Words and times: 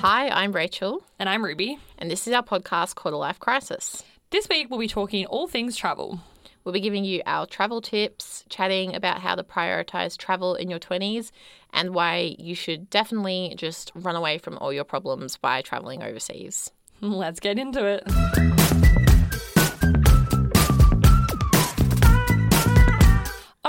Hi, 0.00 0.28
I'm 0.28 0.52
Rachel, 0.52 1.02
And 1.18 1.28
I'm 1.28 1.44
Ruby. 1.44 1.78
and 1.98 2.10
this 2.10 2.26
is 2.26 2.32
our 2.32 2.42
podcast 2.42 2.94
called 2.94 3.14
A 3.14 3.18
Life 3.18 3.40
Crisis. 3.40 4.04
This 4.30 4.48
week 4.48 4.68
we'll 4.70 4.78
be 4.78 4.86
talking 4.88 5.26
all 5.26 5.48
things 5.48 5.76
travel. 5.76 6.20
We'll 6.64 6.72
be 6.72 6.80
giving 6.80 7.04
you 7.04 7.22
our 7.26 7.46
travel 7.46 7.80
tips, 7.80 8.44
chatting 8.48 8.94
about 8.94 9.20
how 9.20 9.34
to 9.34 9.42
prioritize 9.42 10.16
travel 10.16 10.54
in 10.54 10.70
your 10.70 10.78
20s, 10.78 11.30
and 11.72 11.94
why 11.94 12.36
you 12.38 12.54
should 12.54 12.90
definitely 12.90 13.54
just 13.56 13.90
run 13.94 14.16
away 14.16 14.38
from 14.38 14.56
all 14.58 14.72
your 14.72 14.84
problems 14.84 15.36
by 15.36 15.62
traveling 15.62 16.02
overseas. 16.02 16.70
Let's 17.00 17.40
get 17.40 17.58
into 17.58 17.84
it. 17.84 18.77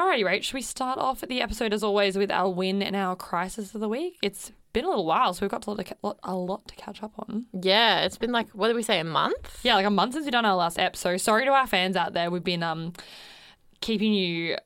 Alrighty, 0.10 0.24
Rach, 0.26 0.42
should 0.44 0.56
we 0.56 0.64
start 0.64 0.98
off 0.98 1.22
at 1.22 1.30
the 1.30 1.40
episode 1.40 1.72
as 1.72 1.84
always 1.84 2.18
with 2.18 2.32
our 2.32 2.50
win 2.50 2.82
and 2.82 2.96
our 2.96 3.16
crisis 3.16 3.76
of 3.76 3.82
the 3.82 3.88
week? 3.88 4.18
It's 4.24 4.52
been 4.74 4.84
a 4.84 4.88
little 4.90 5.06
while, 5.06 5.36
so 5.36 5.42
we've 5.46 5.52
got 5.52 5.68
a 5.68 5.70
lot 5.70 5.78
to, 5.78 5.84
ca- 5.84 5.96
lot- 6.02 6.20
a 6.24 6.36
lot 6.36 6.68
to 6.68 6.76
catch 6.76 7.04
up 7.04 7.12
on. 7.20 7.46
Yeah, 7.54 8.02
it's 8.06 8.18
been 8.18 8.32
like, 8.32 8.50
what 8.50 8.70
did 8.70 8.76
we 8.76 8.82
say, 8.82 9.00
a 9.00 9.04
month? 9.04 9.60
Yeah, 9.62 9.76
like 9.76 9.86
a 9.86 9.92
month 9.92 10.14
since 10.14 10.26
we've 10.26 10.32
done 10.32 10.46
our 10.46 10.56
last 10.56 10.80
ep, 10.80 10.96
so 10.96 11.16
sorry 11.18 11.46
to 11.46 11.52
our 11.52 11.68
fans 11.68 11.96
out 11.96 12.14
there. 12.14 12.32
We've 12.32 12.44
been 12.44 12.64
um 12.64 12.94
keeping 13.82 14.12
you 14.12 14.58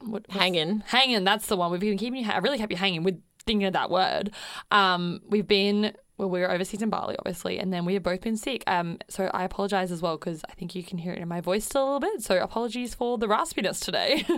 what, 0.00 0.26
Hanging. 0.28 0.82
hanging. 0.86 1.22
That's 1.22 1.46
the 1.46 1.56
one. 1.56 1.70
We've 1.70 1.80
been 1.80 1.96
keeping 1.96 2.24
you. 2.24 2.28
I 2.28 2.38
really 2.38 2.58
kept 2.58 2.72
you 2.72 2.76
hanging 2.76 3.04
with 3.04 3.22
thinking 3.46 3.66
of 3.68 3.72
that 3.74 3.88
word. 3.88 4.32
Um, 4.72 5.20
we've 5.28 5.46
been 5.46 5.92
well, 6.16 6.30
we 6.30 6.40
were 6.40 6.50
overseas 6.50 6.82
in 6.82 6.90
Bali, 6.90 7.16
obviously, 7.18 7.58
and 7.58 7.72
then 7.72 7.84
we 7.84 7.94
have 7.94 8.02
both 8.02 8.20
been 8.20 8.36
sick. 8.36 8.62
Um, 8.66 8.98
so 9.08 9.30
I 9.34 9.44
apologize 9.44 9.90
as 9.90 10.00
well 10.00 10.16
because 10.16 10.42
I 10.48 10.54
think 10.54 10.74
you 10.74 10.82
can 10.82 10.98
hear 10.98 11.12
it 11.12 11.18
in 11.18 11.28
my 11.28 11.40
voice 11.40 11.64
still 11.64 11.82
a 11.82 11.86
little 11.86 12.00
bit. 12.00 12.22
So 12.22 12.40
apologies 12.40 12.94
for 12.94 13.18
the 13.18 13.26
raspiness 13.26 13.84
today. 13.84 14.24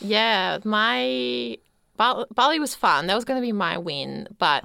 Yeah, 0.00 0.58
my 0.64 1.58
Bali 1.96 2.60
was 2.60 2.74
fun. 2.74 3.06
That 3.06 3.14
was 3.14 3.24
going 3.24 3.40
to 3.40 3.46
be 3.46 3.52
my 3.52 3.78
win, 3.78 4.28
but 4.38 4.64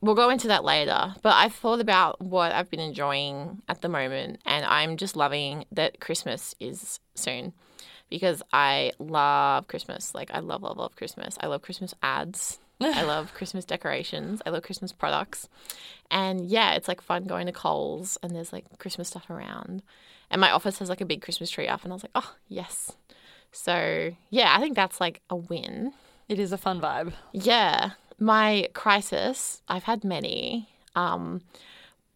we'll 0.00 0.14
go 0.14 0.30
into 0.30 0.48
that 0.48 0.64
later. 0.64 1.14
But 1.22 1.34
I 1.34 1.48
thought 1.48 1.80
about 1.80 2.20
what 2.20 2.52
I've 2.52 2.70
been 2.70 2.80
enjoying 2.80 3.62
at 3.68 3.80
the 3.80 3.88
moment, 3.88 4.40
and 4.44 4.64
I'm 4.64 4.96
just 4.96 5.16
loving 5.16 5.66
that 5.72 6.00
Christmas 6.00 6.54
is 6.58 7.00
soon 7.14 7.52
because 8.10 8.42
I 8.52 8.92
love 8.98 9.68
Christmas. 9.68 10.14
Like, 10.14 10.30
I 10.32 10.40
love, 10.40 10.62
love, 10.62 10.76
love 10.76 10.96
Christmas. 10.96 11.38
I 11.40 11.46
love 11.46 11.62
Christmas 11.62 11.94
ads. 12.02 12.58
I 12.84 13.02
love 13.02 13.34
Christmas 13.34 13.64
decorations. 13.64 14.42
I 14.44 14.50
love 14.50 14.62
Christmas 14.62 14.92
products. 14.92 15.48
And 16.10 16.46
yeah, 16.46 16.74
it's 16.74 16.88
like 16.88 17.00
fun 17.00 17.24
going 17.24 17.46
to 17.46 17.52
Coles 17.52 18.18
and 18.22 18.34
there's 18.34 18.52
like 18.52 18.78
Christmas 18.78 19.08
stuff 19.08 19.30
around. 19.30 19.82
And 20.30 20.40
my 20.40 20.50
office 20.50 20.78
has 20.78 20.88
like 20.88 21.00
a 21.00 21.06
big 21.06 21.22
Christmas 21.22 21.50
tree 21.50 21.68
up, 21.68 21.84
and 21.84 21.92
I 21.92 21.94
was 21.94 22.02
like, 22.02 22.10
oh, 22.14 22.34
yes. 22.48 22.92
So 23.52 24.10
yeah, 24.30 24.54
I 24.56 24.60
think 24.60 24.74
that's 24.74 25.00
like 25.00 25.20
a 25.30 25.36
win. 25.36 25.92
it 26.28 26.38
is 26.38 26.52
a 26.52 26.58
fun 26.58 26.80
vibe. 26.80 27.12
Yeah, 27.32 27.90
my 28.18 28.68
crisis, 28.74 29.62
I've 29.68 29.84
had 29.84 30.02
many. 30.04 30.68
Um, 30.96 31.42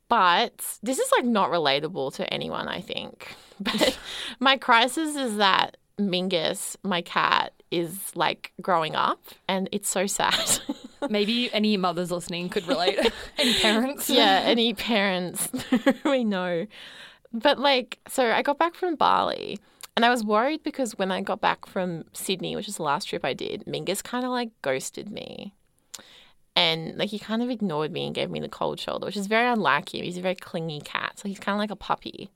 but 0.08 0.78
this 0.82 0.98
is 0.98 1.10
like 1.16 1.24
not 1.24 1.50
relatable 1.50 2.14
to 2.14 2.32
anyone, 2.32 2.68
I 2.68 2.80
think. 2.80 3.34
But 3.60 3.98
my 4.38 4.56
crisis 4.56 5.16
is 5.16 5.36
that 5.38 5.78
Mingus, 5.98 6.76
my 6.84 7.02
cat, 7.02 7.52
is 7.70 8.14
like 8.14 8.52
growing 8.60 8.94
up 8.94 9.20
and 9.46 9.68
it's 9.72 9.88
so 9.88 10.06
sad. 10.06 10.60
Maybe 11.10 11.52
any 11.52 11.76
mothers 11.76 12.10
listening 12.10 12.48
could 12.48 12.66
relate. 12.66 12.98
any 13.38 13.54
parents? 13.54 14.10
yeah, 14.10 14.42
any 14.44 14.74
parents 14.74 15.48
we 16.04 16.24
know. 16.24 16.66
But 17.32 17.58
like, 17.58 17.98
so 18.08 18.30
I 18.30 18.42
got 18.42 18.58
back 18.58 18.74
from 18.74 18.96
Bali 18.96 19.58
and 19.96 20.04
I 20.04 20.10
was 20.10 20.24
worried 20.24 20.62
because 20.62 20.96
when 20.96 21.10
I 21.10 21.20
got 21.20 21.40
back 21.40 21.66
from 21.66 22.04
Sydney, 22.12 22.56
which 22.56 22.68
is 22.68 22.76
the 22.76 22.84
last 22.84 23.06
trip 23.06 23.24
I 23.24 23.34
did, 23.34 23.64
Mingus 23.66 24.02
kind 24.02 24.24
of 24.24 24.30
like 24.30 24.50
ghosted 24.62 25.10
me. 25.10 25.54
And 26.54 26.96
like 26.96 27.10
he 27.10 27.18
kind 27.18 27.42
of 27.42 27.50
ignored 27.50 27.92
me 27.92 28.06
and 28.06 28.14
gave 28.14 28.30
me 28.30 28.40
the 28.40 28.48
cold 28.48 28.80
shoulder, 28.80 29.06
which 29.06 29.16
is 29.16 29.26
very 29.26 29.48
unlike 29.48 29.94
him. 29.94 30.04
He's 30.04 30.16
a 30.16 30.22
very 30.22 30.34
clingy 30.34 30.80
cat. 30.80 31.18
So 31.18 31.28
he's 31.28 31.38
kind 31.38 31.54
of 31.54 31.60
like 31.60 31.70
a 31.70 31.76
puppy. 31.76 32.30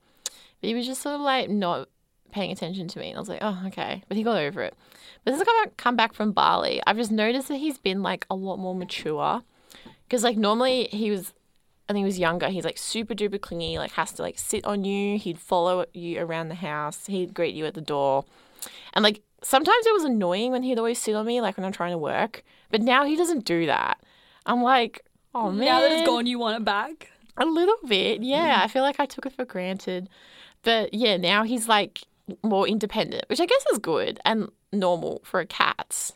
But 0.59 0.67
he 0.67 0.75
was 0.75 0.85
just 0.85 1.01
sort 1.01 1.15
of 1.15 1.21
like 1.21 1.49
not 1.49 1.89
paying 2.33 2.51
attention 2.51 2.87
to 2.89 2.99
me. 2.99 3.09
And 3.09 3.17
I 3.17 3.19
was 3.19 3.29
like, 3.29 3.39
oh, 3.41 3.63
okay. 3.67 4.03
But 4.07 4.17
he 4.17 4.23
got 4.23 4.37
over 4.37 4.61
it. 4.61 4.75
But 5.23 5.35
since 5.35 5.47
I 5.47 5.65
come 5.77 5.95
back, 5.95 6.13
from 6.13 6.31
Bali, 6.31 6.81
I've 6.85 6.97
just 6.97 7.11
noticed 7.11 7.47
that 7.47 7.57
he's 7.57 7.77
been 7.77 8.03
like 8.03 8.25
a 8.29 8.35
lot 8.35 8.57
more 8.57 8.75
mature. 8.75 9.43
Because 10.03 10.23
like 10.23 10.37
normally 10.37 10.89
he 10.91 11.09
was 11.11 11.33
and 11.87 11.97
he 11.97 12.03
was 12.03 12.17
younger, 12.17 12.49
he's 12.49 12.65
like 12.65 12.77
super 12.77 13.13
duper 13.13 13.39
clingy, 13.39 13.77
like 13.77 13.91
has 13.91 14.11
to 14.13 14.21
like 14.21 14.39
sit 14.39 14.65
on 14.65 14.83
you. 14.83 15.17
He'd 15.17 15.39
follow 15.39 15.85
you 15.93 16.19
around 16.19 16.49
the 16.49 16.55
house. 16.55 17.05
He'd 17.05 17.33
greet 17.33 17.55
you 17.55 17.65
at 17.65 17.73
the 17.73 17.81
door. 17.81 18.25
And 18.93 19.03
like 19.03 19.21
sometimes 19.43 19.85
it 19.85 19.93
was 19.93 20.03
annoying 20.03 20.51
when 20.51 20.63
he'd 20.63 20.77
always 20.79 20.99
sit 20.99 21.15
on 21.15 21.25
me, 21.25 21.39
like 21.39 21.57
when 21.57 21.65
I'm 21.65 21.71
trying 21.71 21.91
to 21.91 21.97
work. 21.97 22.43
But 22.71 22.81
now 22.81 23.05
he 23.05 23.15
doesn't 23.15 23.45
do 23.45 23.65
that. 23.67 24.01
I'm 24.45 24.61
like, 24.63 25.05
oh 25.33 25.51
man. 25.51 25.65
Now 25.65 25.79
that 25.81 25.91
it's 25.91 26.07
gone, 26.07 26.25
you 26.25 26.39
want 26.39 26.61
it 26.61 26.65
back? 26.65 27.11
A 27.37 27.45
little 27.45 27.77
bit, 27.87 28.21
yeah. 28.21 28.59
Mm. 28.59 28.63
I 28.63 28.67
feel 28.67 28.83
like 28.83 28.99
I 28.99 29.05
took 29.05 29.25
it 29.25 29.33
for 29.33 29.45
granted. 29.45 30.09
But 30.63 30.93
yeah, 30.93 31.17
now 31.17 31.43
he's 31.43 31.67
like 31.67 32.03
more 32.43 32.67
independent, 32.67 33.25
which 33.29 33.39
I 33.39 33.45
guess 33.45 33.65
is 33.71 33.79
good 33.79 34.19
and 34.25 34.49
normal 34.71 35.21
for 35.23 35.39
a 35.39 35.45
cat. 35.45 36.11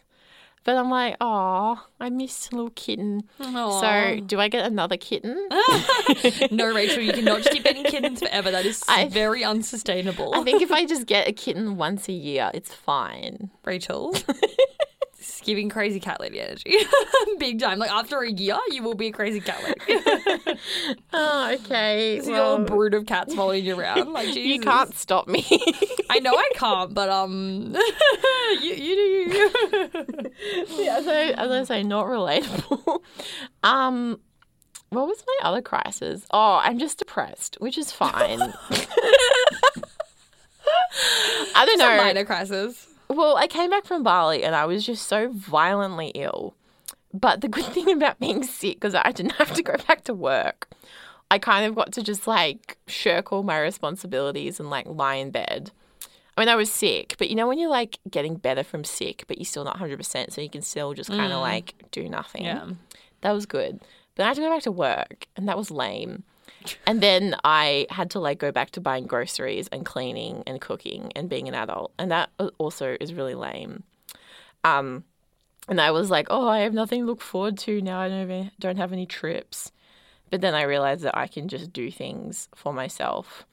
But 0.64 0.76
I'm 0.76 0.90
like, 0.90 1.16
oh, 1.22 1.82
I 1.98 2.10
miss 2.10 2.52
little 2.52 2.72
kitten. 2.72 3.22
So 3.42 4.20
do 4.26 4.38
I 4.42 4.50
get 4.50 4.66
another 4.66 4.98
kitten? 4.98 5.48
no, 6.52 6.74
Rachel, 6.74 7.02
you 7.02 7.14
cannot 7.14 7.38
just 7.38 7.52
keep 7.52 7.64
getting 7.64 7.86
kittens 7.86 8.20
forever. 8.20 8.52
That 8.52 8.66
is 8.66 8.84
I- 8.90 9.08
very 9.08 9.46
unsustainable. 9.46 10.36
I 10.36 10.44
think 10.44 10.62
if 10.62 10.70
I 10.72 10.86
just 10.86 11.06
get 11.06 11.26
a 11.26 11.32
kitten 11.32 11.78
once 11.78 12.10
a 12.10 12.14
year, 12.14 12.52
it's 12.54 12.74
fine. 12.74 13.50
Rachel. 13.64 14.14
It's 15.28 15.42
giving 15.42 15.68
crazy 15.70 16.00
cat 16.00 16.20
lady 16.22 16.40
energy. 16.40 16.78
Big 17.38 17.60
time. 17.60 17.80
Like 17.80 17.92
after 17.92 18.20
a 18.20 18.32
year, 18.32 18.58
you 18.70 18.82
will 18.82 18.96
be 18.96 19.08
a 19.08 19.12
crazy 19.12 19.42
cat 19.42 19.62
lady. 19.64 20.00
Oh, 21.14 21.52
okay. 21.54 22.22
See 22.24 22.34
a 22.34 22.58
brood 22.60 22.94
of 22.94 23.06
cats 23.06 23.34
following 23.36 23.64
you 23.66 23.78
around. 23.78 24.14
Like 24.14 24.28
Jesus. 24.28 24.38
you 24.46 24.60
can't 24.60 24.94
stop 24.96 25.28
me. 25.28 25.46
I 26.10 26.20
know 26.20 26.32
I 26.34 26.50
can't, 26.56 26.94
but 26.94 27.10
um, 27.10 27.76
you, 28.62 28.74
you 28.74 28.96
do 28.96 29.02
you. 29.02 30.84
yeah, 30.84 31.02
so 31.02 31.12
as 31.12 31.52
I 31.52 31.64
say, 31.64 31.84
not 31.84 32.06
relatable. 32.06 33.00
Um, 33.64 34.20
what 34.90 35.08
was 35.08 35.24
my 35.28 35.50
other 35.50 35.62
crisis? 35.62 36.26
Oh, 36.32 36.60
I'm 36.64 36.80
just 36.80 36.98
depressed, 37.00 37.58
which 37.60 37.78
is 37.78 37.92
fine. 37.92 38.42
I 41.56 41.66
don't 41.66 41.70
It's 41.76 41.82
a 41.82 41.86
know. 41.86 41.98
minor 41.98 42.26
crisis. 42.26 42.88
Well, 43.10 43.38
I 43.38 43.48
came 43.48 43.70
back 43.70 43.86
from 43.86 44.04
Bali 44.04 44.44
and 44.44 44.56
I 44.56 44.66
was 44.66 44.86
just 44.86 45.08
so 45.08 45.30
violently 45.30 46.10
ill. 46.16 46.56
But 47.14 47.42
the 47.42 47.48
good 47.48 47.66
thing 47.74 47.92
about 47.92 48.20
being 48.20 48.44
sick, 48.44 48.76
because 48.76 48.96
I 48.96 49.12
didn't 49.12 49.34
have 49.34 49.54
to 49.54 49.64
go 49.64 49.76
back 49.88 50.04
to 50.06 50.14
work, 50.14 50.70
I 51.30 51.40
kind 51.40 51.66
of 51.66 51.76
got 51.76 51.92
to 51.94 52.04
just 52.04 52.28
like 52.28 52.78
shirk 52.88 53.32
all 53.32 53.44
my 53.44 53.60
responsibilities 53.60 54.60
and 54.60 54.70
like 54.70 54.86
lie 54.88 55.16
in 55.16 55.32
bed. 55.32 55.72
I 56.36 56.42
mean, 56.42 56.50
I 56.50 56.56
was 56.56 56.72
sick, 56.72 57.16
but 57.18 57.30
you 57.30 57.36
know, 57.36 57.48
when 57.48 57.58
you're 57.58 57.70
like 57.70 57.98
getting 58.10 58.36
better 58.36 58.64
from 58.64 58.84
sick, 58.84 59.24
but 59.28 59.40
you're 59.40 59.46
still 59.46 59.64
not 59.64 59.80
100%, 59.80 60.32
so 60.32 60.40
you 60.40 60.50
can 60.50 60.62
still 60.62 60.94
just 60.94 61.10
kind 61.10 61.34
of 61.34 61.40
mm. 61.40 61.42
like 61.42 61.74
do 61.90 62.08
nothing. 62.08 62.44
Yeah. 62.44 62.70
That 63.22 63.32
was 63.32 63.48
good. 63.48 63.80
But 64.14 64.24
I 64.24 64.28
had 64.28 64.36
to 64.36 64.42
go 64.42 64.50
back 64.50 64.64
to 64.64 64.72
work, 64.72 65.28
and 65.36 65.48
that 65.48 65.58
was 65.58 65.72
lame. 65.72 66.24
And 66.86 67.02
then 67.02 67.36
I 67.44 67.88
had 67.90 68.10
to 68.12 68.20
like 68.20 68.40
go 68.40 68.52
back 68.52 68.72
to 68.72 68.82
buying 68.82 69.06
groceries 69.06 69.68
and 69.70 69.86
cleaning 69.86 70.44
and 70.46 70.60
cooking 70.60 71.12
and 71.16 71.30
being 71.30 71.48
an 71.48 71.54
adult, 71.54 71.94
and 71.98 72.12
that 72.12 72.30
also 72.58 72.98
is 73.00 73.14
really 73.14 73.36
lame. 73.36 73.84
Um, 74.64 75.04
and 75.70 75.80
I 75.80 75.92
was 75.92 76.10
like, 76.10 76.28
oh, 76.30 76.48
I 76.48 76.60
have 76.60 76.74
nothing 76.74 77.02
to 77.02 77.08
look 77.08 77.22
forward 77.22 77.58
to 77.60 77.82
now. 77.82 78.00
I 78.00 78.10
don't 78.10 78.22
even, 78.22 78.52
don't 78.60 78.78
have 78.78 78.94
any 78.94 79.06
trips. 79.06 79.72
But 80.30 80.42
then 80.42 80.56
I 80.56 80.64
realized 80.64 81.04
that 81.04 81.18
I 81.18 81.28
can 81.28 81.48
just 81.48 81.72
do 81.72 81.90
things 81.90 82.50
for 82.54 82.74
myself. 82.74 83.46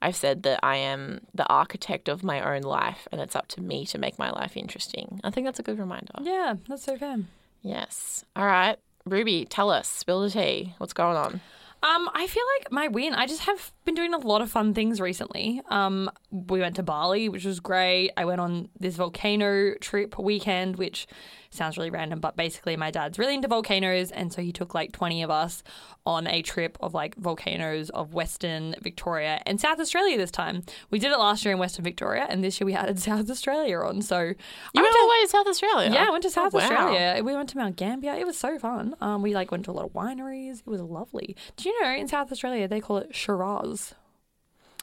I've 0.00 0.16
said 0.16 0.42
that 0.44 0.60
I 0.62 0.76
am 0.76 1.22
the 1.34 1.46
architect 1.46 2.08
of 2.08 2.22
my 2.22 2.40
own 2.40 2.62
life, 2.62 3.08
and 3.10 3.20
it's 3.20 3.34
up 3.34 3.48
to 3.48 3.60
me 3.60 3.84
to 3.86 3.98
make 3.98 4.18
my 4.18 4.30
life 4.30 4.56
interesting. 4.56 5.20
I 5.24 5.30
think 5.30 5.46
that's 5.46 5.58
a 5.58 5.62
good 5.62 5.78
reminder. 5.78 6.12
Yeah, 6.20 6.54
that's 6.68 6.84
so 6.84 6.96
fair. 6.96 7.18
Yes. 7.62 8.24
All 8.36 8.46
right. 8.46 8.78
Ruby, 9.04 9.46
tell 9.46 9.70
us, 9.70 9.88
spill 9.88 10.20
the 10.22 10.30
tea. 10.30 10.74
What's 10.78 10.92
going 10.92 11.16
on? 11.16 11.40
Um, 11.80 12.10
I 12.12 12.26
feel 12.26 12.42
like 12.58 12.72
my 12.72 12.88
win. 12.88 13.14
I 13.14 13.26
just 13.26 13.42
have 13.42 13.72
been 13.84 13.94
doing 13.94 14.12
a 14.12 14.18
lot 14.18 14.42
of 14.42 14.50
fun 14.50 14.74
things 14.74 15.00
recently. 15.00 15.62
Um, 15.68 16.10
we 16.30 16.58
went 16.58 16.76
to 16.76 16.82
Bali, 16.82 17.28
which 17.28 17.44
was 17.44 17.60
great. 17.60 18.10
I 18.16 18.24
went 18.24 18.40
on 18.40 18.68
this 18.80 18.96
volcano 18.96 19.74
trip 19.74 20.18
weekend, 20.18 20.76
which 20.76 21.06
sounds 21.50 21.76
really 21.76 21.90
random, 21.90 22.20
but 22.20 22.36
basically 22.36 22.76
my 22.76 22.90
dad's 22.90 23.18
really 23.18 23.34
into 23.34 23.48
volcanoes, 23.48 24.10
and 24.10 24.32
so 24.32 24.42
he 24.42 24.52
took 24.52 24.74
like 24.74 24.92
twenty 24.92 25.22
of 25.22 25.30
us 25.30 25.62
on 26.06 26.26
a 26.26 26.40
trip 26.42 26.76
of 26.80 26.94
like 26.94 27.14
volcanoes 27.16 27.90
of 27.90 28.14
Western 28.14 28.74
Victoria 28.80 29.42
and 29.46 29.60
South 29.60 29.78
Australia. 29.80 30.16
This 30.16 30.30
time 30.30 30.62
we 30.90 30.98
did 30.98 31.10
it 31.12 31.18
last 31.18 31.44
year 31.44 31.52
in 31.52 31.58
Western 31.58 31.84
Victoria, 31.84 32.26
and 32.28 32.42
this 32.44 32.60
year 32.60 32.66
we 32.66 32.74
added 32.74 32.98
South 33.00 33.28
Australia 33.30 33.78
on. 33.80 34.02
So 34.02 34.20
You 34.20 34.34
I 34.76 34.82
went 34.82 34.94
all 34.96 35.06
the 35.06 35.10
way 35.10 35.22
to 35.22 35.28
South 35.28 35.46
Australia. 35.46 35.90
yeah, 35.92 36.06
I 36.06 36.10
went 36.10 36.22
to 36.24 36.30
South 36.30 36.54
Oh, 36.54 36.58
wow. 36.58 36.64
Australia. 36.64 37.22
We 37.24 37.34
went 37.34 37.48
to 37.50 37.56
Mount 37.58 37.76
Gambier. 37.76 38.14
It 38.14 38.26
was 38.26 38.38
so 38.38 38.58
fun. 38.58 38.94
Um, 39.00 39.22
we 39.22 39.34
like 39.34 39.50
went 39.50 39.64
to 39.66 39.70
a 39.70 39.72
lot 39.72 39.84
of 39.86 39.92
wineries. 39.92 40.60
It 40.60 40.66
was 40.66 40.80
lovely. 40.80 41.36
Do 41.56 41.68
you 41.68 41.82
know 41.82 41.90
in 41.94 42.08
South 42.08 42.30
Australia 42.32 42.68
they 42.68 42.80
call 42.80 42.98
it 42.98 43.14
Shiraz? 43.14 43.94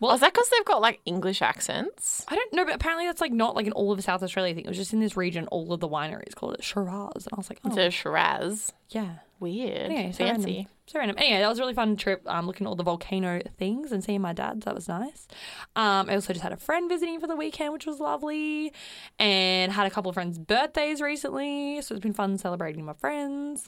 Well, 0.01 0.13
is 0.13 0.19
that 0.21 0.33
because 0.33 0.49
they've 0.49 0.65
got 0.65 0.81
like 0.81 0.99
English 1.05 1.41
accents? 1.41 2.25
I 2.27 2.35
don't 2.35 2.53
know, 2.53 2.65
but 2.65 2.75
apparently 2.75 3.05
that's 3.05 3.21
like 3.21 3.31
not 3.31 3.55
like 3.55 3.65
an 3.67 3.73
all 3.73 3.91
of 3.91 4.03
South 4.03 4.21
Australia 4.23 4.53
thing. 4.53 4.65
It 4.65 4.69
was 4.69 4.77
just 4.77 4.93
in 4.93 4.99
this 4.99 5.15
region. 5.15 5.47
All 5.47 5.71
of 5.71 5.79
the 5.79 5.87
wineries 5.87 6.35
called 6.35 6.55
it 6.55 6.63
Shiraz, 6.63 7.25
and 7.25 7.29
I 7.33 7.37
was 7.37 7.49
like, 7.49 7.59
oh 7.63 7.67
Instead 7.67 7.87
of 7.87 7.93
Shiraz. 7.93 8.73
yeah, 8.89 9.15
Weird. 9.39 9.91
Anyway, 9.91 10.11
so 10.13 10.23
random. 10.23 10.43
Fancy. 10.43 10.67
So 10.87 10.99
random. 10.99 11.17
Anyway, 11.17 11.39
that 11.39 11.49
was 11.49 11.57
a 11.57 11.61
really 11.61 11.73
fun 11.73 11.97
trip. 11.97 12.21
Um, 12.27 12.45
looking 12.45 12.67
at 12.67 12.69
all 12.69 12.75
the 12.75 12.83
volcano 12.83 13.41
things 13.57 13.91
and 13.91 14.03
seeing 14.03 14.21
my 14.21 14.33
dad. 14.33 14.61
That 14.61 14.75
was 14.75 14.87
nice. 14.87 15.27
Um, 15.75 16.09
I 16.09 16.13
also 16.13 16.31
just 16.31 16.43
had 16.43 16.51
a 16.53 16.57
friend 16.57 16.87
visiting 16.87 17.19
for 17.19 17.25
the 17.27 17.35
weekend, 17.35 17.73
which 17.73 17.85
was 17.87 17.99
lovely, 17.99 18.71
and 19.17 19.71
had 19.71 19.87
a 19.87 19.89
couple 19.89 20.09
of 20.09 20.13
friends' 20.13 20.37
birthdays 20.37 21.01
recently. 21.01 21.81
So 21.81 21.95
it's 21.95 22.03
been 22.03 22.13
fun 22.13 22.37
celebrating 22.37 22.85
my 22.85 22.93
friends. 22.93 23.67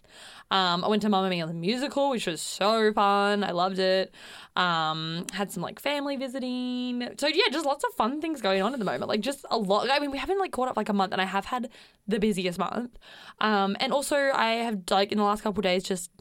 Um, 0.52 0.86
I 0.86 0.88
went 0.88 1.02
to 1.02 1.10
Mamma 1.10 1.30
Mia 1.30 1.48
the 1.48 1.54
musical, 1.54 2.12
which 2.12 2.28
was 2.28 2.40
so 2.40 2.94
fun. 2.94 3.44
I 3.44 3.52
loved 3.52 3.80
it. 3.80 4.14
Um, 4.56 5.26
had 5.34 5.52
some 5.52 5.64
like 5.64 5.80
family 5.80 6.18
visiting. 6.18 7.10
So 7.18 7.28
yeah, 7.28 7.46
just 7.52 7.66
lots 7.66 7.84
of 7.84 7.94
fun 7.96 8.22
things 8.22 8.42
going 8.42 8.62
on 8.62 8.74
at 8.74 8.80
the 8.80 8.86
moment. 8.86 9.10
Like 9.10 9.22
just 9.22 9.44
a 9.50 9.58
lot. 9.58 9.90
I 9.90 10.00
mean, 10.00 10.12
we 10.12 10.20
haven't 10.20 10.40
like 10.40 10.52
caught 10.52 10.70
up 10.70 10.78
like 10.78 10.90
a 10.90 10.94
month, 10.94 11.14
and 11.14 11.22
I 11.22 11.26
have 11.26 11.46
had 11.46 11.70
the 12.08 12.20
busiest 12.20 12.60
month. 12.60 12.98
Um, 13.42 13.76
and 13.80 13.92
also 13.92 14.16
I 14.16 14.50
have 14.66 14.84
like 14.92 15.12
in 15.12 15.18
the 15.18 15.24
last 15.24 15.42
couple 15.42 15.57
of 15.60 15.64
days 15.64 15.84
just 15.84 16.12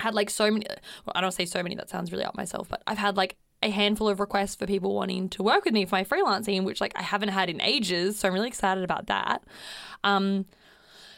had 0.00 0.14
like 0.14 0.30
so 0.30 0.50
many 0.50 0.66
well, 1.06 1.12
I 1.14 1.20
don't 1.20 1.32
say 1.32 1.46
so 1.46 1.62
many 1.62 1.74
that 1.76 1.88
sounds 1.88 2.12
really 2.12 2.24
up 2.24 2.36
myself 2.36 2.68
but 2.68 2.82
I've 2.86 2.98
had 2.98 3.16
like 3.16 3.36
a 3.62 3.70
handful 3.70 4.08
of 4.08 4.20
requests 4.20 4.54
for 4.54 4.66
people 4.66 4.94
wanting 4.94 5.28
to 5.30 5.42
work 5.42 5.64
with 5.64 5.72
me 5.72 5.84
for 5.86 5.94
my 5.96 6.04
freelancing 6.04 6.64
which 6.64 6.80
like 6.80 6.92
I 6.96 7.02
haven't 7.02 7.30
had 7.30 7.48
in 7.48 7.60
ages 7.60 8.18
so 8.18 8.28
I'm 8.28 8.34
really 8.34 8.48
excited 8.48 8.84
about 8.84 9.06
that. 9.06 9.42
Um 10.02 10.46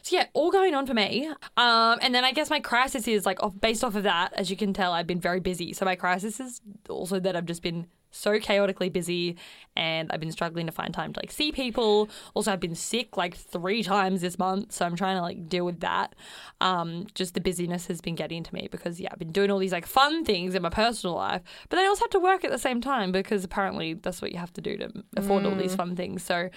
so 0.03 0.17
yeah 0.17 0.27
all 0.35 0.51
going 0.51 0.75
on 0.75 0.87
for 0.87 0.95
me. 0.95 1.27
Um 1.57 1.99
and 2.03 2.15
then 2.15 2.25
I 2.25 2.33
guess 2.33 2.51
my 2.51 2.61
crisis 2.61 3.09
is 3.09 3.27
like 3.27 3.43
off 3.43 3.55
based 3.61 3.83
off 3.83 3.97
of 3.97 4.05
that 4.05 4.33
as 4.35 4.51
you 4.51 4.57
can 4.57 4.73
tell 4.73 4.93
I've 4.93 5.07
been 5.07 5.21
very 5.21 5.41
busy. 5.41 5.73
So 5.73 5.85
my 5.85 5.97
crisis 5.97 6.39
is 6.39 6.61
also 6.89 7.19
that 7.19 7.35
I've 7.35 7.47
just 7.47 7.63
been 7.63 7.87
so 8.17 8.39
chaotically 8.39 8.89
busy 8.89 9.37
and 9.77 10.11
I've 10.11 10.21
been 10.21 10.33
struggling 10.33 10.67
to 10.67 10.73
find 10.73 10.93
time 10.93 11.13
to 11.13 11.21
like 11.21 11.31
see 11.31 11.53
people. 11.53 12.09
Also 12.35 12.53
I've 12.53 12.61
been 12.61 12.75
sick 12.75 13.17
like 13.17 13.37
3 13.37 13.83
times 13.83 14.21
this 14.23 14.39
month, 14.39 14.73
so 14.73 14.87
I'm 14.87 14.97
trying 14.97 15.17
to 15.17 15.23
like 15.23 15.49
deal 15.49 15.65
with 15.65 15.81
that. 15.81 16.15
Um 16.61 17.07
just 17.15 17.35
the 17.35 17.41
busyness 17.41 17.87
has 17.87 18.01
been 18.01 18.15
getting 18.15 18.43
to 18.43 18.55
me 18.55 18.69
because 18.71 18.99
yeah, 19.01 19.09
I've 19.13 19.19
been 19.19 19.33
doing 19.33 19.51
all 19.51 19.59
these 19.59 19.73
like 19.73 19.87
fun 19.87 20.25
things 20.25 20.55
in 20.55 20.63
my 20.63 20.71
personal 20.71 21.17
life, 21.17 21.43
but 21.69 21.77
then 21.77 21.85
I 21.85 21.89
also 21.89 22.05
have 22.05 22.11
to 22.11 22.21
work 22.21 22.45
at 22.45 22.51
the 22.51 22.59
same 22.59 22.81
time 22.81 23.13
because 23.13 23.45
apparently 23.45 23.95
that's 23.95 24.23
what 24.23 24.33
you 24.33 24.39
have 24.39 24.53
to 24.55 24.61
do 24.61 24.77
to 24.79 24.91
afford 25.17 25.45
all 25.45 25.55
these 25.55 25.75
fun 25.75 25.95
things. 25.97 26.23
So 26.23 26.49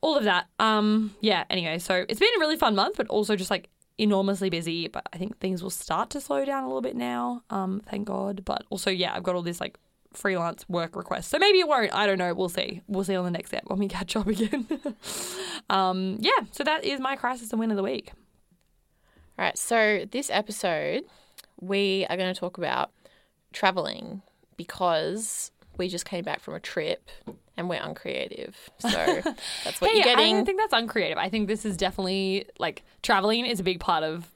all 0.00 0.16
of 0.16 0.24
that. 0.24 0.48
Um 0.58 1.14
yeah, 1.20 1.44
anyway, 1.48 1.78
so 1.78 2.04
it's 2.08 2.20
been 2.20 2.28
a 2.36 2.40
really 2.40 2.56
fun 2.56 2.74
month, 2.74 2.96
but 2.96 3.06
also 3.08 3.36
just 3.36 3.50
like 3.50 3.68
enormously 3.98 4.50
busy, 4.50 4.88
but 4.88 5.06
I 5.12 5.18
think 5.18 5.38
things 5.38 5.62
will 5.62 5.70
start 5.70 6.10
to 6.10 6.20
slow 6.20 6.44
down 6.44 6.64
a 6.64 6.66
little 6.66 6.82
bit 6.82 6.96
now. 6.96 7.42
Um 7.50 7.82
thank 7.88 8.06
God, 8.08 8.44
but 8.44 8.64
also 8.70 8.90
yeah, 8.90 9.14
I've 9.14 9.22
got 9.22 9.34
all 9.34 9.42
this 9.42 9.60
like 9.60 9.78
freelance 10.14 10.68
work 10.68 10.96
requests. 10.96 11.28
So 11.28 11.38
maybe 11.38 11.60
it 11.60 11.68
won't. 11.68 11.94
I 11.94 12.06
don't 12.06 12.18
know. 12.18 12.34
We'll 12.34 12.48
see. 12.48 12.82
We'll 12.86 13.04
see 13.04 13.16
on 13.16 13.24
the 13.24 13.30
next 13.30 13.50
step 13.50 13.64
when 13.66 13.78
we 13.78 13.88
catch 13.88 14.16
up 14.16 14.26
again. 14.26 14.66
um, 15.70 16.16
yeah, 16.20 16.46
so 16.52 16.64
that 16.64 16.84
is 16.84 17.00
my 17.00 17.16
crisis 17.16 17.50
and 17.52 17.60
win 17.60 17.70
of 17.70 17.76
the 17.76 17.82
week. 17.82 18.12
All 19.38 19.44
right. 19.44 19.56
So 19.56 20.04
this 20.10 20.30
episode, 20.30 21.04
we 21.60 22.06
are 22.10 22.16
going 22.16 22.32
to 22.32 22.38
talk 22.38 22.58
about 22.58 22.90
traveling 23.52 24.22
because 24.56 25.50
we 25.78 25.88
just 25.88 26.04
came 26.04 26.24
back 26.24 26.40
from 26.40 26.54
a 26.54 26.60
trip 26.60 27.10
and 27.56 27.68
we're 27.68 27.82
uncreative. 27.82 28.56
So 28.78 28.88
that's 29.64 29.80
what 29.80 29.90
Hey, 29.90 29.96
you're 29.96 30.04
getting. 30.04 30.34
I 30.34 30.36
don't 30.38 30.44
think 30.44 30.58
that's 30.60 30.74
uncreative. 30.74 31.18
I 31.18 31.28
think 31.28 31.48
this 31.48 31.64
is 31.64 31.76
definitely 31.76 32.46
like 32.58 32.82
traveling 33.02 33.46
is 33.46 33.60
a 33.60 33.62
big 33.62 33.80
part 33.80 34.04
of 34.04 34.30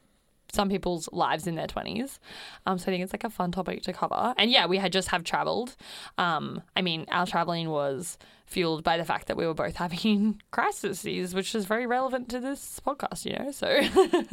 some 0.57 0.69
people's 0.69 1.09
lives 1.13 1.47
in 1.47 1.55
their 1.55 1.69
20s. 1.69 2.19
Um, 2.67 2.79
so 2.79 2.85
I 2.85 2.87
think 2.87 3.05
it's 3.05 3.13
like 3.13 3.23
a 3.25 3.31
fun 3.31 3.53
topic 3.53 3.83
to 3.85 3.93
cover. 3.93 4.35
And 4.37 4.51
yeah, 4.51 4.67
we 4.67 4.79
had 4.79 4.91
just 4.93 5.09
have 5.09 5.23
traveled. 5.23 5.77
Um, 6.19 6.63
I 6.75 6.83
mean, 6.83 7.07
our 7.13 7.27
traveling 7.27 7.71
was 7.71 8.19
fueled 8.47 8.83
by 8.83 8.97
the 8.97 9.05
fact 9.05 9.29
that 9.29 9.37
we 9.37 9.47
were 9.47 9.55
both 9.55 9.77
having 9.85 10.41
crises, 10.51 11.35
which 11.35 11.55
is 11.55 11.65
very 11.67 11.87
relevant 11.87 12.29
to 12.31 12.41
this 12.41 12.81
podcast, 12.85 13.25
you 13.25 13.37
know? 13.39 13.53
So 13.53 13.69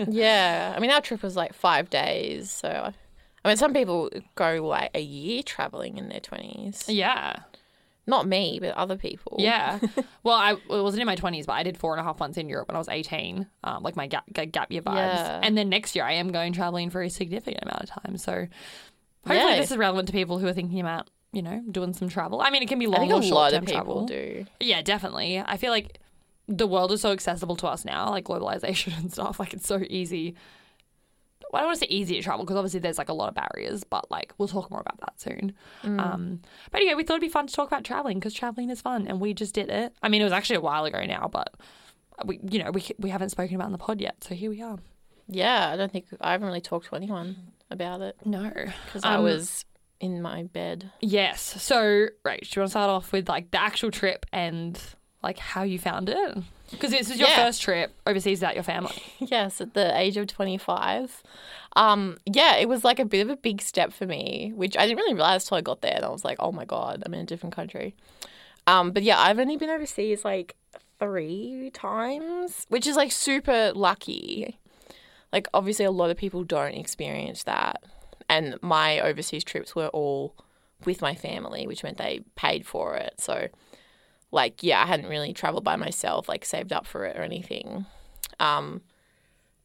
yeah. 0.11 0.73
I 0.75 0.79
mean, 0.79 0.89
our 0.89 1.01
trip 1.01 1.21
was 1.21 1.35
like 1.35 1.53
five 1.53 1.89
days. 1.89 2.49
So, 2.49 2.91
I 3.43 3.47
mean, 3.47 3.57
some 3.57 3.73
people 3.73 4.09
go 4.35 4.65
like 4.65 4.91
a 4.95 5.01
year 5.01 5.43
traveling 5.43 5.97
in 5.97 6.09
their 6.09 6.21
20s. 6.21 6.85
yeah. 6.87 7.41
Not 8.05 8.27
me, 8.27 8.59
but 8.61 8.75
other 8.75 8.97
people. 8.97 9.37
Yeah. 9.39 9.79
well, 10.23 10.35
I 10.35 10.51
it 10.53 10.81
wasn't 10.81 11.01
in 11.01 11.05
my 11.05 11.15
20s, 11.15 11.45
but 11.45 11.53
I 11.53 11.63
did 11.63 11.77
four 11.77 11.93
and 11.93 12.01
a 12.01 12.03
half 12.03 12.19
months 12.19 12.37
in 12.37 12.49
Europe 12.49 12.67
when 12.67 12.75
I 12.75 12.79
was 12.79 12.89
18, 12.89 13.47
um, 13.63 13.81
like 13.83 13.95
my 13.95 14.07
gap, 14.07 14.25
gap 14.51 14.71
year 14.71 14.81
vibes. 14.81 14.95
Yeah. 14.95 15.39
And 15.41 15.57
then 15.57 15.69
next 15.69 15.95
year 15.95 16.03
I 16.03 16.13
am 16.13 16.31
going 16.31 16.51
traveling 16.53 16.89
for 16.89 17.01
a 17.01 17.09
significant 17.09 17.63
amount 17.63 17.83
of 17.83 17.89
time. 17.89 18.17
So 18.17 18.47
hopefully 19.25 19.51
Yeah. 19.51 19.57
this 19.57 19.71
is 19.71 19.77
relevant 19.77 20.07
to 20.07 20.13
people 20.13 20.37
who 20.39 20.47
are 20.47 20.53
thinking 20.53 20.81
about, 20.81 21.09
you 21.31 21.41
know, 21.41 21.63
doing 21.71 21.93
some 21.93 22.09
travel. 22.09 22.41
I 22.41 22.49
mean, 22.49 22.61
it 22.61 22.67
can 22.67 22.77
be 22.79 22.87
long 22.87 23.11
or 23.11 23.21
short 23.21 23.33
lot 23.33 23.51
term 23.51 23.59
of 23.63 23.65
people 23.69 23.83
travel. 23.83 24.05
do. 24.05 24.45
Yeah, 24.59 24.81
definitely. 24.81 25.39
I 25.39 25.55
feel 25.57 25.71
like 25.71 25.99
the 26.49 26.67
world 26.67 26.91
is 26.91 26.99
so 26.99 27.11
accessible 27.13 27.55
to 27.55 27.67
us 27.67 27.85
now, 27.85 28.09
like 28.09 28.25
globalization 28.25 28.97
and 28.99 29.11
stuff. 29.13 29.39
Like 29.39 29.53
it's 29.53 29.65
so 29.67 29.81
easy. 29.89 30.35
Well, 31.53 31.59
I 31.59 31.61
don't 31.63 31.69
want 31.69 31.79
to 31.81 31.85
say 31.85 31.91
easy 31.91 32.15
to 32.15 32.21
travel 32.23 32.43
because 32.43 32.57
obviously 32.57 32.79
there's 32.79 32.97
like 32.97 33.09
a 33.09 33.13
lot 33.13 33.29
of 33.29 33.35
barriers, 33.35 33.83
but 33.83 34.09
like 34.11 34.33
we'll 34.39 34.47
talk 34.47 34.71
more 34.71 34.81
about 34.81 34.99
that 35.01 35.21
soon. 35.21 35.53
Mm. 35.83 35.99
Um, 36.01 36.41
but 36.71 36.81
anyway, 36.81 36.95
we 36.95 37.03
thought 37.03 37.13
it'd 37.13 37.21
be 37.21 37.29
fun 37.29 37.45
to 37.47 37.53
talk 37.53 37.67
about 37.67 37.83
traveling 37.83 38.19
because 38.19 38.33
traveling 38.33 38.71
is 38.71 38.81
fun, 38.81 39.07
and 39.07 39.21
we 39.21 39.33
just 39.35 39.53
did 39.53 39.69
it. 39.69 39.93
I 40.01 40.09
mean, 40.09 40.21
it 40.21 40.25
was 40.25 40.33
actually 40.33 40.55
a 40.57 40.61
while 40.61 40.83
ago 40.85 41.05
now, 41.05 41.29
but 41.31 41.53
we, 42.25 42.39
you 42.49 42.61
know, 42.63 42.71
we 42.71 42.83
we 42.97 43.11
haven't 43.11 43.29
spoken 43.29 43.55
about 43.55 43.65
it 43.65 43.67
in 43.67 43.71
the 43.73 43.77
pod 43.77 44.01
yet, 44.01 44.23
so 44.23 44.33
here 44.35 44.49
we 44.49 44.61
are. 44.63 44.79
Yeah. 45.27 45.69
I 45.71 45.77
don't 45.77 45.91
think 45.91 46.07
I 46.19 46.31
haven't 46.31 46.47
really 46.47 46.59
talked 46.59 46.87
to 46.87 46.95
anyone 46.95 47.35
about 47.71 48.01
it 48.01 48.17
No, 48.25 48.49
because 48.85 49.03
I 49.05 49.15
Um, 49.15 49.23
was 49.23 49.63
in 49.99 50.21
my 50.21 50.43
bed. 50.43 50.91
yes. 51.01 51.39
So, 51.61 52.07
right, 52.25 52.41
do 52.41 52.47
you 52.55 52.61
want 52.61 52.67
to 52.67 52.71
start 52.71 52.89
off 52.89 53.11
with 53.13 53.29
like 53.29 53.51
the 53.51 53.61
actual 53.61 53.89
trip 53.89 54.25
and 54.33 54.77
like 55.21 55.37
how 55.37 55.63
you 55.63 55.79
found 55.79 56.09
it? 56.09 56.37
Because 56.71 56.91
this 56.91 57.09
is 57.09 57.19
your 57.19 57.29
Yeah. 57.29 57.45
first 57.45 57.61
trip 57.61 57.93
overseas 58.07 58.39
without 58.39 58.55
your 58.55 58.63
family. 58.63 59.01
Yes, 59.19 59.61
at 59.61 59.73
the 59.73 59.97
age 59.97 60.17
of 60.17 60.27
25. 60.27 61.21
Um, 61.75 62.17
yeah, 62.25 62.55
it 62.57 62.67
was 62.67 62.83
like 62.83 62.99
a 62.99 63.05
bit 63.05 63.21
of 63.21 63.29
a 63.29 63.35
big 63.35 63.61
step 63.61 63.93
for 63.93 64.05
me, 64.05 64.51
which 64.55 64.75
I 64.77 64.85
didn't 64.85 64.97
really 64.97 65.13
realize 65.13 65.45
till 65.45 65.57
I 65.57 65.61
got 65.61 65.81
there. 65.81 65.93
And 65.95 66.05
I 66.05 66.09
was 66.09 66.23
like, 66.25 66.37
oh 66.39 66.51
my 66.51 66.65
God, 66.65 67.03
I'm 67.05 67.13
in 67.13 67.19
a 67.21 67.25
different 67.25 67.55
country. 67.55 67.95
Um, 68.67 68.91
but 68.91 69.03
yeah, 69.03 69.19
I've 69.19 69.39
only 69.39 69.57
been 69.57 69.69
overseas 69.69 70.23
like 70.25 70.55
three 70.99 71.69
times, 71.73 72.65
which 72.69 72.87
is 72.87 72.95
like 72.95 73.11
super 73.11 73.71
lucky. 73.73 74.57
Like, 75.31 75.47
obviously, 75.53 75.85
a 75.85 75.91
lot 75.91 76.11
of 76.11 76.17
people 76.17 76.43
don't 76.43 76.75
experience 76.75 77.43
that. 77.43 77.83
And 78.29 78.57
my 78.61 78.99
overseas 78.99 79.43
trips 79.43 79.75
were 79.75 79.87
all 79.87 80.35
with 80.85 81.01
my 81.01 81.15
family, 81.15 81.65
which 81.67 81.83
meant 81.83 81.97
they 81.97 82.21
paid 82.35 82.65
for 82.65 82.95
it. 82.95 83.15
So, 83.19 83.47
like, 84.33 84.63
yeah, 84.63 84.81
I 84.81 84.85
hadn't 84.85 85.07
really 85.07 85.31
traveled 85.31 85.63
by 85.63 85.77
myself, 85.77 86.27
like, 86.27 86.43
saved 86.43 86.73
up 86.73 86.85
for 86.85 87.05
it 87.05 87.15
or 87.17 87.21
anything. 87.21 87.85
Um, 88.39 88.81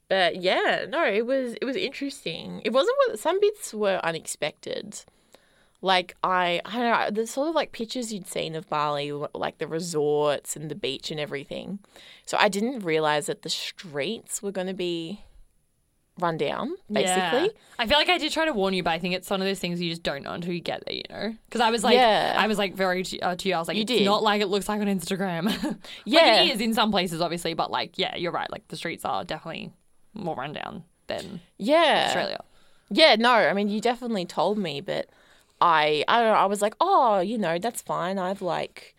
but 0.09 0.37
yeah, 0.37 0.87
no, 0.89 1.05
it 1.05 1.27
was 1.27 1.55
it 1.61 1.65
was 1.65 1.77
interesting. 1.77 2.63
It 2.65 2.73
wasn't 2.73 2.97
what 3.07 3.19
some 3.19 3.41
bits 3.41 3.75
were 3.75 4.01
unexpected. 4.03 5.05
Like 5.81 6.17
I, 6.25 6.61
I 6.65 6.73
don't 6.73 7.15
know, 7.15 7.23
the 7.23 7.27
sort 7.27 7.49
of 7.49 7.55
like 7.55 7.73
pictures 7.73 8.13
you'd 8.13 8.27
seen 8.27 8.57
of 8.57 8.69
Bali, 8.69 9.13
like 9.13 9.59
the 9.59 9.69
resorts 9.69 10.57
and 10.57 10.71
the 10.71 10.75
beach 10.75 11.11
and 11.11 11.21
everything. 11.21 11.79
So 12.27 12.37
I 12.41 12.49
didn't 12.49 12.81
realize 12.81 13.27
that 13.27 13.43
the 13.43 13.51
streets 13.51 14.43
were 14.43 14.51
going 14.51 14.67
to 14.67 14.75
be 14.75 15.21
run 16.19 16.37
down, 16.37 16.75
basically. 16.91 17.43
Yeah. 17.43 17.47
I 17.79 17.87
feel 17.87 17.97
like 17.99 18.09
I 18.09 18.19
did 18.19 18.33
try 18.33 18.45
to 18.45 18.53
warn 18.53 18.75
you, 18.75 18.83
but 18.83 18.91
I 18.91 18.99
think 18.99 19.15
it's 19.15 19.31
one 19.31 19.41
of 19.41 19.47
those 19.47 19.59
things 19.61 19.81
you 19.81 19.91
just 19.91 20.03
don't 20.03 20.23
know 20.25 20.33
until 20.33 20.53
you 20.53 20.61
get 20.61 20.83
there, 20.87 20.95
you 20.97 21.03
know? 21.11 21.35
Because 21.47 21.61
I 21.61 21.71
was 21.71 21.85
like, 21.85 21.95
Yeah. 21.95 22.35
I 22.37 22.47
was 22.47 22.59
like 22.59 22.75
very 22.75 23.03
to, 23.05 23.19
uh, 23.21 23.37
to 23.37 23.49
you. 23.49 23.55
I 23.55 23.59
was 23.59 23.69
like, 23.69 23.77
You 23.77 23.83
it's 23.83 23.93
did. 23.93 24.05
not 24.05 24.23
like 24.23 24.41
it 24.43 24.47
looks 24.49 24.69
like 24.69 24.81
on 24.81 24.87
Instagram. 24.89 25.45
like 25.65 25.77
Yeah. 26.05 26.43
it 26.43 26.55
is 26.57 26.61
in 26.61 26.75
some 26.75 26.91
places, 26.91 27.21
obviously, 27.21 27.55
but 27.55 27.71
like, 27.71 27.99
yeah, 27.99 28.17
you're 28.17 28.33
right. 28.33 28.51
Like 28.51 28.67
the 28.69 28.77
streets 28.77 29.05
are 29.05 29.25
definitely 29.25 29.73
more 30.15 30.35
rundown 30.37 30.85
than 31.07 31.41
Yeah. 31.59 32.05
Australia. 32.09 32.41
Yeah, 32.91 33.17
no, 33.17 33.31
I 33.33 33.53
mean 33.53 33.69
you 33.69 33.81
definitely 33.81 34.25
told 34.25 34.59
me, 34.59 34.81
but 34.81 35.09
I 35.61 36.05
I 36.09 36.21
don't 36.21 36.29
know, 36.33 36.39
I 36.39 36.47
was 36.47 36.63
like, 36.63 36.75
"Oh, 36.81 37.21
you 37.21 37.37
know, 37.37 37.59
that's 37.59 37.83
fine. 37.83 38.19
I've 38.19 38.41
like, 38.43 38.95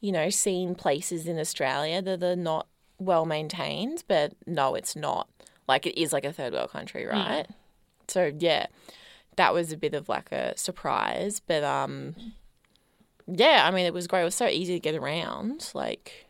you 0.00 0.10
know, 0.12 0.28
seen 0.30 0.74
places 0.74 1.26
in 1.26 1.38
Australia 1.38 2.02
that 2.02 2.22
are 2.22 2.34
not 2.36 2.66
well 2.98 3.24
maintained, 3.26 4.02
but 4.08 4.32
no, 4.46 4.74
it's 4.74 4.96
not. 4.96 5.28
Like 5.68 5.86
it 5.86 6.00
is 6.00 6.12
like 6.12 6.24
a 6.24 6.32
third 6.32 6.52
world 6.54 6.70
country, 6.70 7.04
right? 7.06 7.46
So, 8.08 8.32
yeah. 8.38 8.66
That 9.36 9.54
was 9.54 9.70
a 9.70 9.76
bit 9.76 9.94
of 9.94 10.08
like 10.08 10.32
a 10.32 10.56
surprise, 10.56 11.40
but 11.46 11.62
um 11.62 12.16
yeah, 13.26 13.64
I 13.66 13.70
mean 13.70 13.86
it 13.86 13.92
was 13.94 14.06
great. 14.06 14.22
It 14.22 14.24
was 14.24 14.34
so 14.34 14.46
easy 14.48 14.74
to 14.74 14.80
get 14.80 14.94
around. 14.94 15.70
Like 15.74 16.26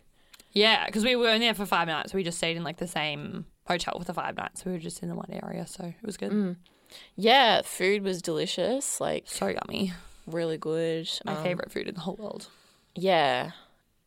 Yeah, 0.53 0.85
because 0.87 1.05
we 1.05 1.17
were 1.17 1.31
in 1.31 1.41
there 1.41 1.55
for 1.55 1.65
five 1.67 1.87
nights. 1.89 2.13
We 2.13 2.23
just 2.23 2.37
stayed 2.39 2.57
in 2.57 2.65
like 2.65 2.77
the 2.79 2.87
same 2.89 3.47
hotel 3.67 3.99
for 3.99 4.05
the 4.05 4.15
five 4.15 4.37
nights. 4.37 4.65
We 4.65 4.73
were 4.73 4.79
just 4.79 5.03
in 5.03 5.09
the 5.09 5.15
one 5.15 5.31
area, 5.31 5.67
so 5.67 5.85
it 5.85 5.95
was 6.05 6.17
good. 6.19 6.33
Mm. 6.33 6.57
yeah, 7.17 7.63
food 7.63 8.03
was 8.03 8.21
delicious, 8.21 9.01
like 9.01 9.25
So 9.27 9.47
yummy. 9.49 9.93
really 10.27 10.59
good. 10.59 11.09
My 11.25 11.37
Um, 11.37 11.43
favorite 11.43 11.71
food 11.73 11.87
in 11.89 11.95
the 11.95 12.01
whole 12.01 12.17
world. 12.17 12.49
Yeah, 12.95 13.53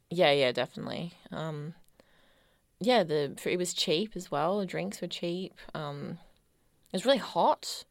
yeah, 0.09 0.31
yeah, 0.31 0.51
definitely. 0.51 1.13
Um, 1.31 1.73
yeah, 2.81 3.03
the 3.03 3.37
it 3.45 3.57
was 3.57 3.73
cheap 3.73 4.11
as 4.15 4.29
well. 4.31 4.59
The 4.59 4.65
drinks 4.65 4.99
were 5.01 5.07
cheap. 5.07 5.53
Um, 5.73 6.17
it 6.91 6.93
was 6.97 7.05
really 7.05 7.17
hot. 7.19 7.85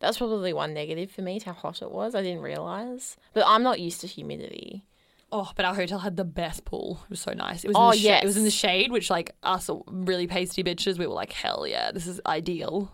That's 0.00 0.18
probably 0.18 0.52
one 0.52 0.74
negative 0.74 1.10
for 1.10 1.22
me, 1.22 1.36
is 1.36 1.44
how 1.44 1.52
hot 1.52 1.80
it 1.80 1.90
was. 1.90 2.14
I 2.14 2.22
didn't 2.22 2.42
realize, 2.42 3.16
but 3.32 3.44
I'm 3.46 3.62
not 3.62 3.78
used 3.80 4.00
to 4.00 4.06
humidity. 4.06 4.84
Oh, 5.32 5.50
but 5.56 5.64
our 5.64 5.74
hotel 5.74 5.98
had 6.00 6.16
the 6.16 6.24
best 6.24 6.64
pool. 6.64 7.00
It 7.04 7.10
was 7.10 7.20
so 7.20 7.32
nice. 7.32 7.64
It 7.64 7.68
was 7.68 7.76
Oh, 7.76 7.90
in 7.92 7.98
it 8.22 8.24
was 8.24 8.36
in 8.36 8.44
the 8.44 8.50
shade, 8.50 8.92
which 8.92 9.10
like 9.10 9.34
us 9.42 9.68
really 9.86 10.26
pasty 10.26 10.62
bitches, 10.62 10.98
we 10.98 11.06
were 11.06 11.14
like, 11.14 11.32
hell 11.32 11.66
yeah, 11.66 11.90
this 11.92 12.06
is 12.06 12.20
ideal. 12.26 12.92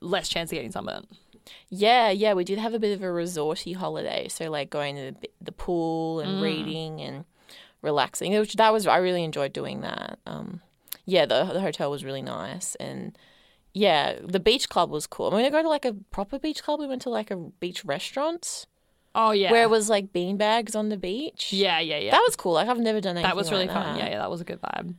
less 0.00 0.28
chance 0.28 0.50
of 0.50 0.56
getting 0.56 0.72
sunburnt. 0.72 1.08
Yeah, 1.68 2.10
yeah, 2.10 2.34
we 2.34 2.44
did 2.44 2.58
have 2.58 2.74
a 2.74 2.78
bit 2.78 2.92
of 2.94 3.02
a 3.02 3.06
resorty 3.06 3.74
holiday, 3.74 4.28
so 4.28 4.50
like 4.50 4.70
going 4.70 4.96
to 4.96 5.12
the, 5.20 5.30
the 5.40 5.52
pool 5.52 6.20
and 6.20 6.42
reading 6.42 7.00
and 7.00 7.24
relaxing. 7.82 8.38
Which 8.38 8.54
that 8.54 8.72
was 8.72 8.86
I 8.86 8.98
really 8.98 9.24
enjoyed 9.24 9.52
doing 9.52 9.80
that. 9.80 10.18
Um, 10.26 10.60
yeah, 11.06 11.26
the 11.26 11.44
the 11.44 11.60
hotel 11.60 11.90
was 11.90 12.04
really 12.04 12.22
nice, 12.22 12.74
and 12.76 13.16
yeah, 13.72 14.16
the 14.22 14.40
beach 14.40 14.68
club 14.68 14.90
was 14.90 15.06
cool. 15.06 15.26
I 15.26 15.30
mean, 15.30 15.36
we 15.38 15.42
didn't 15.44 15.54
go 15.54 15.62
to 15.62 15.68
like 15.68 15.84
a 15.84 15.94
proper 16.10 16.38
beach 16.38 16.62
club. 16.62 16.80
We 16.80 16.86
went 16.86 17.02
to 17.02 17.10
like 17.10 17.30
a 17.30 17.36
beach 17.36 17.84
restaurant 17.84 18.66
Oh 19.12 19.32
yeah, 19.32 19.50
where 19.50 19.64
it 19.64 19.70
was 19.70 19.88
like 19.88 20.12
bean 20.12 20.36
bags 20.36 20.76
on 20.76 20.88
the 20.88 20.96
beach. 20.96 21.52
yeah, 21.52 21.80
yeah, 21.80 21.98
yeah. 21.98 22.12
that 22.12 22.22
was 22.24 22.36
cool. 22.36 22.52
Like 22.52 22.68
I've 22.68 22.78
never 22.78 23.00
done 23.00 23.16
anything. 23.16 23.28
That 23.28 23.34
was 23.34 23.50
really 23.50 23.66
like 23.66 23.74
fun. 23.74 23.96
that. 23.96 24.04
Yeah, 24.04 24.10
yeah, 24.10 24.18
that 24.18 24.30
was 24.30 24.40
a 24.40 24.44
good 24.44 24.60
vibe. 24.60 24.94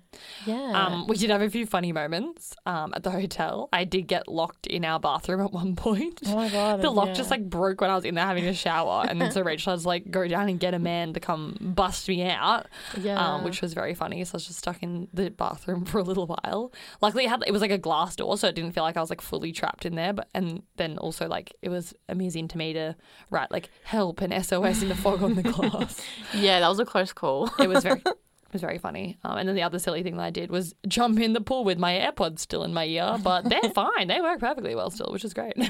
yeah. 0.45 0.85
Um, 0.85 1.07
we 1.07 1.15
did 1.15 1.29
have 1.29 1.41
a 1.41 1.49
few 1.49 1.65
funny 1.65 1.93
moments 1.93 2.53
um, 2.65 2.91
at 2.93 3.03
the 3.03 3.11
hotel. 3.11 3.69
I 3.71 3.85
did 3.85 4.07
get 4.07 4.27
locked 4.27 4.67
in 4.67 4.83
our 4.83 4.99
bathroom 4.99 5.39
at 5.39 5.53
one 5.53 5.77
point. 5.77 6.19
oh 6.25 6.35
my 6.35 6.49
god, 6.49 6.81
the 6.81 6.89
lock 6.89 7.07
yeah. 7.07 7.13
just 7.13 7.31
like 7.31 7.49
broke 7.49 7.79
when 7.79 7.89
I 7.89 7.95
was 7.95 8.03
in 8.03 8.15
there 8.15 8.25
having 8.25 8.45
a 8.47 8.53
shower, 8.53 9.05
and 9.07 9.21
then 9.21 9.31
so 9.31 9.41
Rachel 9.45 9.71
was 9.71 9.85
like, 9.85 10.11
"Go 10.11 10.27
down 10.27 10.49
and 10.49 10.59
get 10.59 10.73
a 10.73 10.79
man 10.79 11.13
to 11.13 11.21
come 11.21 11.55
bust 11.61 12.09
me 12.09 12.23
out," 12.29 12.67
yeah, 12.99 13.15
um, 13.15 13.45
which 13.45 13.61
was 13.61 13.73
very 13.73 13.93
funny. 13.93 14.25
So 14.25 14.31
I 14.33 14.37
was 14.37 14.47
just 14.47 14.59
stuck 14.59 14.83
in 14.83 15.07
the 15.13 15.29
bathroom 15.29 15.85
for 15.91 15.99
a 15.99 16.03
little 16.03 16.27
while. 16.27 16.73
Luckily, 17.01 17.25
it 17.25 17.29
had 17.29 17.45
it 17.47 17.51
was 17.51 17.61
like 17.61 17.71
a 17.71 17.77
glass 17.77 18.17
door, 18.17 18.37
so 18.37 18.49
it 18.49 18.55
didn't 18.55 18.73
feel 18.73 18.83
like 18.83 18.97
I 18.97 18.99
was 18.99 19.09
like 19.09 19.21
fully 19.21 19.53
trapped 19.53 19.85
in 19.85 19.95
there. 19.95 20.11
But 20.11 20.27
and 20.35 20.63
then 20.75 20.97
also 20.97 21.29
like 21.29 21.53
it 21.61 21.69
was 21.69 21.93
amusing 22.09 22.49
to 22.49 22.57
me 22.57 22.73
to 22.73 22.97
write 23.29 23.51
like 23.51 23.69
help 23.85 24.00
and 24.21 24.45
SOS 24.45 24.81
in 24.81 24.89
the 24.89 24.95
fog 24.95 25.21
on 25.23 25.35
the 25.35 25.43
glass. 25.53 26.01
yeah, 26.33 26.59
that 26.59 26.67
was 26.67 26.79
a 26.79 26.85
close 26.85 27.13
call. 27.13 27.49
It 27.59 27.67
was 27.69 27.83
very. 27.83 28.01
It 28.51 28.55
was 28.55 28.61
very 28.61 28.79
funny. 28.79 29.17
Um, 29.23 29.37
and 29.37 29.47
then 29.47 29.55
the 29.55 29.61
other 29.61 29.79
silly 29.79 30.03
thing 30.03 30.17
that 30.17 30.23
I 30.23 30.29
did 30.29 30.51
was 30.51 30.75
jump 30.85 31.21
in 31.21 31.31
the 31.31 31.39
pool 31.39 31.63
with 31.63 31.77
my 31.79 31.93
AirPods 31.93 32.39
still 32.39 32.65
in 32.65 32.73
my 32.73 32.83
ear, 32.83 33.15
but 33.23 33.45
they're 33.47 33.61
fine. 33.73 34.09
They 34.09 34.19
work 34.19 34.41
perfectly 34.41 34.75
well 34.75 34.89
still, 34.89 35.09
which 35.11 35.23
is 35.23 35.33
great. 35.33 35.53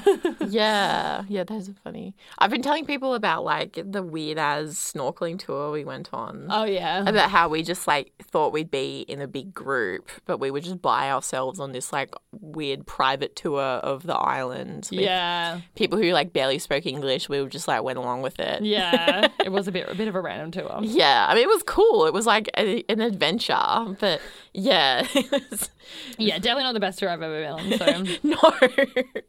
Yeah, 0.48 1.24
yeah, 1.30 1.44
those 1.44 1.70
are 1.70 1.76
funny. 1.84 2.16
I've 2.40 2.50
been 2.50 2.62
telling 2.64 2.86
people 2.86 3.14
about 3.14 3.44
like 3.44 3.80
the 3.86 4.02
weird 4.02 4.38
as 4.40 4.76
snorkeling 4.76 5.38
tour 5.38 5.72
we 5.72 5.86
went 5.86 6.10
on. 6.14 6.48
oh, 6.50 6.64
yeah. 6.64 7.08
About 7.08 7.30
how 7.30 7.48
we 7.48 7.62
just 7.64 7.88
like 7.88 8.12
thought 8.24 8.52
we'd 8.52 8.72
be 8.72 9.02
in 9.08 9.22
a 9.22 9.28
big 9.28 9.54
group, 9.54 10.10
but 10.26 10.40
we 10.40 10.50
were 10.52 10.60
just 10.60 10.82
by 10.82 11.12
ourselves 11.12 11.60
on 11.60 11.72
this 11.72 11.94
like 11.94 12.14
weird 12.32 12.88
private 12.88 13.36
tour 13.36 13.62
of 13.62 14.04
the 14.04 14.16
island. 14.16 14.88
Yeah. 14.92 15.62
People 15.76 16.00
who 16.00 16.12
like 16.12 16.34
barely 16.34 16.58
spoke 16.60 16.86
English, 16.86 17.30
we 17.30 17.46
just 17.48 17.68
like 17.68 17.84
went 17.84 18.00
along 18.00 18.24
with 18.24 18.40
it. 18.40 18.64
Yeah. 18.64 19.28
it 19.46 19.52
was 19.52 19.68
a 19.68 19.72
bit 19.72 19.88
a 19.90 19.96
bit 19.96 20.08
of 20.08 20.16
a 20.16 20.22
random 20.22 20.52
tour. 20.52 20.80
Yeah, 20.82 21.28
I 21.30 21.36
mean, 21.36 21.44
it 21.44 21.50
was 21.50 21.64
cool. 21.64 22.06
It 22.08 22.14
was 22.14 22.26
like 22.26 22.50
a, 22.72 22.84
an 22.92 23.02
adventure, 23.02 23.96
but 24.00 24.22
yeah, 24.54 25.06
Yeah, 26.18 26.38
definitely 26.40 26.64
not 26.64 26.74
the 26.74 26.80
best 26.80 27.00
tour 27.00 27.10
I've 27.10 27.22
ever 27.22 27.42
been 27.42 27.52
on. 27.52 27.78
So 27.78 28.18
no. 28.24 29.24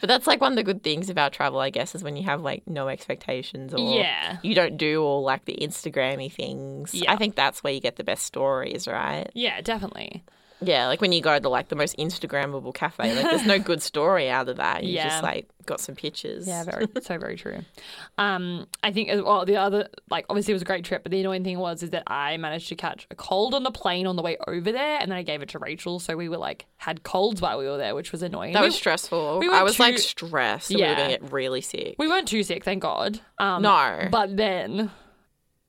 But 0.00 0.08
that's 0.08 0.26
like 0.26 0.40
one 0.40 0.52
of 0.52 0.56
the 0.56 0.62
good 0.62 0.82
things 0.82 1.08
about 1.08 1.32
travel, 1.32 1.60
I 1.60 1.70
guess, 1.70 1.94
is 1.94 2.02
when 2.04 2.14
you 2.16 2.24
have 2.24 2.42
like 2.42 2.66
no 2.66 2.88
expectations 2.88 3.72
or 3.72 3.78
Yeah. 3.78 4.36
you 4.42 4.54
don't 4.54 4.76
do 4.76 5.02
all 5.02 5.22
like 5.22 5.46
the 5.46 5.56
Instagrammy 5.60 6.30
things. 6.30 6.94
Yeah. 6.94 7.10
I 7.12 7.16
think 7.16 7.36
that's 7.36 7.64
where 7.64 7.72
you 7.72 7.80
get 7.80 7.96
the 7.96 8.04
best 8.04 8.24
stories, 8.26 8.86
right? 8.86 9.30
Yeah, 9.34 9.60
definitely. 9.62 10.22
Yeah, 10.60 10.86
like 10.86 11.00
when 11.00 11.12
you 11.12 11.20
go 11.20 11.38
to 11.38 11.48
like 11.48 11.68
the 11.68 11.76
most 11.76 11.96
Instagrammable 11.98 12.72
cafe, 12.74 13.14
like 13.14 13.24
there's 13.24 13.44
no 13.46 13.58
good 13.58 13.82
story 13.82 14.30
out 14.30 14.48
of 14.48 14.56
that. 14.56 14.84
You 14.84 14.94
Yeah. 14.94 15.08
just 15.08 15.22
like 15.22 15.48
got 15.66 15.80
some 15.80 15.94
pictures. 15.94 16.46
Yeah, 16.46 16.64
very 16.64 16.86
so 17.02 17.18
very 17.18 17.36
true. 17.36 17.58
Um, 18.18 18.66
I 18.82 18.92
think 18.92 19.08
as 19.10 19.20
well 19.20 19.44
the 19.44 19.56
other 19.56 19.88
like 20.10 20.24
obviously 20.30 20.52
it 20.52 20.54
was 20.54 20.62
a 20.62 20.66
great 20.66 20.84
trip, 20.84 21.02
but 21.02 21.10
the 21.12 21.20
annoying 21.20 21.44
thing 21.44 21.58
was 21.58 21.82
is 21.82 21.90
that 21.90 22.04
I 22.06 22.36
managed 22.38 22.68
to 22.68 22.76
catch 22.76 23.06
a 23.10 23.14
cold 23.14 23.52
on 23.54 23.62
the 23.62 23.70
plane 23.72 24.06
on 24.06 24.16
the 24.16 24.22
way 24.22 24.36
over 24.46 24.72
there, 24.72 24.98
and 25.00 25.10
then 25.10 25.18
I 25.18 25.22
gave 25.22 25.42
it 25.42 25.48
to 25.50 25.58
Rachel, 25.58 25.98
so 25.98 26.16
we 26.16 26.28
were 26.28 26.38
like 26.38 26.66
had 26.76 27.02
colds 27.02 27.42
while 27.42 27.58
we 27.58 27.66
were 27.66 27.76
there, 27.76 27.94
which 27.94 28.12
was 28.12 28.22
annoying. 28.22 28.52
That 28.54 28.60
We- 28.60 28.68
was 28.68 28.76
stressful. 28.76 29.40
we 29.40 29.48
I 29.50 29.62
was 29.64 29.78
like 29.80 29.98
stressed. 29.98 30.68
that 30.68 30.74
We 30.76 30.82
were 30.82 30.88
Yeah. 30.88 31.08
get 31.08 31.32
really 31.32 31.60
sick. 31.60 31.96
We 31.98 32.08
weren't 32.08 32.28
too 32.28 32.42
sick, 32.42 32.64
thank 32.64 32.80
God. 32.80 33.20
Um, 33.38 33.62
No. 33.62 34.08
But 34.10 34.36
then, 34.36 34.92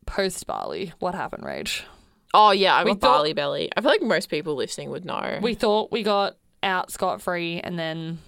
post 0.06 0.46
Bali, 0.48 0.94
what 1.00 1.16
happened, 1.16 1.44
Rach? 1.44 1.82
Oh, 2.38 2.52
yeah, 2.52 2.76
I 2.76 2.84
We 2.84 2.92
got 2.92 3.02
thought- 3.02 3.18
Bali 3.20 3.34
belly. 3.34 3.70
I 3.76 3.82
feel 3.82 3.90
like 3.92 4.02
most 4.02 4.30
people 4.30 4.56
listening 4.56 4.90
would 4.90 5.06
know. 5.06 5.40
We 5.42 5.54
thought 5.56 5.92
we 5.92 6.04
got 6.04 6.36
out 6.62 6.92
scot 6.92 7.22
free, 7.22 7.60
and 7.62 7.80
then 7.80 8.20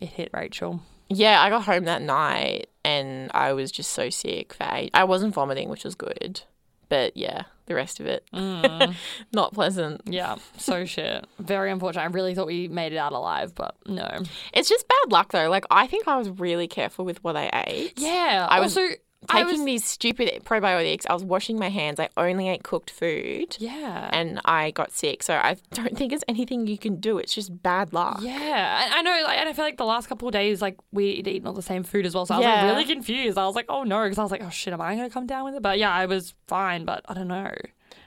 it 0.00 0.08
hit 0.08 0.30
Rachel. 0.34 0.80
Yeah, 1.08 1.40
I 1.42 1.48
got 1.50 1.62
home 1.64 1.84
that 1.84 2.02
night 2.02 2.68
and 2.84 3.30
I 3.34 3.52
was 3.52 3.70
just 3.72 3.90
so 3.92 4.10
sick 4.10 4.54
for 4.54 4.66
eight. 4.72 4.90
I 4.94 5.04
wasn't 5.04 5.34
vomiting, 5.34 5.68
which 5.68 5.84
was 5.84 5.94
good. 5.96 6.42
But 6.88 7.16
yeah, 7.16 7.42
the 7.66 7.74
rest 7.74 7.98
of 8.00 8.06
it, 8.06 8.24
Mm. 8.32 8.94
not 9.32 9.52
pleasant. 9.52 10.02
Yeah, 10.06 10.36
so 10.56 10.84
shit. 10.84 11.24
Very 11.38 11.70
unfortunate. 11.70 12.02
I 12.02 12.06
really 12.06 12.34
thought 12.34 12.46
we 12.46 12.68
made 12.68 12.92
it 12.92 12.96
out 12.96 13.12
alive, 13.12 13.54
but 13.54 13.74
no. 13.86 14.08
It's 14.54 14.68
just 14.68 14.86
bad 14.88 15.12
luck 15.12 15.32
though. 15.32 15.48
Like, 15.50 15.64
I 15.70 15.86
think 15.88 16.06
I 16.08 16.16
was 16.16 16.28
really 16.30 16.66
careful 16.68 17.04
with 17.04 17.22
what 17.24 17.36
I 17.36 17.50
ate. 17.66 17.94
Yeah. 17.98 18.46
I 18.48 18.60
was 18.60 18.76
also, 18.76 18.88
I 18.88 18.96
Taking 19.32 19.46
was, 19.46 19.64
these 19.64 19.84
stupid 19.84 20.44
probiotics, 20.44 21.06
I 21.08 21.14
was 21.14 21.24
washing 21.24 21.58
my 21.58 21.68
hands. 21.68 21.98
I 22.00 22.08
only 22.16 22.48
ate 22.48 22.62
cooked 22.62 22.90
food. 22.90 23.56
yeah. 23.58 24.10
And 24.12 24.40
I 24.44 24.70
got 24.70 24.92
sick. 24.92 25.22
So 25.22 25.34
I 25.34 25.56
don't 25.72 25.96
think 25.96 26.10
there's 26.10 26.24
anything 26.28 26.66
you 26.66 26.78
can 26.78 26.96
do. 26.96 27.18
It's 27.18 27.34
just 27.34 27.62
bad 27.62 27.92
luck. 27.92 28.18
yeah, 28.22 28.88
I, 28.92 28.98
I 28.98 29.02
know, 29.02 29.20
like, 29.24 29.38
and 29.38 29.48
I 29.48 29.52
feel 29.52 29.64
like 29.64 29.76
the 29.76 29.84
last 29.84 30.08
couple 30.08 30.28
of 30.28 30.32
days, 30.32 30.60
like 30.62 30.76
we'd 30.92 31.26
eaten 31.26 31.46
all 31.46 31.52
the 31.54 31.62
same 31.62 31.82
food 31.82 32.06
as 32.06 32.14
well, 32.14 32.26
so 32.26 32.34
I 32.34 32.38
was 32.38 32.44
Yeah. 32.46 32.62
like 32.64 32.72
really 32.72 32.84
confused. 32.94 33.38
I 33.38 33.46
was 33.46 33.54
like, 33.56 33.66
oh 33.68 33.84
no, 33.84 34.02
because 34.04 34.18
I 34.18 34.22
was 34.22 34.30
like, 34.30 34.42
oh 34.42 34.50
shit, 34.50 34.72
am 34.72 34.80
I 34.80 34.94
going 34.96 35.08
to 35.08 35.12
come 35.12 35.26
down 35.26 35.44
with 35.44 35.54
it? 35.54 35.62
But 35.62 35.78
yeah, 35.78 35.92
I 35.92 36.06
was 36.06 36.34
fine, 36.46 36.84
but 36.84 37.04
I 37.08 37.14
don't 37.14 37.28
know. 37.28 37.52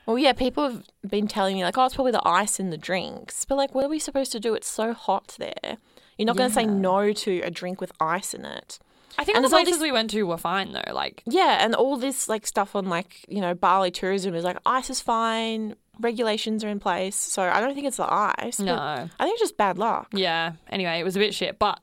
Well, 0.06 0.18
yeah, 0.18 0.34
people 0.34 0.63
have 0.70 0.84
been 1.10 1.27
telling 1.30 1.56
me, 1.56 1.63
like, 1.63 1.77
oh, 1.77 1.86
it's 1.86 1.96
probably 1.96 2.12
the 2.12 2.27
ice 2.27 2.60
in 2.60 2.72
the 2.72 2.77
drinks. 2.77 3.46
But, 3.46 3.56
like, 3.56 3.74
what 3.74 3.86
are 3.86 3.89
we 3.89 4.00
supposed 4.00 4.34
to 4.34 4.39
do? 4.39 4.53
It's 4.53 4.68
so 4.68 4.92
hot 4.92 5.36
there. 5.39 5.77
You're 6.18 6.25
not 6.25 6.36
going 6.36 6.50
to 6.50 6.53
say 6.53 6.65
no 6.65 7.13
to 7.13 7.39
a 7.39 7.50
drink 7.50 7.80
with 7.80 7.94
ice 8.01 8.34
in 8.34 8.44
it. 8.44 8.80
I 9.17 9.24
think 9.24 9.36
And 9.38 9.46
the 9.46 9.50
places 9.50 9.74
this- 9.75 9.82
we 9.82 9.91
went 9.91 10.10
to 10.12 10.24
were 10.24 10.38
fine 10.38 10.72
though. 10.74 10.93
Like, 10.93 11.24
Yeah, 11.25 11.63
and 11.63 11.75
all 11.75 11.98
this 11.98 12.27
like 12.27 12.48
stuff 12.48 12.75
on 12.75 12.88
like 12.89 13.25
you 13.27 13.41
know 13.41 13.53
Bali 13.53 13.91
tourism 13.91 14.34
is 14.36 14.43
like 14.43 14.58
ice 14.65 14.89
is 14.89 15.01
fine, 15.01 15.75
regulations 16.00 16.63
are 16.63 16.70
in 16.70 16.79
place, 16.79 17.15
so 17.15 17.43
I 17.43 17.60
don't 17.62 17.74
think 17.75 17.88
it's 17.88 17.98
the 17.98 18.12
ice. 18.12 18.60
no. 18.60 18.75
I 18.75 19.08
think 19.24 19.34
it's 19.34 19.41
just 19.41 19.58
bad 19.58 19.77
luck. 19.77 20.08
Yeah. 20.13 20.53
Anyway, 20.70 21.00
it 21.00 21.03
was 21.03 21.15
a 21.15 21.20
bit 21.20 21.34
shit, 21.34 21.60
but 21.60 21.79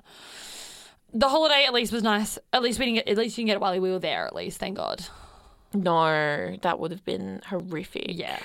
the 1.13 1.29
holiday 1.29 1.65
at 1.67 1.73
least 1.73 1.93
was 1.93 2.03
nice. 2.03 2.39
At 2.53 2.63
least 2.63 2.79
we 2.79 2.87
didn't 2.87 2.97
get. 3.07 3.09
At 3.09 3.19
least 3.19 3.37
you 3.39 3.43
can 3.43 3.47
get 3.47 3.55
it 3.55 3.61
while 3.61 3.73
we 3.79 3.91
were 3.91 3.99
there. 3.99 4.27
At 4.27 4.35
least, 4.35 4.59
thank 4.59 4.77
God. 4.77 5.05
No, 5.73 6.57
that 6.63 6.79
would 6.81 6.91
have 6.91 7.05
been 7.05 7.41
horrific. 7.47 8.07
Yeah. 8.09 8.39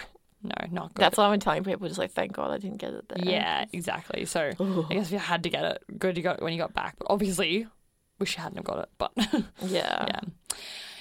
No, 0.43 0.51
not 0.71 0.93
good. 0.93 1.01
That's 1.03 1.17
why 1.17 1.25
I'm 1.25 1.39
telling 1.39 1.63
people 1.63 1.87
just 1.87 1.97
like 1.97 2.11
thank 2.11 2.33
God 2.33 2.51
I 2.51 2.59
didn't 2.59 2.77
get 2.77 2.93
it 2.93 3.09
there. 3.09 3.17
yeah, 3.23 3.65
exactly. 3.73 4.25
So 4.25 4.51
I 4.59 4.93
guess 4.93 5.07
if 5.07 5.11
you 5.11 5.17
had 5.17 5.41
to 5.43 5.49
get 5.49 5.63
it, 5.65 5.83
good 5.97 6.17
you 6.17 6.21
got 6.23 6.37
it 6.37 6.43
when 6.43 6.53
you 6.53 6.59
got 6.59 6.73
back. 6.75 6.95
But 6.99 7.07
obviously, 7.09 7.65
wish 8.19 8.35
you 8.37 8.43
hadn't 8.43 8.57
have 8.57 8.65
got 8.65 8.79
it. 8.79 8.89
But 8.97 9.11
yeah, 9.65 10.05
yeah. 10.07 10.19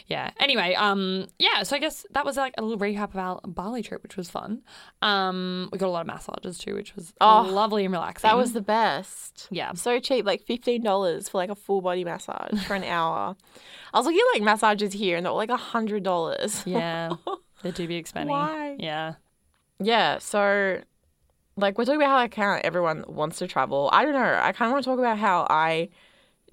Yeah. 0.07 0.31
Anyway, 0.39 0.75
um, 0.75 1.29
yeah. 1.39 1.63
So 1.63 1.77
I 1.77 1.79
guess 1.79 2.05
that 2.11 2.27
was 2.27 2.37
like 2.37 2.53
a 2.59 2.63
little 2.63 2.79
recap 2.79 3.15
of 3.15 3.17
our 3.17 3.41
Bali 3.47 3.83
trip, 3.83 4.03
which 4.03 4.19
was 4.19 4.29
fun. 4.29 4.61
Um, 5.01 5.71
we 5.73 5.79
got 5.79 5.87
a 5.87 5.91
lot 5.91 6.03
of 6.03 6.07
massages 6.07 6.59
too, 6.59 6.75
which 6.75 6.95
was 6.95 7.15
Oh, 7.23 7.49
lovely 7.51 7.87
and 7.87 7.93
relaxing. 7.95 8.29
That 8.29 8.37
was 8.37 8.53
the 8.53 8.61
best. 8.61 9.49
yeah. 9.51 9.73
So 9.73 9.99
cheap, 10.01 10.27
like 10.27 10.43
fifteen 10.43 10.83
dollars 10.83 11.31
for 11.31 11.39
like 11.39 11.49
a 11.49 11.55
full 11.55 11.81
body 11.81 12.05
massage 12.05 12.63
for 12.67 12.75
an 12.75 12.85
hour. 12.85 13.35
I 13.95 13.99
was 13.99 14.05
looking 14.05 14.21
at 14.21 14.37
like 14.39 14.43
massages 14.45 14.93
here, 14.93 15.17
and 15.17 15.25
they 15.25 15.31
were 15.31 15.37
like 15.37 15.49
a 15.49 15.57
hundred 15.57 16.03
dollars. 16.03 16.63
Yeah. 16.67 17.13
They 17.63 17.71
do 17.71 17.89
be 17.89 17.97
expensive. 17.97 18.29
Why? 18.29 18.77
Yeah. 18.79 19.15
Yeah, 19.79 20.19
so 20.19 20.83
like 21.57 21.79
we're 21.79 21.87
talking 21.87 22.03
about 22.03 22.11
how 22.11 22.17
like 22.17 22.35
how 22.35 22.61
everyone 22.63 23.05
wants 23.09 23.39
to 23.39 23.47
travel. 23.47 23.89
I 23.91 24.05
don't 24.05 24.13
know. 24.13 24.39
I 24.43 24.53
kind 24.53 24.69
of 24.69 24.73
want 24.73 24.85
to 24.85 24.91
talk 24.91 24.99
about 24.99 25.17
how 25.17 25.47
I 25.49 25.89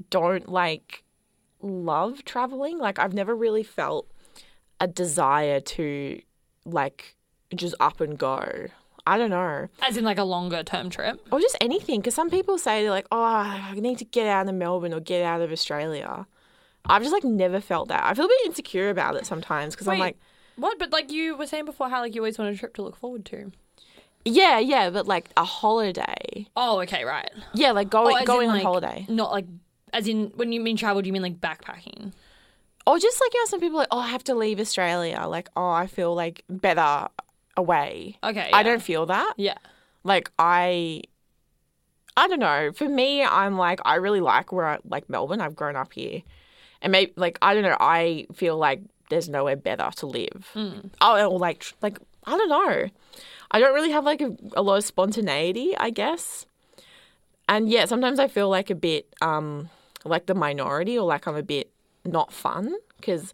don't 0.10 0.50
like 0.50 1.04
love 1.62 2.24
traveling. 2.26 2.78
Like 2.78 3.00
I've 3.00 3.14
never 3.14 3.36
really 3.36 3.64
felt 3.64 4.08
a 4.80 4.88
desire 4.88 5.60
to 5.60 6.22
like 6.66 7.16
just 7.56 7.76
up 7.80 8.02
and 8.02 8.18
go. 8.18 8.68
I 9.06 9.18
don't 9.18 9.32
know. 9.32 9.68
As 9.82 9.98
in 9.98 10.04
like 10.04 10.20
a 10.20 10.24
longer 10.24 10.64
term 10.64 10.90
trip. 10.90 11.28
Or 11.32 11.40
just 11.40 11.58
anything 11.60 12.00
because 12.02 12.14
some 12.16 12.30
people 12.30 12.58
say 12.58 12.82
they're 12.84 12.92
like, 12.92 13.08
"Oh, 13.12 13.22
I 13.24 13.74
need 13.76 13.98
to 13.98 14.06
get 14.06 14.28
out 14.28 14.48
of 14.48 14.54
Melbourne 14.56 14.94
or 14.94 15.00
get 15.00 15.24
out 15.24 15.42
of 15.42 15.52
Australia." 15.52 16.28
I've 16.86 17.02
just 17.04 17.14
like 17.14 17.24
never 17.24 17.62
felt 17.62 17.90
that. 17.90 18.04
I 18.04 18.14
feel 18.16 18.26
a 18.26 18.28
bit 18.28 18.46
insecure 18.46 18.90
about 18.90 19.16
it 19.16 19.26
sometimes 19.28 19.76
because 19.76 19.88
I'm 19.88 20.00
like, 20.00 20.18
What? 20.56 20.80
But 20.80 20.92
like 20.92 21.12
you 21.12 21.36
were 21.38 21.46
saying 21.46 21.66
before, 21.66 21.90
how 21.90 22.00
like 22.00 22.16
you 22.16 22.22
always 22.22 22.40
want 22.40 22.54
a 22.56 22.58
trip 22.58 22.74
to 22.76 22.82
look 22.82 22.96
forward 22.96 23.24
to. 23.26 23.52
yeah, 24.26 24.58
yeah, 24.60 24.90
but 24.90 25.08
like 25.08 25.30
a 25.38 25.44
holiday. 25.44 26.48
Oh, 26.56 26.80
okay, 26.82 27.04
right. 27.04 27.30
Yeah, 27.54 27.72
like 27.72 27.90
going 27.90 28.18
Oh, 28.20 28.26
going 28.26 28.50
on 28.50 28.56
like, 28.56 28.64
holiday. 28.64 29.06
Not 29.10 29.32
like, 29.32 29.46
as 29.94 30.08
in 30.08 30.32
when 30.36 30.52
you 30.52 30.60
mean 30.60 30.78
travel, 30.78 31.02
do 31.02 31.08
you 31.08 31.14
mean 31.14 31.22
like 31.22 31.40
backpacking? 31.40 32.14
Or 32.88 32.98
just 32.98 33.22
like, 33.22 33.34
you 33.34 33.40
know, 33.42 33.46
some 33.46 33.60
people 33.60 33.78
are 33.78 33.82
like, 33.82 33.88
oh, 33.92 34.00
I 34.00 34.08
have 34.08 34.24
to 34.26 34.36
leave 34.36 34.60
Australia. 34.60 35.26
Like, 35.28 35.50
oh, 35.56 35.70
I 35.70 35.88
feel 35.88 36.16
like 36.16 36.44
better 36.50 37.08
away. 37.56 38.18
Okay. 38.24 38.50
I 38.52 38.60
yeah. 38.60 38.64
don't 38.64 38.82
feel 38.82 39.06
that. 39.06 39.34
Yeah. 39.38 39.58
Like, 40.04 40.32
I, 40.40 41.04
I 42.18 42.28
don't 42.28 42.40
know. 42.40 42.72
For 42.74 42.90
me, 42.90 43.24
I'm 43.24 43.56
like, 43.58 43.80
I 43.86 43.96
really 43.96 44.20
like 44.20 44.52
where 44.52 44.66
I, 44.66 44.78
like 44.84 45.10
Melbourne. 45.10 45.42
I've 45.42 45.56
grown 45.56 45.76
up 45.76 45.94
here. 45.94 46.24
And 46.82 46.92
maybe, 46.92 47.14
like, 47.16 47.38
I 47.42 47.54
don't 47.54 47.62
know. 47.62 47.78
I 47.80 48.26
feel 48.34 48.58
like 48.58 48.82
there's 49.10 49.30
nowhere 49.30 49.58
better 49.58 49.90
to 49.98 50.08
live. 50.08 50.50
Mm. 50.56 50.90
Oh, 51.02 51.28
or 51.28 51.38
like, 51.38 51.66
like, 51.84 52.00
I 52.24 52.32
don't 52.32 52.50
know. 52.50 52.90
I 53.52 53.60
don't 53.60 53.76
really 53.76 53.92
have 53.92 54.06
like 54.06 54.22
a, 54.22 54.36
a 54.56 54.62
lot 54.64 54.78
of 54.78 54.86
spontaneity, 54.86 55.76
I 55.78 55.92
guess. 55.92 56.46
and 57.52 57.70
yeah, 57.70 57.86
sometimes 57.86 58.18
I 58.18 58.28
feel 58.30 58.50
like 58.50 58.70
a 58.70 58.76
bit 58.76 59.14
um 59.22 59.70
like 60.06 60.26
the 60.26 60.36
minority 60.36 60.98
or 60.98 61.06
like 61.06 61.28
I'm 61.28 61.36
a 61.36 61.44
bit 61.44 61.72
not 62.06 62.32
fun 62.32 62.74
because 62.98 63.34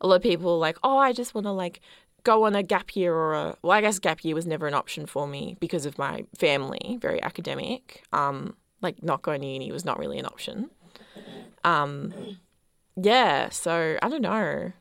a 0.00 0.06
lot 0.06 0.16
of 0.16 0.22
people 0.22 0.54
are 0.54 0.58
like, 0.58 0.78
oh, 0.82 0.98
I 0.98 1.12
just 1.12 1.34
want 1.34 1.46
to 1.46 1.52
like 1.52 1.80
go 2.24 2.44
on 2.44 2.54
a 2.54 2.62
gap 2.62 2.96
year 2.96 3.14
or 3.14 3.34
a 3.34 3.56
well, 3.62 3.72
I 3.72 3.80
guess 3.80 3.98
gap 3.98 4.24
year 4.24 4.34
was 4.34 4.46
never 4.46 4.66
an 4.66 4.74
option 4.74 5.06
for 5.06 5.26
me 5.26 5.56
because 5.60 5.86
of 5.86 5.98
my 5.98 6.24
family, 6.36 6.98
very 7.00 7.22
academic. 7.22 8.02
Um, 8.12 8.56
like 8.80 9.02
not 9.02 9.22
going 9.22 9.40
to 9.40 9.46
uni 9.46 9.72
was 9.72 9.84
not 9.84 9.98
really 9.98 10.18
an 10.18 10.26
option. 10.26 10.70
Um, 11.64 12.12
yeah, 12.96 13.48
so 13.48 13.98
I 14.02 14.08
don't 14.08 14.22
know. 14.22 14.72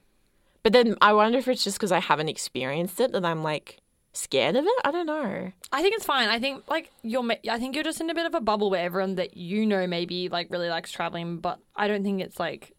But 0.62 0.74
then 0.74 0.96
I 1.02 1.14
wonder 1.14 1.38
if 1.38 1.48
it's 1.48 1.64
just 1.64 1.78
because 1.78 1.92
I 1.92 2.00
haven't 2.00 2.30
experienced 2.30 3.00
it 3.00 3.12
that 3.12 3.26
I'm 3.26 3.44
like 3.44 3.80
scared 4.14 4.56
of 4.56 4.66
it. 4.66 4.74
I 4.86 4.92
don't 4.92 5.08
know. 5.08 5.52
I 5.72 5.82
think 5.82 5.96
it's 5.96 6.06
fine. 6.06 6.30
I 6.30 6.40
think 6.40 6.64
like 6.70 6.92
you're. 7.02 7.26
I 7.50 7.60
think 7.60 7.76
you're 7.76 7.84
just 7.84 8.00
in 8.00 8.10
a 8.10 8.14
bit 8.16 8.26
of 8.26 8.34
a 8.34 8.42
bubble 8.42 8.70
where 8.70 8.84
everyone 8.84 9.16
that 9.16 9.36
you 9.36 9.66
know 9.66 9.86
maybe 9.88 10.30
like 10.30 10.50
really 10.50 10.70
likes 10.70 10.92
traveling, 10.92 11.38
but 11.38 11.60
I 11.76 11.88
don't 11.88 12.04
think 12.04 12.22
it's 12.22 12.40
like 12.40 12.74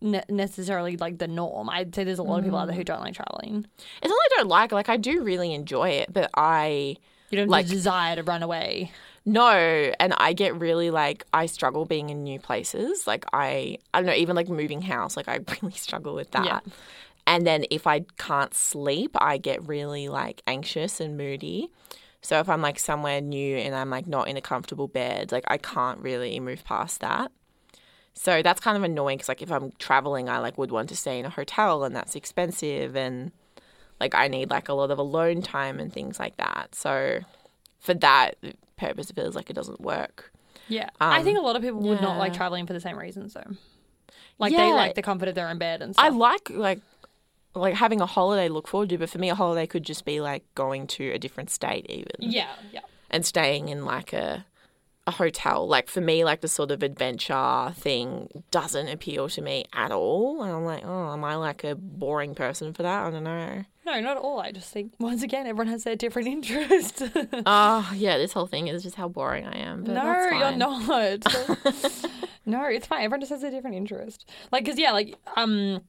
ne- 0.00 0.24
necessarily 0.28 0.96
like 0.96 1.18
the 1.18 1.28
norm. 1.28 1.68
I'd 1.70 1.94
say 1.94 2.04
there's 2.04 2.18
a 2.18 2.22
lot 2.22 2.38
of 2.38 2.44
people 2.44 2.58
out 2.58 2.66
there 2.66 2.76
who 2.76 2.82
mm. 2.82 2.86
don't 2.86 3.00
like 3.00 3.14
traveling. 3.14 3.66
It's 4.02 4.08
not 4.08 4.16
that 4.16 4.30
I 4.34 4.38
don't 4.38 4.48
like. 4.48 4.72
Like 4.72 4.88
I 4.88 4.96
do 4.96 5.22
really 5.22 5.52
enjoy 5.54 5.90
it, 5.90 6.12
but 6.12 6.30
I 6.34 6.96
You 7.30 7.38
don't 7.38 7.48
Like- 7.48 7.66
desire 7.66 8.16
to 8.16 8.22
run 8.22 8.42
away. 8.42 8.92
no, 9.24 9.50
and 9.50 10.14
I 10.18 10.34
get 10.34 10.54
really 10.60 10.90
like 10.90 11.24
I 11.32 11.46
struggle 11.46 11.86
being 11.86 12.10
in 12.10 12.22
new 12.22 12.38
places. 12.38 13.06
Like 13.06 13.24
I 13.32 13.78
I 13.92 13.98
don't 13.98 14.06
know, 14.06 14.14
even 14.14 14.36
like 14.36 14.48
moving 14.48 14.82
house, 14.82 15.16
like 15.16 15.28
I 15.28 15.40
really 15.62 15.74
struggle 15.74 16.14
with 16.14 16.30
that. 16.32 16.44
Yeah. 16.44 16.60
And 17.26 17.46
then 17.46 17.64
if 17.70 17.86
I 17.86 18.00
can't 18.18 18.54
sleep, 18.54 19.12
I 19.20 19.38
get 19.38 19.66
really 19.66 20.08
like 20.08 20.42
anxious 20.46 21.00
and 21.00 21.16
moody. 21.16 21.70
So 22.20 22.38
if 22.40 22.48
I'm 22.48 22.62
like 22.62 22.78
somewhere 22.78 23.20
new 23.20 23.56
and 23.56 23.74
I'm 23.74 23.90
like 23.90 24.06
not 24.06 24.28
in 24.28 24.36
a 24.36 24.40
comfortable 24.40 24.88
bed, 24.88 25.32
like 25.32 25.44
I 25.48 25.56
can't 25.58 25.98
really 26.00 26.38
move 26.40 26.64
past 26.64 27.00
that. 27.00 27.30
So 28.14 28.42
that's 28.42 28.60
kind 28.60 28.76
of 28.76 28.82
annoying 28.84 29.16
because 29.18 29.28
like 29.28 29.42
if 29.42 29.50
I'm 29.50 29.72
traveling, 29.78 30.28
I 30.28 30.38
like 30.38 30.56
would 30.56 30.70
want 30.70 30.88
to 30.90 30.96
stay 30.96 31.18
in 31.18 31.24
a 31.24 31.30
hotel 31.30 31.84
and 31.84 31.94
that's 31.96 32.14
expensive 32.14 32.94
and 32.96 33.32
like 34.00 34.14
I 34.14 34.28
need 34.28 34.50
like 34.50 34.68
a 34.68 34.74
lot 34.74 34.90
of 34.90 34.98
alone 34.98 35.42
time 35.42 35.80
and 35.80 35.92
things 35.92 36.18
like 36.18 36.36
that. 36.36 36.74
So 36.74 37.20
for 37.80 37.94
that 37.94 38.36
purpose, 38.76 39.10
it 39.10 39.16
feels 39.16 39.34
like 39.34 39.50
it 39.50 39.54
doesn't 39.54 39.80
work. 39.80 40.30
Yeah, 40.68 40.88
I 41.00 41.18
Um, 41.18 41.24
think 41.24 41.38
a 41.38 41.42
lot 41.42 41.56
of 41.56 41.62
people 41.62 41.80
would 41.80 42.00
not 42.00 42.16
like 42.18 42.32
traveling 42.32 42.66
for 42.66 42.72
the 42.72 42.80
same 42.80 42.98
reasons. 42.98 43.34
though. 43.34 43.50
like 44.38 44.52
they 44.56 44.72
like 44.72 44.94
the 44.94 45.02
comfort 45.02 45.28
of 45.28 45.34
their 45.34 45.48
own 45.48 45.58
bed 45.58 45.82
and 45.82 45.94
stuff. 45.94 46.04
I 46.04 46.08
like 46.08 46.48
like 46.50 46.80
like 47.54 47.74
having 47.74 48.00
a 48.00 48.06
holiday 48.06 48.48
look 48.48 48.68
forward 48.68 48.88
to, 48.90 48.98
but 48.98 49.10
for 49.10 49.18
me, 49.18 49.30
a 49.30 49.34
holiday 49.34 49.66
could 49.66 49.84
just 49.84 50.04
be 50.04 50.20
like 50.20 50.44
going 50.54 50.86
to 50.88 51.10
a 51.10 51.18
different 51.18 51.50
state 51.50 51.86
even 51.88 52.10
yeah, 52.18 52.48
yeah. 52.72 52.80
and 53.10 53.24
staying 53.24 53.68
in 53.68 53.84
like 53.84 54.12
a 54.12 54.44
a 55.06 55.10
hotel. 55.10 55.66
Like 55.66 55.88
for 55.88 56.00
me, 56.00 56.24
like 56.24 56.40
the 56.40 56.48
sort 56.48 56.70
of 56.70 56.82
adventure 56.82 57.72
thing 57.76 58.44
doesn't 58.50 58.88
appeal 58.88 59.28
to 59.30 59.42
me 59.42 59.66
at 59.72 59.92
all. 59.92 60.42
And 60.42 60.52
I'm 60.52 60.64
like, 60.64 60.84
oh, 60.84 61.12
am 61.12 61.24
I 61.24 61.36
like 61.36 61.64
a 61.64 61.74
boring 61.74 62.34
person 62.34 62.72
for 62.72 62.82
that? 62.82 63.06
I 63.06 63.10
don't 63.10 63.24
know. 63.24 63.64
No, 63.86 64.00
not 64.00 64.16
at 64.16 64.22
all. 64.22 64.40
I 64.40 64.50
just 64.50 64.72
think 64.72 64.94
once 64.98 65.22
again, 65.22 65.46
everyone 65.46 65.68
has 65.68 65.84
their 65.84 65.96
different 65.96 66.28
interest. 66.48 67.02
Oh 67.46 67.92
yeah, 67.94 68.16
this 68.16 68.32
whole 68.32 68.46
thing 68.46 68.68
is 68.68 68.82
just 68.82 68.96
how 68.96 69.08
boring 69.08 69.46
I 69.46 69.58
am. 69.58 69.84
But 69.84 69.94
no, 69.94 70.38
you're 70.38 70.56
not. 70.56 70.88
no, 72.46 72.64
it's 72.64 72.86
fine. 72.86 73.04
Everyone 73.04 73.20
just 73.20 73.32
has 73.32 73.42
a 73.42 73.50
different 73.50 73.76
interest. 73.76 74.30
Like, 74.52 74.64
cause 74.64 74.78
yeah, 74.78 74.92
like 74.92 75.14
um. 75.36 75.82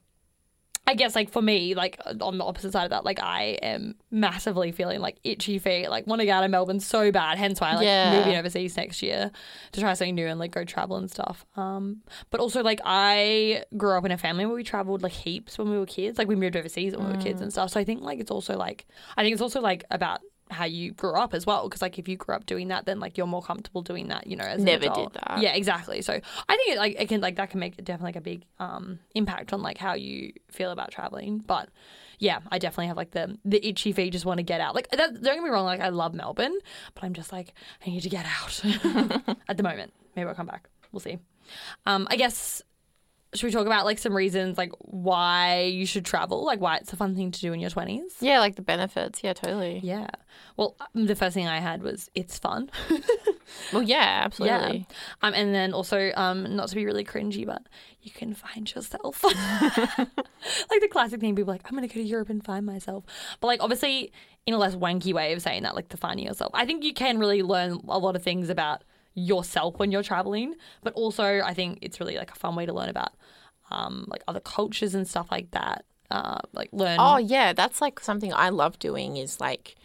I 0.87 0.93
guess 0.93 1.15
like 1.15 1.31
for 1.31 1.41
me, 1.41 1.73
like 1.73 1.99
on 2.21 2.37
the 2.37 2.43
opposite 2.43 2.71
side 2.71 2.83
of 2.83 2.89
that, 2.91 3.03
like 3.05 3.19
I 3.19 3.57
am 3.63 3.95
massively 4.11 4.71
feeling 4.71 4.99
like 4.99 5.17
itchy 5.23 5.57
feet, 5.57 5.89
like 5.89 6.05
want 6.05 6.19
to 6.19 6.25
get 6.25 6.33
out 6.33 6.43
of 6.43 6.51
Melbourne 6.51 6.79
so 6.79 7.11
bad. 7.11 7.37
Hence 7.39 7.59
why 7.59 7.71
I 7.71 7.75
like 7.75 7.85
Yeah. 7.85 8.11
moving 8.11 8.35
overseas 8.35 8.77
next 8.77 9.01
year 9.01 9.31
to 9.71 9.79
try 9.81 9.93
something 9.95 10.13
new 10.13 10.27
and 10.27 10.39
like 10.39 10.51
go 10.51 10.63
travel 10.63 10.97
and 10.97 11.09
stuff. 11.09 11.43
Um, 11.57 12.01
but 12.29 12.39
also 12.39 12.61
like 12.61 12.81
I 12.85 13.63
grew 13.75 13.97
up 13.97 14.05
in 14.05 14.11
a 14.11 14.17
family 14.17 14.45
where 14.45 14.55
we 14.55 14.63
traveled 14.63 15.01
like 15.01 15.11
heaps 15.11 15.57
when 15.57 15.69
we 15.71 15.77
were 15.79 15.87
kids. 15.87 16.17
Like 16.19 16.27
we 16.27 16.35
moved 16.35 16.55
overseas 16.55 16.95
when 16.95 17.05
we 17.05 17.11
were 17.11 17.17
kids 17.17 17.41
and 17.41 17.51
stuff. 17.51 17.71
So 17.71 17.79
I 17.79 17.83
think 17.83 18.01
like 18.01 18.19
it's 18.19 18.31
also 18.31 18.55
like 18.55 18.85
I 19.17 19.23
think 19.23 19.33
it's 19.33 19.41
also 19.41 19.61
like 19.61 19.85
about 19.89 20.21
how 20.51 20.65
you 20.65 20.91
grew 20.91 21.15
up 21.15 21.33
as 21.33 21.45
well. 21.45 21.67
Because 21.67 21.81
like 21.81 21.97
if 21.97 22.07
you 22.07 22.17
grew 22.17 22.35
up 22.35 22.45
doing 22.45 22.67
that, 22.69 22.85
then 22.85 22.99
like 22.99 23.17
you're 23.17 23.27
more 23.27 23.41
comfortable 23.41 23.81
doing 23.81 24.09
that. 24.09 24.27
You 24.27 24.35
know, 24.35 24.43
as 24.43 24.63
Never 24.63 24.89
did 24.89 25.13
that. 25.13 25.39
Yeah, 25.41 25.53
exactly. 25.53 26.01
So 26.01 26.13
I 26.13 26.55
think 26.55 26.75
it, 26.75 26.77
like 26.77 26.95
it 26.99 27.09
can 27.09 27.21
like 27.21 27.35
that 27.37 27.49
can 27.49 27.59
make 27.59 27.77
definitely 27.77 28.09
like 28.09 28.15
a 28.15 28.21
big 28.21 28.45
um 28.59 28.99
impact 29.13 29.53
on 29.53 29.61
like 29.61 29.77
how 29.77 29.93
you 29.93 30.33
feel 30.49 30.71
about 30.71 30.91
traveling. 30.91 31.39
But 31.39 31.69
yeah, 32.19 32.39
I 32.51 32.59
definitely 32.59 32.87
have 32.87 32.97
like 32.97 33.11
the 33.11 33.37
the 33.43 33.65
itchy 33.67 33.91
feet. 33.91 34.11
Just 34.11 34.25
want 34.25 34.37
to 34.37 34.43
get 34.43 34.61
out. 34.61 34.75
Like 34.75 34.89
that, 34.91 35.21
don't 35.21 35.35
get 35.35 35.43
me 35.43 35.49
wrong. 35.49 35.65
Like 35.65 35.81
I 35.81 35.89
love 35.89 36.13
Melbourne, 36.13 36.57
but 36.93 37.03
I'm 37.03 37.13
just 37.13 37.31
like 37.31 37.53
I 37.85 37.89
need 37.89 38.01
to 38.01 38.09
get 38.09 38.25
out 38.25 38.61
at 39.49 39.57
the 39.57 39.63
moment. 39.63 39.93
Maybe 40.15 40.27
I'll 40.27 40.35
come 40.35 40.47
back. 40.47 40.69
We'll 40.91 40.99
see. 40.99 41.17
Um, 41.85 42.07
I 42.09 42.15
guess 42.15 42.61
should 43.35 43.47
we 43.47 43.51
talk 43.51 43.65
about 43.65 43.85
like 43.85 43.99
some 43.99 44.15
reasons 44.15 44.57
like 44.57 44.71
why 44.79 45.63
you 45.63 45.85
should 45.85 46.05
travel? 46.05 46.45
Like 46.45 46.59
why 46.59 46.77
it's 46.77 46.93
a 46.93 46.95
fun 46.95 47.15
thing 47.15 47.31
to 47.31 47.39
do 47.39 47.53
in 47.53 47.59
your 47.59 47.69
twenties? 47.69 48.15
Yeah, 48.19 48.39
like 48.39 48.55
the 48.55 48.61
benefits. 48.61 49.23
Yeah, 49.23 49.33
totally. 49.33 49.79
Yeah. 49.83 50.07
Well, 50.57 50.75
um, 50.79 51.05
the 51.05 51.15
first 51.15 51.33
thing 51.33 51.47
I 51.47 51.59
had 51.59 51.83
was 51.83 52.09
it's 52.15 52.37
fun. 52.37 52.69
Well, 53.71 53.83
yeah, 53.83 54.21
absolutely. 54.23 54.87
Yeah. 54.89 54.95
Um, 55.21 55.33
and 55.33 55.53
then 55.53 55.73
also, 55.73 56.11
um, 56.15 56.55
not 56.55 56.69
to 56.69 56.75
be 56.75 56.85
really 56.85 57.03
cringy, 57.03 57.45
but 57.45 57.63
you 58.01 58.11
can 58.11 58.33
find 58.33 58.73
yourself. 58.73 59.23
like 59.23 60.81
the 60.81 60.89
classic 60.89 61.19
thing, 61.19 61.35
people 61.35 61.51
are 61.51 61.55
like, 61.55 61.61
I'm 61.65 61.75
going 61.75 61.87
to 61.87 61.93
go 61.93 62.01
to 62.01 62.07
Europe 62.07 62.29
and 62.29 62.43
find 62.43 62.65
myself. 62.65 63.03
But 63.39 63.47
like, 63.47 63.61
obviously, 63.63 64.11
in 64.45 64.53
a 64.53 64.57
less 64.57 64.75
wanky 64.75 65.13
way 65.13 65.33
of 65.33 65.41
saying 65.41 65.63
that, 65.63 65.75
like 65.75 65.89
the 65.89 65.97
finding 65.97 66.25
yourself. 66.25 66.51
I 66.53 66.65
think 66.65 66.83
you 66.83 66.93
can 66.93 67.17
really 67.17 67.41
learn 67.41 67.79
a 67.87 67.97
lot 67.99 68.15
of 68.15 68.23
things 68.23 68.49
about 68.49 68.83
yourself 69.15 69.79
when 69.79 69.91
you're 69.91 70.03
traveling, 70.03 70.53
but 70.83 70.93
also 70.93 71.41
I 71.41 71.53
think 71.53 71.79
it's 71.81 71.99
really 71.99 72.17
like 72.17 72.31
a 72.31 72.35
fun 72.35 72.55
way 72.55 72.65
to 72.65 72.73
learn 72.73 72.89
about 72.89 73.13
um, 73.71 74.05
like 74.07 74.23
other 74.27 74.39
cultures 74.39 74.93
and 74.93 75.07
stuff 75.07 75.27
like 75.31 75.51
that. 75.51 75.85
Uh, 76.11 76.39
like 76.53 76.69
learn. 76.71 76.97
Oh 76.99 77.17
yeah, 77.17 77.51
that's 77.53 77.81
like 77.81 77.99
something 77.99 78.31
I 78.33 78.49
love 78.49 78.77
doing 78.77 79.17
is 79.17 79.39
like 79.39 79.75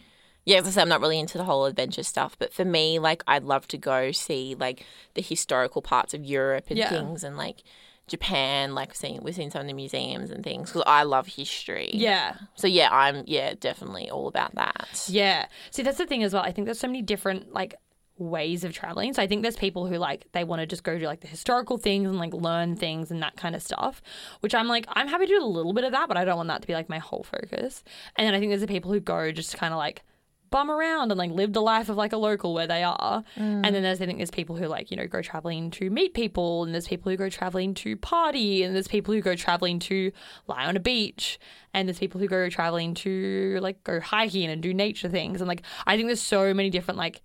yeah, 0.43 0.57
as 0.57 0.67
I 0.67 0.71
said, 0.71 0.81
I'm 0.81 0.89
not 0.89 1.01
really 1.01 1.19
into 1.19 1.37
the 1.37 1.43
whole 1.43 1.65
adventure 1.65 2.01
stuff, 2.03 2.35
but 2.37 2.51
for 2.53 2.65
me, 2.65 2.97
like 2.99 3.23
I'd 3.27 3.43
love 3.43 3.67
to 3.69 3.77
go 3.77 4.11
see 4.11 4.55
like 4.59 4.85
the 5.13 5.21
historical 5.21 5.81
parts 5.81 6.13
of 6.13 6.23
Europe 6.25 6.65
and 6.69 6.77
Yeah. 6.79 6.89
things 6.89 7.23
and 7.23 7.37
like 7.37 7.63
Japan, 8.07 8.73
like 8.75 8.93
seeing 8.95 9.21
we've 9.23 9.35
seen 9.35 9.51
some 9.51 9.61
of 9.61 9.67
the 9.67 9.73
museums 9.73 10.31
and 10.31 10.43
things 10.43 10.69
because 10.69 10.83
I 10.85 11.03
love 11.03 11.27
history. 11.27 11.91
yeah. 11.93 12.35
So 12.55 12.67
yeah, 12.67 12.89
I'm 12.91 13.23
yeah, 13.27 13.53
definitely 13.59 14.09
all 14.09 14.27
about 14.27 14.55
that. 14.55 15.05
Yeah. 15.07 15.45
See, 15.69 15.83
that's 15.83 15.97
the 15.99 16.05
thing 16.07 16.23
as 16.23 16.33
well. 16.33 16.43
I 16.43 16.51
think 16.51 16.65
there's 16.65 16.79
so 16.79 16.87
many 16.87 17.01
different 17.01 17.53
like 17.53 17.75
ways 18.21 18.63
of 18.63 18.73
traveling. 18.73 19.13
So 19.13 19.21
I 19.21 19.27
think 19.27 19.41
there's 19.41 19.55
people 19.55 19.87
who 19.87 19.97
like 19.97 20.27
they 20.31 20.43
want 20.43 20.61
to 20.61 20.65
just 20.65 20.83
go 20.83 20.97
to 20.97 21.05
like 21.05 21.21
the 21.21 21.27
historical 21.27 21.77
things 21.77 22.07
and 22.07 22.17
like 22.17 22.33
learn 22.33 22.75
things 22.75 23.11
and 23.11 23.21
that 23.23 23.35
kind 23.35 23.55
of 23.55 23.63
stuff, 23.63 24.01
which 24.41 24.53
I'm 24.53 24.67
like 24.67 24.85
I'm 24.89 25.07
happy 25.07 25.25
to 25.25 25.33
do 25.33 25.43
a 25.43 25.45
little 25.45 25.73
bit 25.73 25.83
of 25.83 25.91
that, 25.91 26.07
but 26.07 26.17
I 26.17 26.23
don't 26.23 26.37
want 26.37 26.49
that 26.49 26.61
to 26.61 26.67
be 26.67 26.73
like 26.73 26.89
my 26.89 26.99
whole 26.99 27.23
focus. 27.23 27.83
And 28.15 28.27
then 28.27 28.33
I 28.33 28.39
think 28.39 28.51
there's 28.51 28.61
the 28.61 28.67
people 28.67 28.91
who 28.91 28.99
go 28.99 29.31
just 29.31 29.57
kind 29.57 29.73
of 29.73 29.77
like 29.77 30.03
bum 30.51 30.69
around 30.69 31.11
and 31.11 31.17
like 31.17 31.31
live 31.31 31.53
the 31.53 31.61
life 31.61 31.87
of 31.87 31.95
like 31.95 32.11
a 32.11 32.17
local 32.17 32.53
where 32.53 32.67
they 32.67 32.83
are. 32.83 33.23
Mm. 33.37 33.61
And 33.63 33.73
then 33.73 33.83
there's 33.83 34.01
I 34.01 34.05
think 34.05 34.19
there's 34.19 34.29
people 34.29 34.57
who 34.57 34.67
like, 34.67 34.91
you 34.91 34.97
know, 34.97 35.07
go 35.07 35.21
traveling 35.21 35.71
to 35.71 35.89
meet 35.89 36.13
people 36.13 36.63
and 36.63 36.73
there's 36.73 36.87
people 36.87 37.09
who 37.09 37.17
go 37.17 37.29
traveling 37.29 37.73
to 37.75 37.95
party 37.95 38.61
and 38.63 38.75
there's 38.75 38.87
people 38.87 39.13
who 39.13 39.21
go 39.21 39.35
traveling 39.35 39.79
to 39.79 40.11
lie 40.47 40.65
on 40.65 40.75
a 40.75 40.81
beach 40.81 41.39
and 41.73 41.87
there's 41.87 41.99
people 41.99 42.19
who 42.19 42.27
go 42.27 42.49
traveling 42.49 42.93
to 42.95 43.57
like 43.61 43.83
go 43.83 43.99
hiking 44.01 44.49
and 44.49 44.61
do 44.61 44.73
nature 44.73 45.09
things 45.09 45.41
and 45.41 45.47
like 45.47 45.63
I 45.87 45.95
think 45.95 46.09
there's 46.09 46.21
so 46.21 46.53
many 46.53 46.69
different 46.69 46.97
like 46.97 47.21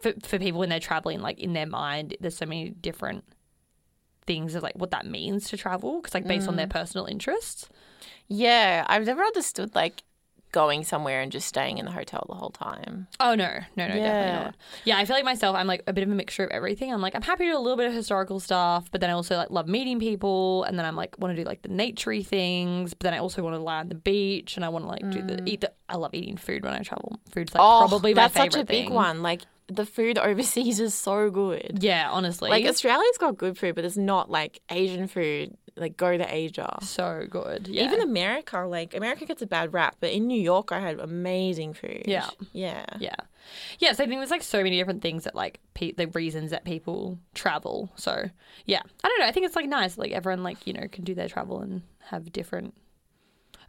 for, 0.00 0.12
for 0.22 0.38
people 0.38 0.60
when 0.60 0.68
they're 0.68 0.80
traveling 0.80 1.20
like 1.20 1.38
in 1.38 1.52
their 1.52 1.66
mind 1.66 2.16
there's 2.20 2.36
so 2.36 2.46
many 2.46 2.70
different 2.70 3.24
things 4.26 4.54
of 4.54 4.62
like 4.62 4.76
what 4.76 4.90
that 4.92 5.04
means 5.04 5.50
to 5.50 5.56
travel 5.56 6.00
because 6.00 6.14
like 6.14 6.26
based 6.26 6.48
on 6.48 6.56
their 6.56 6.66
personal 6.68 7.06
interests 7.06 7.68
Yeah, 8.28 8.84
I've 8.88 9.04
never 9.06 9.22
understood 9.22 9.74
like 9.74 10.02
going 10.52 10.84
somewhere 10.84 11.22
and 11.22 11.32
just 11.32 11.48
staying 11.48 11.78
in 11.78 11.86
the 11.86 11.90
hotel 11.90 12.26
the 12.28 12.34
whole 12.34 12.50
time. 12.50 13.06
Oh 13.18 13.34
no, 13.34 13.60
no, 13.74 13.88
no, 13.88 13.94
definitely 13.94 14.26
Yeah. 14.28 14.42
not. 14.42 14.56
Yeah, 14.84 14.98
I 14.98 15.06
feel 15.06 15.16
like 15.16 15.24
myself. 15.24 15.56
I'm 15.56 15.66
like 15.66 15.82
a 15.86 15.94
bit 15.94 16.04
of 16.04 16.10
a 16.10 16.14
mixture 16.14 16.44
of 16.44 16.50
everything. 16.50 16.92
I'm 16.92 17.00
like 17.00 17.14
I'm 17.14 17.22
happy 17.22 17.46
to 17.46 17.52
do 17.52 17.56
a 17.56 17.58
little 17.58 17.76
bit 17.76 17.86
of 17.86 17.94
historical 17.94 18.38
stuff, 18.38 18.90
but 18.92 19.00
then 19.00 19.08
I 19.08 19.14
also 19.14 19.36
like 19.36 19.50
love 19.50 19.66
meeting 19.66 19.98
people, 19.98 20.64
and 20.64 20.78
then 20.78 20.84
I'm 20.84 20.94
like 20.94 21.18
want 21.18 21.34
to 21.34 21.42
do 21.42 21.48
like 21.48 21.62
the 21.62 21.70
naturey 21.70 22.24
things, 22.24 22.92
but 22.94 23.00
then 23.00 23.14
I 23.14 23.18
also 23.18 23.42
want 23.42 23.56
to 23.56 23.60
lie 23.62 23.80
on 23.80 23.88
the 23.88 23.94
beach, 23.94 24.56
and 24.56 24.64
I 24.64 24.68
want 24.68 24.84
to 24.84 24.88
like 24.90 25.10
do 25.10 25.22
the 25.22 25.38
eat 25.46 25.62
the. 25.62 25.72
I 25.88 25.96
love 25.96 26.14
eating 26.14 26.36
food 26.36 26.62
when 26.64 26.74
I 26.74 26.80
travel. 26.80 27.18
Food's 27.30 27.54
like 27.54 27.62
probably 27.62 28.12
my 28.14 28.22
Mm. 28.22 28.24
Oh, 28.24 28.28
that's 28.28 28.54
such 28.54 28.60
a 28.60 28.64
big 28.64 28.90
one. 28.90 29.22
Like 29.22 29.42
the 29.74 29.86
food 29.86 30.18
overseas 30.28 30.80
is 30.80 30.94
so 30.94 31.30
good. 31.30 31.78
Yeah, 31.80 32.10
honestly, 32.10 32.50
Like 32.50 32.64
Australia's 32.66 33.18
got 33.18 33.36
good 33.36 33.58
food, 33.58 33.74
but 33.74 33.84
it's 33.84 33.96
not 33.96 34.30
like 34.30 34.60
Asian 34.70 35.06
food. 35.08 35.56
Like 35.74 35.96
go 35.96 36.18
to 36.18 36.34
Asia. 36.34 36.78
so 36.82 37.26
good. 37.30 37.66
Yeah. 37.66 37.84
Even 37.84 38.02
America, 38.02 38.58
like 38.60 38.94
America 38.94 39.24
gets 39.24 39.40
a 39.40 39.46
bad 39.46 39.72
rap, 39.72 39.96
but 40.00 40.10
in 40.12 40.26
New 40.26 40.40
York, 40.40 40.70
I 40.70 40.80
had 40.80 41.00
amazing 41.00 41.72
food. 41.72 42.02
Yeah. 42.06 42.28
yeah, 42.52 42.84
Yeah. 42.98 43.14
Yeah, 43.78 43.92
so 43.92 44.04
I 44.04 44.06
think 44.06 44.20
there's 44.20 44.30
like 44.30 44.42
so 44.42 44.62
many 44.62 44.76
different 44.76 45.00
things 45.02 45.24
that 45.24 45.34
like 45.34 45.60
pe- 45.74 45.92
the 45.92 46.06
reasons 46.08 46.50
that 46.50 46.64
people 46.64 47.18
travel. 47.34 47.90
So, 47.96 48.28
yeah. 48.66 48.82
I 49.02 49.08
don't 49.08 49.18
know. 49.20 49.26
I 49.26 49.32
think 49.32 49.46
it's 49.46 49.56
like 49.56 49.66
nice 49.66 49.96
like 49.96 50.12
everyone 50.12 50.42
like, 50.42 50.66
you 50.66 50.74
know, 50.74 50.86
can 50.92 51.04
do 51.04 51.14
their 51.14 51.28
travel 51.28 51.60
and 51.60 51.80
have 52.10 52.30
different 52.32 52.74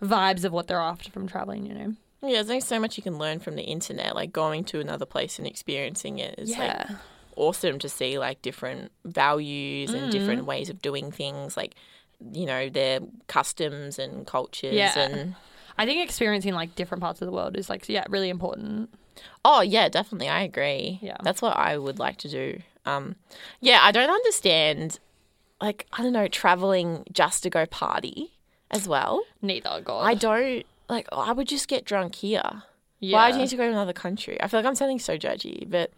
vibes 0.01 0.43
of 0.43 0.51
what 0.51 0.67
they're 0.67 0.79
after 0.79 1.09
from 1.09 1.27
traveling, 1.27 1.65
you 1.65 1.73
know. 1.73 1.93
Yeah. 2.23 2.35
There's 2.35 2.49
only 2.49 2.61
so 2.61 2.79
much 2.79 2.97
you 2.97 3.03
can 3.03 3.17
learn 3.17 3.39
from 3.39 3.55
the 3.55 3.63
internet. 3.63 4.15
Like 4.15 4.31
going 4.33 4.63
to 4.65 4.79
another 4.79 5.05
place 5.05 5.37
and 5.37 5.47
experiencing 5.47 6.19
it 6.19 6.35
is 6.37 6.57
like 6.57 6.87
awesome 7.35 7.79
to 7.79 7.89
see 7.89 8.17
like 8.19 8.41
different 8.41 8.91
values 9.05 9.91
and 9.93 10.03
Mm. 10.09 10.11
different 10.11 10.45
ways 10.45 10.69
of 10.69 10.81
doing 10.81 11.11
things, 11.11 11.57
like 11.57 11.75
you 12.33 12.45
know 12.45 12.69
their 12.69 12.99
customs 13.27 13.99
and 13.99 14.25
cultures. 14.25 14.73
Yeah. 14.73 14.97
And 14.97 15.35
I 15.77 15.85
think 15.85 16.03
experiencing 16.03 16.53
like 16.53 16.75
different 16.75 17.01
parts 17.01 17.21
of 17.21 17.25
the 17.25 17.31
world 17.31 17.57
is 17.57 17.69
like 17.69 17.87
yeah, 17.89 18.05
really 18.09 18.29
important. 18.29 18.89
oh 19.43 19.61
yeah, 19.61 19.89
definitely, 19.89 20.29
I 20.29 20.41
agree. 20.43 20.99
Yeah. 21.01 21.17
that's 21.23 21.41
what 21.41 21.55
I 21.57 21.77
would 21.77 21.99
like 21.99 22.17
to 22.19 22.29
do. 22.29 22.61
Um, 22.85 23.15
yeah, 23.61 23.79
I 23.81 23.91
don't 23.91 24.09
understand, 24.09 24.99
like 25.61 25.85
I 25.93 26.03
don't 26.03 26.13
know, 26.13 26.27
traveling 26.27 27.05
just 27.11 27.43
to 27.43 27.49
go 27.49 27.65
party 27.65 28.33
as 28.69 28.87
well. 28.87 29.23
Neither, 29.41 29.81
God. 29.83 30.01
I 30.05 30.13
don't 30.15 30.65
like. 30.89 31.07
I 31.11 31.31
would 31.31 31.47
just 31.47 31.67
get 31.67 31.85
drunk 31.85 32.15
here. 32.15 32.63
yeah. 32.99 33.17
Why 33.17 33.31
do 33.31 33.37
you 33.37 33.43
need 33.43 33.49
to 33.49 33.57
go 33.57 33.63
to 33.65 33.71
another 33.71 33.93
country? 33.93 34.41
I 34.41 34.47
feel 34.47 34.59
like 34.59 34.67
I'm 34.67 34.75
sounding 34.75 34.99
so 34.99 35.17
judgy, 35.17 35.69
but 35.69 35.91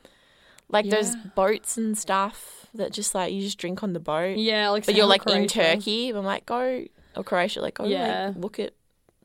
like 0.70 0.90
those 0.90 1.16
boats 1.36 1.78
and 1.78 1.98
stuff 1.98 2.68
that 2.74 2.92
just 2.92 3.14
like 3.16 3.32
you 3.34 3.42
just 3.42 3.58
drink 3.58 3.84
on 3.84 3.94
the 3.94 4.00
boat, 4.00 4.38
Yeah, 4.38 4.70
like 4.70 4.86
but 4.86 4.96
you're 4.96 5.06
like 5.06 5.22
in 5.28 5.34
Croatia. 5.48 5.76
Turkey. 5.76 6.10
I'm 6.10 6.26
like 6.26 6.46
go 6.46 6.84
or 7.16 7.24
Croatia, 7.24 7.62
like 7.62 7.76
go 7.76 7.86
Yeah. 7.86 8.28
like 8.34 8.38
look 8.44 8.60
at 8.60 8.74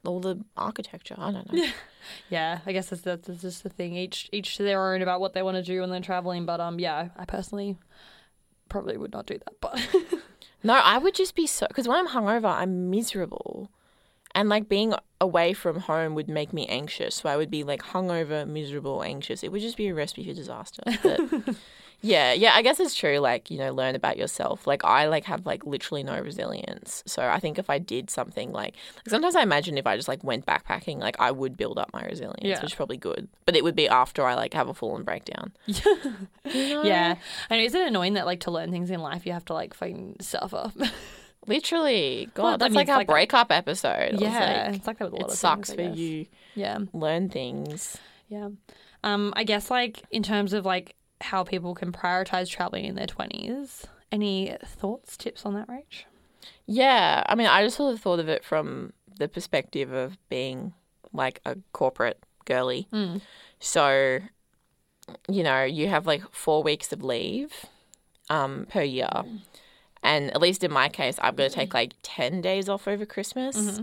all 0.05 0.21
the 0.21 0.43
architecture. 0.57 1.15
I 1.19 1.33
don't 1.33 1.53
know. 1.53 1.67
Yeah, 2.31 2.61
I 2.65 2.73
guess 2.73 2.89
that's, 2.89 3.03
that's, 3.03 3.29
that's 3.29 3.43
just 3.43 3.63
the 3.63 3.69
thing. 3.69 3.95
Each 3.95 4.29
each 4.33 4.57
to 4.57 4.63
their 4.63 4.93
own 4.95 5.03
about 5.03 5.21
what 5.21 5.35
they 5.35 5.43
want 5.43 5.59
to 5.59 5.63
do 5.63 5.81
when 5.83 5.91
they're 5.91 6.01
traveling. 6.01 6.47
But 6.47 6.59
um, 6.59 6.79
yeah, 6.81 7.11
I 7.17 7.25
personally 7.27 7.77
probably 8.71 8.97
would 8.97 9.13
not 9.13 9.27
do 9.27 9.35
that. 9.35 9.61
But 9.61 9.79
no, 10.65 10.75
I 10.75 10.97
would 10.97 11.15
just 11.15 11.35
be 11.35 11.47
so 11.47 11.67
because 11.69 11.87
when 11.87 11.99
I'm 11.99 12.09
hungover, 12.09 12.51
I'm 12.51 12.89
miserable, 12.91 13.71
and 14.35 14.49
like 14.49 14.69
being 14.69 14.95
away 15.21 15.53
from 15.53 15.81
home 15.81 16.15
would 16.15 16.29
make 16.29 16.53
me 16.53 16.67
anxious. 16.67 17.17
So 17.17 17.29
I 17.29 17.37
would 17.37 17.51
be 17.51 17.65
like 17.65 17.83
hungover, 17.83 18.47
miserable, 18.47 19.03
anxious. 19.03 19.43
It 19.43 19.53
would 19.53 19.61
just 19.61 19.77
be 19.77 19.89
a 19.89 19.95
recipe 19.95 20.25
for 20.27 20.33
disaster. 20.35 20.83
But 21.03 21.57
yeah, 22.01 22.33
yeah, 22.33 22.53
I 22.55 22.63
guess 22.63 22.81
it's 22.81 22.95
true. 22.95 23.19
Like 23.19 23.51
you 23.51 23.59
know, 23.59 23.73
learn 23.73 23.95
about 23.95 24.17
yourself. 24.17 24.67
Like 24.67 24.83
I 24.85 25.09
like 25.09 25.25
have 25.25 25.45
like 25.45 25.67
literally 25.67 26.03
no 26.03 26.19
resilience. 26.21 27.03
So 27.07 27.27
I 27.29 27.39
think 27.41 27.59
if 27.59 27.69
I 27.69 27.79
did 27.79 28.09
something 28.09 28.53
like, 28.53 28.75
like 28.97 29.09
sometimes 29.09 29.37
I 29.37 29.43
imagine 29.43 29.77
if 29.77 29.87
I 29.87 29.97
just 29.97 30.09
like 30.09 30.25
went 30.25 30.47
backpacking, 30.47 30.99
like 31.01 31.17
I 31.19 31.31
would 31.33 31.57
build 31.59 31.79
up 31.79 31.93
my 31.93 32.03
resilience, 32.05 32.41
Yeah. 32.43 32.55
which 32.63 32.71
is 32.73 32.75
probably 32.75 32.97
good. 32.97 33.29
But 33.45 33.57
it 33.57 33.65
would 33.65 33.77
be 33.77 33.89
after 33.89 34.25
I 34.25 34.35
like 34.35 34.55
have 34.55 34.69
a 34.69 34.75
full 34.75 34.93
on 34.93 35.03
breakdown. 35.03 35.53
You 36.53 36.71
know? 36.71 36.83
yeah, 36.83 37.15
and 37.51 37.61
isn't 37.61 37.81
it 37.81 37.87
annoying 37.89 38.15
that 38.15 38.27
like 38.27 38.41
to 38.41 38.51
learn 38.51 38.71
things 38.73 38.91
in 38.91 38.99
life 39.01 39.25
you 39.27 39.33
have 39.33 39.45
to 39.45 39.55
like 39.55 39.75
fucking 39.75 40.17
suffer? 40.21 40.73
literally. 41.51 42.31
God, 42.35 42.43
Well, 42.43 42.55
I 42.55 42.57
that's 42.57 42.71
mean, 42.71 42.77
like 42.77 42.89
our 42.89 42.97
like 42.99 43.07
breakup 43.07 43.53
episode. 43.53 43.91
I 43.91 44.11
was 44.13 44.21
yeah, 44.23 44.65
like, 44.69 44.77
it's 44.77 44.87
like 44.87 44.99
that 44.99 45.05
with 45.13 45.13
a 45.13 45.17
lot 45.17 45.31
it 45.31 45.33
of 45.33 45.39
sucks 45.39 45.73
things, 45.73 45.95
for 45.95 46.01
you. 46.01 46.27
Yeah, 46.55 46.79
Learn 46.95 47.29
things. 47.29 47.99
yeah. 48.29 48.49
Um, 49.05 49.33
I 49.37 49.45
guess 49.45 49.71
like 49.71 50.03
in 50.11 50.23
terms 50.23 50.53
of 50.53 50.65
like 50.65 50.95
how 51.21 51.45
people 51.45 51.75
can 51.75 51.93
prioritize 51.93 52.49
traveling 52.49 52.87
in 52.87 52.95
their 52.95 53.07
twenties. 53.07 53.87
Any 54.13 54.57
thoughts, 54.65 55.17
tips 55.17 55.47
on 55.47 55.55
that, 55.55 55.69
Rach? 55.69 56.05
Yeah, 56.67 57.23
I 57.27 57.35
mean, 57.37 57.47
I 57.47 57.63
just 57.63 57.77
sort 57.77 57.93
of 57.95 58.01
thought 58.01 58.19
of 58.19 58.29
it 58.29 58.45
from 58.45 58.93
the 59.19 59.29
perspective 59.29 59.93
of 59.93 60.19
being 60.29 60.73
like 61.13 61.41
a 61.45 61.57
corporate 61.73 62.19
girly. 62.45 62.89
Mm. 62.93 63.21
So, 63.61 64.19
you 65.29 65.43
know, 65.45 65.63
you 65.63 65.89
have 65.89 66.07
like 66.07 66.23
four 66.33 66.63
weeks 66.63 66.93
of 66.93 67.05
leave 67.05 67.53
um, 68.29 68.67
per 68.69 68.83
year. 68.83 69.11
And 70.03 70.31
at 70.31 70.41
least 70.41 70.65
in 70.65 70.73
my 70.73 70.89
case, 70.89 71.19
I'm 71.21 71.35
going 71.35 71.51
to 71.51 71.55
take 71.55 71.75
like 71.75 71.95
10 72.03 72.41
days 72.41 72.69
off 72.69 72.89
over 72.89 73.05
Christmas. 73.05 73.57
Mm-hmm. 73.57 73.83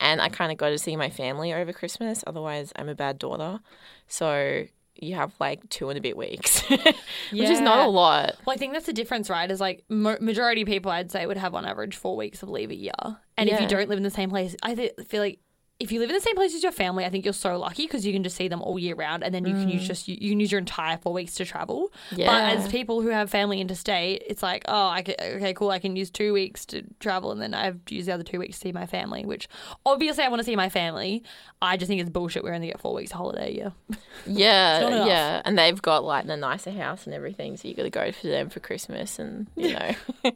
And 0.00 0.20
I 0.20 0.28
kind 0.28 0.52
of 0.52 0.58
go 0.58 0.70
to 0.70 0.78
see 0.78 0.94
my 0.94 1.10
family 1.10 1.52
over 1.52 1.72
Christmas. 1.72 2.22
Otherwise, 2.26 2.72
I'm 2.76 2.88
a 2.88 2.94
bad 2.94 3.18
daughter. 3.18 3.60
So 4.06 4.64
you 5.00 5.14
have 5.14 5.32
like 5.40 5.68
two 5.70 5.88
and 5.90 5.98
a 5.98 6.00
bit 6.00 6.16
weeks, 6.16 6.60
which 6.68 6.92
is 7.32 7.60
not 7.60 7.86
a 7.86 7.88
lot. 7.88 8.36
Well, 8.44 8.54
I 8.54 8.56
think 8.56 8.72
that's 8.72 8.86
the 8.86 8.92
difference, 8.92 9.30
right? 9.30 9.50
Is 9.50 9.60
like 9.60 9.84
mo- 9.88 10.18
majority 10.20 10.62
of 10.62 10.68
people, 10.68 10.90
I'd 10.90 11.10
say, 11.10 11.26
would 11.26 11.36
have 11.36 11.54
on 11.54 11.64
average 11.64 11.96
four 11.96 12.16
weeks 12.16 12.42
of 12.42 12.48
leave 12.48 12.70
a 12.70 12.76
year. 12.76 12.92
And 13.36 13.48
if 13.48 13.60
you 13.60 13.66
don't 13.66 13.88
live 13.88 13.96
in 13.96 14.04
the 14.04 14.10
same 14.10 14.30
place, 14.30 14.56
I 14.62 14.74
th- 14.74 14.94
feel 15.06 15.22
like 15.22 15.38
if 15.80 15.92
you 15.92 16.00
live 16.00 16.10
in 16.10 16.16
the 16.16 16.20
same 16.20 16.34
place 16.34 16.56
as 16.56 16.62
your 16.64 16.72
family, 16.72 17.04
I 17.04 17.08
think 17.08 17.24
you're 17.24 17.32
so 17.32 17.56
lucky 17.56 17.84
because 17.86 18.04
you 18.04 18.12
can 18.12 18.24
just 18.24 18.34
see 18.36 18.48
them 18.48 18.60
all 18.62 18.80
year 18.80 18.96
round, 18.96 19.22
and 19.22 19.32
then 19.32 19.46
you 19.46 19.52
can 19.54 19.68
use 19.68 19.86
just 19.86 20.08
you, 20.08 20.16
you 20.20 20.30
can 20.30 20.40
use 20.40 20.50
your 20.50 20.58
entire 20.58 20.96
four 20.98 21.12
weeks 21.12 21.36
to 21.36 21.44
travel. 21.44 21.92
But 22.26 22.56
as 22.58 22.68
people 22.68 23.00
who 23.00 23.08
have 23.10 23.30
family 23.30 23.60
interstate, 23.60 24.24
it's 24.26 24.42
like, 24.42 24.64
oh, 24.66 24.88
I 24.88 25.02
can, 25.02 25.14
okay, 25.20 25.54
cool, 25.54 25.70
I 25.70 25.78
can 25.78 25.94
use 25.94 26.10
two 26.10 26.32
weeks 26.32 26.66
to 26.66 26.82
travel, 26.98 27.30
and 27.30 27.40
then 27.40 27.54
I 27.54 27.64
have 27.66 27.84
to 27.84 27.94
use 27.94 28.06
the 28.06 28.12
other 28.14 28.24
two 28.24 28.40
weeks 28.40 28.58
to 28.58 28.62
see 28.68 28.72
my 28.72 28.86
family. 28.86 29.24
Which 29.24 29.48
obviously 29.86 30.24
I 30.24 30.28
want 30.28 30.40
to 30.40 30.44
see 30.44 30.56
my 30.56 30.68
family. 30.68 31.22
I 31.62 31.76
just 31.76 31.88
think 31.88 32.00
it's 32.00 32.10
bullshit. 32.10 32.42
We 32.42 32.50
only 32.50 32.66
get 32.66 32.80
four 32.80 32.94
weeks 32.94 33.12
holiday. 33.12 33.70
Yeah, 34.26 34.80
not 34.80 35.06
yeah, 35.06 35.42
and 35.44 35.56
they've 35.56 35.80
got 35.80 36.02
like 36.04 36.24
a 36.26 36.36
nicer 36.36 36.72
house 36.72 37.06
and 37.06 37.14
everything, 37.14 37.56
so 37.56 37.68
you 37.68 37.74
got 37.74 37.84
to 37.84 37.90
go 37.90 38.10
for 38.10 38.26
them 38.26 38.50
for 38.50 38.58
Christmas, 38.58 39.18
and 39.20 39.46
you 39.54 39.74
know, 39.74 40.32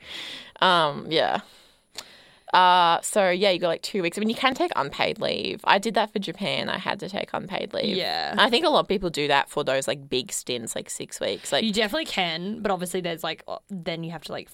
um, 0.67 1.07
yeah. 1.11 1.41
Uh, 2.53 3.01
so 3.01 3.31
yeah, 3.31 3.51
you 3.51 3.59
got 3.59 3.69
like 3.69 3.83
two 3.83 4.03
weeks. 4.03 4.19
I 4.19 4.21
mean, 4.21 4.29
you 4.29 4.35
can 4.35 4.55
take 4.55 4.73
unpaid 4.77 5.21
leave. 5.21 5.61
I 5.65 5.79
did 5.79 5.95
that 5.95 6.13
for 6.13 6.19
Japan. 6.19 6.69
I 6.69 6.79
had 6.79 7.01
to 7.01 7.09
take 7.09 7.31
unpaid 7.33 7.73
leave. 7.73 7.97
Yeah. 7.97 8.35
I 8.37 8.51
think 8.51 8.67
a 8.67 8.69
lot 8.69 8.81
of 8.81 8.89
people 8.89 9.09
do 9.11 9.29
that 9.29 9.49
for 9.49 9.65
those 9.65 9.89
like 9.89 10.09
big 10.09 10.33
stints, 10.33 10.77
like 10.77 10.91
six 10.91 11.19
weeks. 11.19 11.51
Like, 11.51 11.65
You 11.65 11.73
definitely 11.73 12.05
can, 12.07 12.61
but 12.61 12.71
obviously 12.71 13.01
there's 13.01 13.25
like 13.25 13.43
then 13.71 14.05
you 14.05 14.11
have 14.11 14.25
to 14.25 14.33
like 14.33 14.51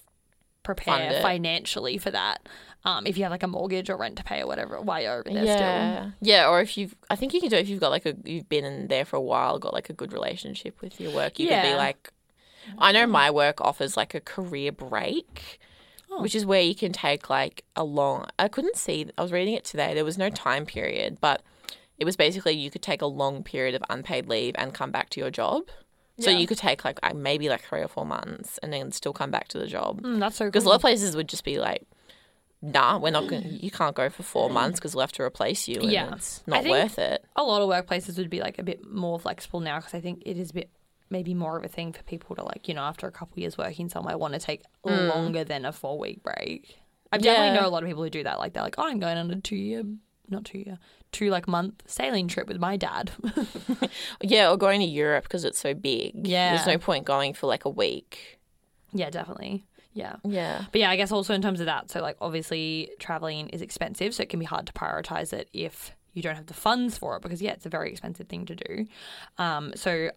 prepare 0.63 1.21
financially 1.21 1.97
for 1.97 2.11
that. 2.11 2.47
Um, 2.85 3.05
if 3.05 3.17
you 3.17 3.23
have 3.23 3.31
like 3.31 3.43
a 3.43 3.47
mortgage 3.47 3.89
or 3.89 3.97
rent 3.97 4.17
to 4.17 4.23
pay 4.23 4.41
or 4.41 4.47
whatever 4.47 4.79
while 4.79 5.01
you're 5.01 5.13
over 5.19 5.23
there 5.29 5.43
yeah, 5.43 6.11
yeah. 6.21 6.47
Or 6.49 6.61
if 6.61 6.77
you've, 6.77 6.95
I 7.09 7.17
think 7.17 7.33
you 7.33 7.41
can 7.41 7.49
do 7.49 7.57
it 7.57 7.61
if 7.61 7.69
you've 7.69 7.79
got 7.81 7.89
like 7.91 8.05
a, 8.05 8.15
you've 8.23 8.47
been 8.47 8.63
in 8.63 8.87
there 8.87 9.03
for 9.03 9.17
a 9.17 9.21
while, 9.21 9.59
got 9.59 9.73
like 9.73 9.89
a 9.89 9.93
good 9.93 10.13
relationship 10.13 10.79
with 10.81 10.99
your 11.01 11.11
work. 11.13 11.37
You 11.39 11.47
could 11.47 11.53
Yeah. 11.55 11.71
be 11.71 11.75
like, 11.75 12.11
I 12.77 12.91
know 12.93 13.07
my 13.07 13.31
work 13.31 13.59
offers 13.61 13.97
like 13.97 14.13
a 14.15 14.21
career 14.21 14.71
break. 14.71 15.59
Oh. 16.11 16.21
which 16.21 16.33
is 16.35 16.45
where 16.45 16.61
you 16.61 16.73
can 16.75 16.91
take 16.91 17.29
like 17.29 17.63
a 17.75 17.83
long 17.83 18.25
I 18.39 18.47
couldn't 18.47 18.77
see 18.77 19.05
I 19.17 19.21
was 19.21 19.31
reading 19.31 19.53
it 19.53 19.63
today 19.63 19.93
there 19.93 20.05
was 20.05 20.17
no 20.17 20.29
time 20.29 20.65
period 20.65 21.17
but 21.21 21.43
it 21.99 22.05
was 22.05 22.15
basically 22.15 22.53
you 22.53 22.71
could 22.71 22.81
take 22.81 23.01
a 23.01 23.05
long 23.05 23.43
period 23.43 23.75
of 23.75 23.83
unpaid 23.89 24.27
leave 24.27 24.55
and 24.57 24.73
come 24.73 24.89
back 24.91 25.09
to 25.11 25.19
your 25.19 25.29
job 25.29 25.63
so 26.19 26.29
Yeah. 26.31 26.37
you 26.37 26.47
could 26.47 26.57
take 26.57 26.83
like 26.83 26.97
maybe 27.15 27.47
like 27.47 27.61
3 27.61 27.81
or 27.81 27.87
4 27.87 28.05
months 28.05 28.57
and 28.63 28.73
then 28.73 28.91
still 28.91 29.13
come 29.13 29.31
back 29.31 29.47
to 29.49 29.57
the 29.59 29.67
job. 29.67 30.01
Mm, 30.01 30.19
that's 30.19 30.35
so 30.37 30.45
because 30.45 30.63
cool. 30.63 30.69
a 30.69 30.71
lot 30.71 30.75
of 30.77 30.81
places 30.81 31.15
would 31.15 31.29
just 31.29 31.43
be 31.45 31.59
like 31.59 31.83
nah 32.61 32.97
we're 32.97 33.09
not 33.11 33.27
going 33.27 33.41
to 33.41 33.49
you 33.65 33.71
can't 33.71 33.95
go 33.95 34.09
for 34.09 34.23
4 34.23 34.49
months 34.49 34.79
because 34.79 34.93
we'll 34.95 35.01
have 35.03 35.13
to 35.13 35.21
replace 35.23 35.67
you 35.67 35.79
and 35.79 35.91
Yeah. 35.91 36.13
it's 36.15 36.43
not 36.47 36.65
worth 36.65 36.99
it 36.99 37.23
a 37.35 37.43
lot 37.43 37.61
of 37.61 37.69
workplaces 37.69 38.17
would 38.17 38.29
be 38.29 38.41
like 38.41 38.59
a 38.59 38.63
bit 38.63 38.85
more 38.89 39.17
flexible 39.19 39.59
now 39.61 39.77
because 39.77 39.93
I 39.93 40.01
think 40.01 40.23
it 40.25 40.37
is 40.37 40.49
a 40.49 40.53
bit 40.53 40.69
maybe 41.09 41.33
more 41.33 41.57
of 41.57 41.63
a 41.63 41.67
thing 41.67 41.91
for 41.93 42.03
people 42.03 42.35
to 42.35 42.43
like 42.43 42.67
you 42.67 42.73
know 42.73 42.81
after 42.81 43.07
a 43.07 43.11
couple 43.11 43.33
of 43.33 43.39
years 43.39 43.57
working 43.57 43.89
somewhere 43.89 44.17
want 44.17 44.33
to 44.33 44.39
take 44.39 44.61
longer 44.85 45.43
than 45.43 45.65
a 45.65 45.71
four 45.71 45.97
week 45.99 46.21
break. 46.23 46.77
I 47.11 47.17
definitely 47.17 47.49
Mm. 47.49 47.53
Yeah. 47.55 47.61
know 47.61 47.67
a 47.67 47.71
lot 47.71 47.83
of 47.83 47.89
people 47.89 48.03
who 48.03 48.09
do 48.09 48.23
that. 48.23 48.37
Like 48.39 48.53
they're 48.53 48.61
like, 48.63 48.75
oh, 48.77 48.87
I'm 48.87 48.99
going 48.99 49.17
on 49.17 49.31
a 49.31 49.41
two 49.41 49.55
year, 49.55 49.83
not 50.29 50.45
two 50.45 50.59
year, 50.59 50.77
two 51.11 51.29
like 51.31 51.47
month 51.47 51.81
sailing 51.87 52.27
trip 52.27 52.47
with 52.47 52.59
my 52.59 52.77
dad. 52.77 53.11
yeah 54.21 54.49
or 54.49 54.57
going 54.57 54.79
to 54.81 54.85
Europe 54.85 55.23
because 55.23 55.43
it's 55.45 55.59
so 55.59 55.73
big 55.73 56.27
Yeah. 56.27 56.55
there's 56.55 56.67
no 56.67 56.77
point 56.77 57.05
going 57.05 57.33
for 57.33 57.47
like 57.47 57.65
a 57.65 57.69
week 57.69 58.39
yeah, 58.91 59.09
definitely. 59.11 59.65
Yeah. 59.93 60.15
yeah 60.23 60.65
But 60.71 60.81
yeah, 60.81 60.89
I 60.89 60.95
guess 60.95 61.11
also 61.11 61.33
in 61.35 61.41
terms 61.43 61.59
of 61.59 61.67
that, 61.67 61.91
so 61.91 62.01
like 62.01 62.17
obviously 62.21 62.89
traveling 62.99 63.49
is 63.49 63.61
expensive, 63.61 64.15
so 64.15 64.23
it 64.23 64.29
can 64.29 64.39
be 64.39 64.45
hard 64.47 64.65
to 64.65 64.73
prioritize 64.73 65.31
it 65.31 65.47
if 65.53 65.95
you 66.13 66.23
don't 66.23 66.35
have 66.35 66.47
the 66.47 66.55
funds 66.55 66.97
for 66.97 67.15
it 67.17 67.21
because 67.21 67.39
yeah, 67.39 67.51
it's 67.51 67.67
a 67.67 67.69
very 67.69 67.91
expensive 67.91 68.27
thing 68.27 68.45
to 68.47 68.55
do. 68.55 68.87
Um, 69.37 69.73
so 69.75 70.09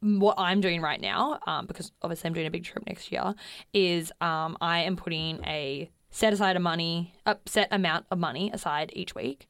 what 0.00 0.36
I'm 0.38 0.60
doing 0.60 0.80
right 0.80 1.00
now, 1.00 1.38
um, 1.46 1.66
because 1.66 1.92
obviously 2.02 2.28
I'm 2.28 2.34
doing 2.34 2.46
a 2.46 2.50
big 2.50 2.64
trip 2.64 2.84
next 2.86 3.10
year, 3.10 3.34
is 3.72 4.12
um, 4.20 4.56
I 4.60 4.80
am 4.80 4.96
putting 4.96 5.44
a 5.44 5.90
set 6.10 6.32
aside 6.32 6.56
of 6.56 6.62
money, 6.62 7.14
a 7.26 7.36
set 7.46 7.68
amount 7.70 8.06
of 8.10 8.18
money 8.18 8.50
aside 8.52 8.90
each 8.94 9.14
week 9.14 9.48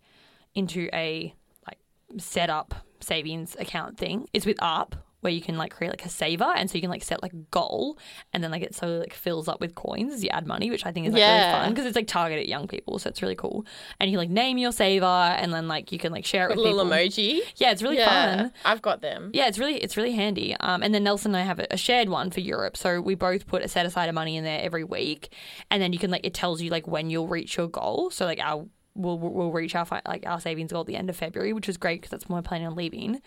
into 0.55 0.89
a 0.93 1.35
like 1.67 1.79
set 2.19 2.51
up 2.51 2.75
savings 3.01 3.57
account 3.59 3.99
thing. 3.99 4.29
It's 4.33 4.47
with 4.47 4.57
Up 4.61 4.97
where 5.21 5.33
you 5.33 5.41
can 5.41 5.57
like 5.57 5.73
create 5.73 5.91
like 5.91 6.05
a 6.05 6.09
saver 6.09 6.53
and 6.57 6.71
so 6.71 6.75
you 6.77 6.81
can 6.81 6.91
like 6.91 7.03
set 7.03 7.21
like 7.23 7.33
a 7.33 7.37
goal 7.51 7.99
and 8.33 8.45
then 8.45 8.51
like 8.53 8.63
it 8.63 8.73
so 8.75 8.87
like 8.99 9.13
fills 9.13 9.49
up 9.49 9.61
with 9.61 9.75
coins 9.75 10.13
as 10.13 10.23
you 10.23 10.31
add 10.31 10.47
money, 10.47 10.71
which 10.71 10.87
I 10.87 10.93
think 10.93 11.07
is 11.09 11.13
like 11.13 11.21
Yeah. 11.21 11.37
really 11.37 11.53
fun 11.65 11.75
because 11.75 11.87
it's 11.87 11.97
like 11.97 12.07
targeted 12.07 12.43
at 12.43 12.49
young 12.49 12.69
people, 12.69 12.99
so 13.01 13.09
it's 13.09 13.21
really 13.21 13.35
cool. 13.35 13.67
And 13.99 14.11
you 14.11 14.17
like 14.19 14.31
name 14.31 14.59
your 14.59 14.71
saver 14.73 15.05
and 15.07 15.53
then 15.53 15.67
like 15.67 15.91
you 15.91 15.99
can 15.99 16.13
like 16.13 16.25
share 16.25 16.45
it 16.49 16.53
a 16.53 16.57
with 16.57 16.59
little 16.59 16.85
people. 16.85 16.97
emoji 16.97 17.41
Yeah, 17.57 17.73
it's 17.73 17.83
really 17.83 17.97
yeah 17.97 18.37
fun. 18.37 18.53
I've 18.65 18.81
got 18.83 19.01
them 19.01 19.31
Yeah, 19.35 19.49
it's 19.49 19.59
really 19.59 19.77
it's 19.79 19.97
really 19.97 20.13
handy. 20.13 20.55
Um, 20.61 20.83
and 20.83 20.95
then 20.95 21.03
Nelson 21.05 21.35
and 21.35 21.43
I 21.43 21.45
have 21.47 21.59
a, 21.59 21.67
a 21.73 21.77
shared 21.77 22.09
one 22.09 22.31
for 22.31 22.41
Europe, 22.41 22.77
so 22.77 23.01
we 23.01 23.15
both 23.17 23.47
put 23.47 23.63
a 23.63 23.69
set 23.69 23.87
aside 23.87 24.09
of 24.09 24.15
money 24.15 24.37
in 24.37 24.45
there 24.45 24.61
every 24.61 24.85
week, 24.85 25.33
and 25.71 25.83
then 25.83 25.93
you 25.93 25.99
can 25.99 26.11
like 26.11 26.25
it 26.25 26.35
tells 26.35 26.63
you 26.63 26.71
like 26.71 26.87
when 26.87 27.11
you'll 27.11 27.27
reach 27.29 27.57
your 27.57 27.69
goal. 27.69 28.11
So 28.11 28.25
like 28.25 28.39
our 28.41 28.67
we'll 28.99 29.19
we'll 29.19 29.53
reach 29.53 29.75
our 29.75 29.85
fi- 29.85 30.03
like 30.07 30.27
our 30.27 30.41
savings 30.41 30.73
goal 30.73 30.83
at 30.83 30.87
the 30.87 30.97
end 30.97 31.09
of 31.09 31.17
February, 31.17 31.53
which 31.53 31.69
is 31.69 31.77
great 31.77 32.01
because 32.01 32.11
that's 32.11 32.29
when 32.29 32.37
we're 32.37 32.43
planning 32.43 32.67
on 32.67 32.75
leaving. 32.75 33.23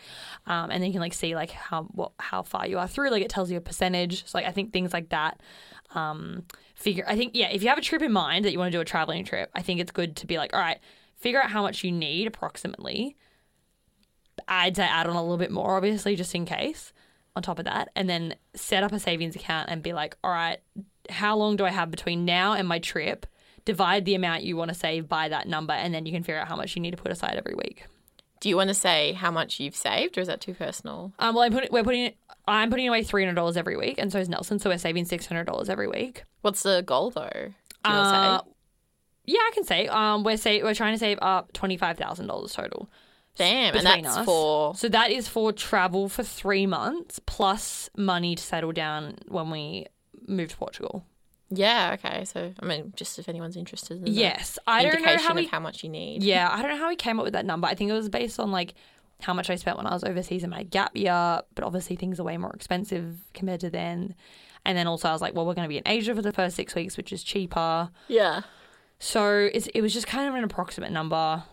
Um, 0.45 0.69
and 0.69 0.81
then 0.81 0.83
you 0.83 0.91
can 0.91 1.01
like 1.01 1.13
see 1.13 1.33
like 1.35 1.51
how 1.51 1.83
what 1.85 2.11
how 2.19 2.43
far 2.43 2.67
you 2.67 2.77
are 2.77 2.87
through. 2.87 3.09
Like 3.09 3.23
it 3.23 3.29
tells 3.29 3.49
you 3.49 3.57
a 3.57 3.61
percentage. 3.61 4.25
So 4.27 4.37
like 4.37 4.47
I 4.47 4.51
think 4.51 4.73
things 4.73 4.93
like 4.93 5.09
that. 5.09 5.41
Um, 5.95 6.43
figure 6.75 7.05
I 7.07 7.15
think 7.15 7.31
yeah, 7.35 7.49
if 7.49 7.63
you 7.63 7.69
have 7.69 7.77
a 7.77 7.81
trip 7.81 8.01
in 8.01 8.11
mind 8.11 8.45
that 8.45 8.51
you 8.51 8.59
want 8.59 8.71
to 8.71 8.77
do 8.77 8.81
a 8.81 8.85
traveling 8.85 9.25
trip, 9.25 9.49
I 9.55 9.61
think 9.61 9.79
it's 9.79 9.91
good 9.91 10.15
to 10.17 10.27
be 10.27 10.37
like, 10.37 10.53
all 10.53 10.59
right, 10.59 10.79
figure 11.17 11.41
out 11.41 11.49
how 11.51 11.61
much 11.61 11.83
you 11.83 11.91
need 11.91 12.27
approximately. 12.27 13.17
I'd 14.47 14.75
say 14.75 14.83
add 14.83 15.07
on 15.07 15.15
a 15.15 15.21
little 15.21 15.37
bit 15.37 15.51
more, 15.51 15.77
obviously, 15.77 16.15
just 16.15 16.33
in 16.35 16.45
case. 16.45 16.93
on 17.35 17.43
top 17.43 17.59
of 17.59 17.65
that, 17.65 17.89
and 17.95 18.09
then 18.09 18.35
set 18.55 18.83
up 18.83 18.91
a 18.91 18.99
savings 18.99 19.35
account 19.35 19.69
and 19.69 19.81
be 19.81 19.93
like, 19.93 20.17
all 20.23 20.31
right, 20.31 20.59
how 21.09 21.35
long 21.37 21.55
do 21.55 21.65
I 21.65 21.69
have 21.69 21.89
between 21.91 22.25
now 22.25 22.53
and 22.53 22.67
my 22.67 22.79
trip? 22.79 23.25
Divide 23.65 24.05
the 24.05 24.15
amount 24.15 24.43
you 24.43 24.57
want 24.57 24.69
to 24.69 24.75
save 24.75 25.07
by 25.07 25.29
that 25.29 25.47
number, 25.47 25.73
and 25.73 25.93
then 25.93 26.05
you 26.05 26.11
can 26.11 26.23
figure 26.23 26.39
out 26.39 26.47
how 26.47 26.55
much 26.55 26.75
you 26.75 26.81
need 26.81 26.91
to 26.91 26.97
put 26.97 27.11
aside 27.11 27.35
every 27.37 27.53
week. 27.53 27.85
Do 28.39 28.49
you 28.49 28.57
want 28.57 28.69
to 28.69 28.73
say 28.73 29.13
how 29.13 29.29
much 29.29 29.59
you've 29.59 29.75
saved, 29.75 30.17
or 30.17 30.21
is 30.21 30.27
that 30.27 30.41
too 30.41 30.55
personal? 30.55 31.13
Um, 31.19 31.35
well, 31.35 31.43
I'm 31.43 31.51
putting, 31.51 31.69
we're 31.71 31.83
putting, 31.83 32.13
I'm 32.47 32.71
putting 32.71 32.87
away 32.87 33.03
three 33.03 33.23
hundred 33.23 33.35
dollars 33.35 33.55
every 33.55 33.77
week, 33.77 33.99
and 33.99 34.11
so 34.11 34.17
is 34.17 34.29
Nelson. 34.29 34.57
So 34.57 34.69
we're 34.71 34.79
saving 34.79 35.05
six 35.05 35.27
hundred 35.27 35.45
dollars 35.45 35.69
every 35.69 35.87
week. 35.87 36.23
What's 36.41 36.63
the 36.63 36.81
goal 36.81 37.11
though? 37.11 37.29
Do 37.31 37.91
you 37.91 37.95
want 37.95 38.13
to 38.15 38.19
Uh, 38.19 38.41
yeah, 39.25 39.39
I 39.39 39.51
can 39.53 39.63
say. 39.63 39.87
Um, 39.87 40.23
we're 40.23 40.37
say 40.37 40.63
we're 40.63 40.73
trying 40.73 40.95
to 40.95 40.99
save 40.99 41.19
up 41.21 41.53
twenty 41.53 41.77
five 41.77 41.97
thousand 41.97 42.27
dollars 42.27 42.53
total. 42.53 42.89
Damn, 43.37 43.75
and 43.75 43.85
that's 43.85 44.17
us. 44.17 44.25
for 44.25 44.75
So 44.75 44.89
that 44.89 45.11
is 45.11 45.27
for 45.27 45.53
travel 45.53 46.09
for 46.09 46.23
three 46.23 46.65
months 46.65 47.19
plus 47.25 47.89
money 47.95 48.35
to 48.35 48.43
settle 48.43 48.71
down 48.71 49.19
when 49.27 49.51
we 49.51 49.85
move 50.27 50.49
to 50.49 50.57
Portugal. 50.57 51.05
Yeah. 51.51 51.95
Okay, 51.99 52.25
so 52.25 52.53
I 52.59 52.65
mean, 52.65 52.93
just 52.95 53.19
if 53.19 53.29
anyone's 53.29 53.55
interested 53.57 53.99
in 53.99 54.13
Yes, 54.13 54.57
I 54.65 54.81
don't 54.83 54.93
know 54.93 54.97
indication 54.99 55.27
how 55.27 55.35
we. 55.35 55.45
of 55.45 55.51
how 55.51 55.59
much 55.59 55.83
you 55.83 55.89
need. 55.89 56.23
Yeah, 56.23 56.49
I 56.51 56.61
don't 56.61 56.71
know 56.71 56.77
how 56.77 56.87
we 56.89 56.95
came 56.95 57.19
up 57.19 57.23
with 57.25 57.33
that 57.33 57.45
number. 57.45 57.67
I 57.67 57.75
think 57.75 57.89
it 57.89 57.93
was 57.93 58.09
based 58.09 58.39
on 58.39 58.51
like 58.51 58.73
how 59.21 59.33
much 59.33 59.49
I 59.51 59.55
spent 59.55 59.77
when 59.77 59.85
I 59.85 59.93
was 59.93 60.03
overseas 60.03 60.43
in 60.43 60.49
my 60.49 60.63
gap 60.63 60.95
year, 60.97 61.41
but 61.53 61.63
obviously 61.63 61.95
things 61.95 62.19
are 62.19 62.23
way 62.23 62.37
more 62.37 62.53
expensive 62.53 63.17
compared 63.33 63.59
to 63.59 63.69
then. 63.69 64.15
And 64.65 64.77
then 64.77 64.87
also 64.87 65.09
I 65.09 65.11
was 65.11 65.21
like, 65.21 65.33
well, 65.35 65.45
we're 65.45 65.53
going 65.53 65.65
to 65.65 65.69
be 65.69 65.77
in 65.77 65.83
Asia 65.87 66.15
for 66.15 66.21
the 66.21 66.31
first 66.31 66.55
six 66.55 66.73
weeks, 66.75 66.97
which 66.97 67.11
is 67.11 67.23
cheaper. 67.23 67.89
Yeah. 68.07 68.41
So 68.99 69.49
it's, 69.53 69.67
it 69.67 69.81
was 69.81 69.93
just 69.93 70.05
kind 70.07 70.29
of 70.29 70.35
an 70.35 70.43
approximate 70.43 70.91
number. 70.91 71.43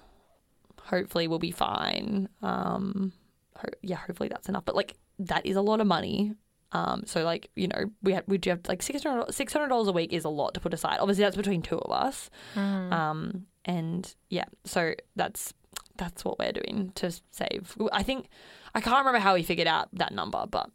Hopefully, 0.82 1.26
we'll 1.28 1.38
be 1.38 1.50
fine. 1.50 2.28
Um, 2.42 3.12
ho- 3.56 3.68
yeah, 3.82 3.96
hopefully 3.96 4.28
that's 4.28 4.48
enough. 4.48 4.64
But 4.64 4.74
like 4.76 4.94
that 5.18 5.44
is 5.44 5.56
a 5.56 5.60
lot 5.62 5.80
of 5.80 5.86
money. 5.86 6.34
Um, 6.72 7.04
so 7.06 7.24
like 7.24 7.50
you 7.56 7.68
know 7.68 7.90
we 8.02 8.12
have 8.12 8.24
we 8.26 8.36
do 8.38 8.50
have 8.50 8.60
like 8.68 8.82
six 8.82 9.02
hundred 9.02 9.68
dollars 9.68 9.88
a 9.88 9.92
week 9.92 10.12
is 10.12 10.24
a 10.24 10.28
lot 10.28 10.54
to 10.54 10.60
put 10.60 10.74
aside. 10.74 10.98
Obviously, 11.00 11.24
that's 11.24 11.36
between 11.36 11.62
two 11.62 11.78
of 11.78 11.90
us. 11.90 12.30
Um, 12.56 13.46
and 13.64 14.14
yeah, 14.28 14.44
so 14.64 14.94
that's 15.16 15.54
that's 15.96 16.24
what 16.24 16.38
we're 16.38 16.52
doing 16.52 16.92
to 16.96 17.10
save. 17.30 17.76
I 17.92 18.02
think 18.02 18.28
I 18.74 18.80
can't 18.80 18.98
remember 18.98 19.18
how 19.18 19.34
we 19.34 19.42
figured 19.42 19.66
out 19.68 19.88
that 19.94 20.12
number, 20.12 20.44
but 20.50 20.70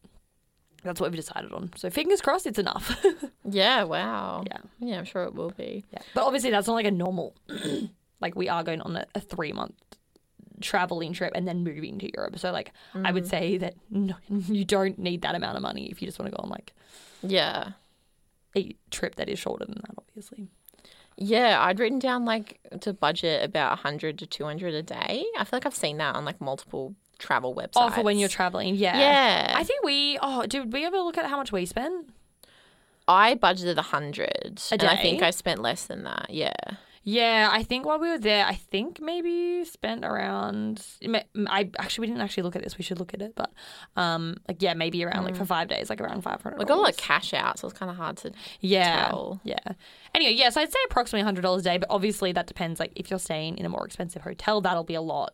that's 0.84 1.00
what 1.00 1.12
we've 1.12 1.20
decided 1.20 1.54
on. 1.54 1.72
So 1.76 1.90
fingers 1.90 2.22
crossed, 2.22 2.46
it's 2.46 2.60
enough. 2.60 3.04
Yeah. 3.50 3.84
Wow. 3.84 4.46
yeah. 4.48 4.58
Yeah, 4.80 4.98
I'm 5.00 5.06
sure 5.06 5.24
it 5.24 5.36
will 5.36 5.52
be. 5.52 5.84
Yeah. 5.92 6.00
But 6.16 6.24
obviously, 6.24 6.50
that's 6.50 6.66
not 6.68 6.74
like 6.76 6.86
a 6.86 6.92
normal, 6.92 7.36
like, 8.22 8.36
we 8.36 8.48
are 8.48 8.64
going 8.64 8.80
on 8.82 8.96
a, 8.96 9.06
a 9.16 9.20
three 9.20 9.52
month 9.52 9.76
traveling 10.62 11.14
trip 11.14 11.34
and 11.36 11.48
then 11.48 11.64
moving 11.64 12.00
to 12.00 12.10
Europe. 12.16 12.38
So, 12.40 12.52
like, 12.52 12.72
I 12.96 13.12
would 13.12 13.26
mm. 13.26 13.30
say 13.30 13.58
that 13.58 13.76
no, 13.90 14.16
you 14.30 14.66
don't 14.66 14.98
need 15.00 15.22
that 15.22 15.36
amount 15.36 15.58
of 15.58 15.62
money 15.62 15.90
if 15.90 16.02
you 16.02 16.08
just 16.08 16.20
want 16.20 16.32
to 16.32 16.38
go 16.38 16.44
on, 16.44 16.50
like, 16.50 16.74
Yeah. 17.22 17.72
a 18.56 18.76
trip 18.92 19.16
that 19.16 19.30
is 19.30 19.40
shorter 19.40 19.66
than 19.66 19.76
that, 19.76 19.96
obviously. 19.98 20.48
Yeah, 21.18 21.62
I'd 21.62 21.80
written 21.80 22.00
down 22.00 22.26
like 22.26 22.60
to 22.82 22.94
budget 22.94 23.44
about 23.44 23.70
100 23.72 24.18
to 24.20 24.26
200 24.26 24.74
a 24.74 24.82
day. 24.82 25.26
I 25.38 25.44
feel 25.44 25.58
like 25.58 25.66
I've 25.66 25.76
seen 25.76 25.98
that 25.98 26.16
on 26.16 26.26
like 26.26 26.42
multiple 26.42 26.96
travel 27.20 27.54
websites. 27.56 27.74
Oh, 27.76 27.90
for 27.90 28.02
when 28.02 28.18
you're 28.18 28.30
traveling. 28.30 28.76
Yeah. 28.76 28.98
Yeah. 28.98 29.54
I 29.56 29.64
think 29.64 29.84
we, 29.84 30.18
oh, 30.22 30.46
did 30.46 30.74
we 30.74 30.86
ever 30.86 30.98
look 30.98 31.18
at 31.18 31.26
how 31.28 31.38
much 31.38 31.52
we 31.52 31.66
spent? 31.66 32.10
I 33.08 33.36
budgeted 33.36 33.76
100 33.76 34.62
A 34.72 34.74
and 34.74 34.84
I 34.84 34.96
think? 34.96 35.22
I 35.22 35.32
spent 35.32 35.62
less 35.62 35.86
than 35.86 36.04
that. 36.04 36.28
Yeah. 36.30 36.54
Yeah, 37.06 37.50
I 37.52 37.64
think 37.64 37.86
while 37.86 38.00
we 38.00 38.10
were 38.10 38.18
there, 38.18 38.46
I 38.46 38.54
think 38.56 39.02
maybe 39.02 39.66
spent 39.66 40.06
around. 40.06 40.86
I 41.48 41.70
actually 41.78 42.04
we 42.04 42.08
didn't 42.08 42.22
actually 42.22 42.44
look 42.44 42.56
at 42.56 42.64
this. 42.64 42.78
We 42.78 42.84
should 42.84 42.98
look 42.98 43.14
at 43.14 43.22
it, 43.22 43.34
but 43.36 43.52
um, 43.98 44.38
like 44.48 44.62
yeah, 44.62 44.74
maybe 44.74 45.04
around 45.04 45.26
like 45.26 45.36
for 45.36 45.44
five 45.46 45.68
days, 45.68 45.90
like 45.90 46.00
around 46.00 46.22
five 46.22 46.42
hundred. 46.42 46.60
We 46.60 46.66
got 46.66 46.78
a 46.78 46.82
lot 46.82 46.92
of 46.92 46.98
cash 46.98 47.34
out, 47.34 47.60
so 47.60 47.68
it's 47.68 47.78
kind 47.78 47.92
of 47.92 47.98
hard 47.98 48.16
to 48.18 48.32
yeah, 48.62 49.08
tell. 49.10 49.42
yeah. 49.44 49.58
Anyway, 50.16 50.32
yes, 50.34 50.56
I'd 50.56 50.72
say 50.72 50.80
approximately 50.86 51.24
hundred 51.26 51.42
dollars 51.42 51.62
a 51.62 51.66
day, 51.66 51.78
but 51.78 51.90
obviously 51.90 52.32
that 52.32 52.48
depends. 52.48 52.80
Like 52.80 52.94
if 52.96 53.10
you're 53.10 53.20
staying 53.20 53.58
in 53.58 53.66
a 53.66 53.70
more 53.70 53.86
expensive 53.86 54.22
hotel, 54.22 54.62
that'll 54.62 54.86
be 54.86 54.96
a 54.96 55.02
lot. 55.02 55.34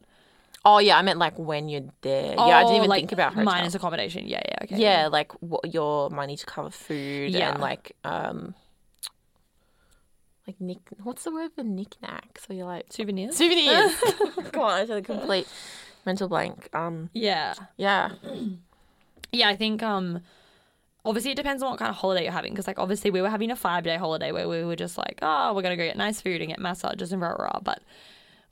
Oh, 0.66 0.80
yeah, 0.80 0.98
I 0.98 1.04
meant 1.04 1.20
like 1.20 1.40
when 1.40 1.70
you're 1.70 1.86
there. 2.02 2.34
yeah, 2.36 2.42
I 2.42 2.64
didn't 2.64 2.74
Oh, 2.74 2.78
even 2.78 2.90
like, 2.90 3.00
think 3.02 3.14
about 3.14 3.30
hotel. 3.34 3.46
minus 3.46 3.76
accommodation. 3.76 4.28
Yeah, 4.28 4.42
yeah, 4.46 4.56
okay. 4.64 4.78
yeah, 4.78 5.08
like 5.08 5.32
what, 5.42 5.74
your 5.74 6.10
money 6.10 6.36
to 6.36 6.46
cover 6.46 6.70
food 6.70 7.32
Yeah. 7.32 7.52
and 7.54 7.62
like 7.62 7.96
um 8.04 8.56
like 10.50 10.60
nick 10.60 10.80
what's 11.04 11.24
the 11.24 11.32
word 11.32 11.52
for 11.54 11.64
knickknack? 11.64 12.40
So 12.46 12.54
you're 12.54 12.66
like 12.66 12.86
souvenirs. 12.90 13.36
souvenirs. 13.38 13.94
Come 14.52 14.64
on, 14.64 14.72
I 14.72 14.80
had 14.80 14.90
a 14.90 15.02
complete 15.02 15.48
mental 16.06 16.28
blank. 16.28 16.70
Um 16.74 17.10
yeah, 17.14 17.54
yeah. 17.78 18.12
yeah. 19.32 19.48
I 19.48 19.56
think 19.56 19.84
um, 19.84 20.22
obviously 21.06 21.32
it 21.32 21.36
depends 21.36 21.62
on 21.62 21.70
what 21.70 21.80
kind 21.80 21.90
of 21.90 21.96
holiday 21.96 22.24
you're 22.24 22.32
having 22.32 22.52
because 22.52 22.66
like 22.66 22.80
obviously 22.80 23.12
we 23.12 23.22
were 23.22 23.30
having 23.30 23.52
a 23.52 23.56
five 23.56 23.84
day 23.84 23.98
holiday 23.98 24.32
where 24.32 24.50
we 24.50 24.64
were 24.64 24.76
just 24.76 24.98
like 24.98 25.20
oh 25.22 25.54
we're 25.54 25.62
gonna 25.62 25.78
go 25.78 25.86
get 25.86 25.98
nice 25.98 26.20
food 26.20 26.42
and 26.42 26.50
get 26.50 26.60
massages 26.60 27.14
and 27.14 27.22
rah 27.22 27.36
rah. 27.38 27.60
But 27.62 27.82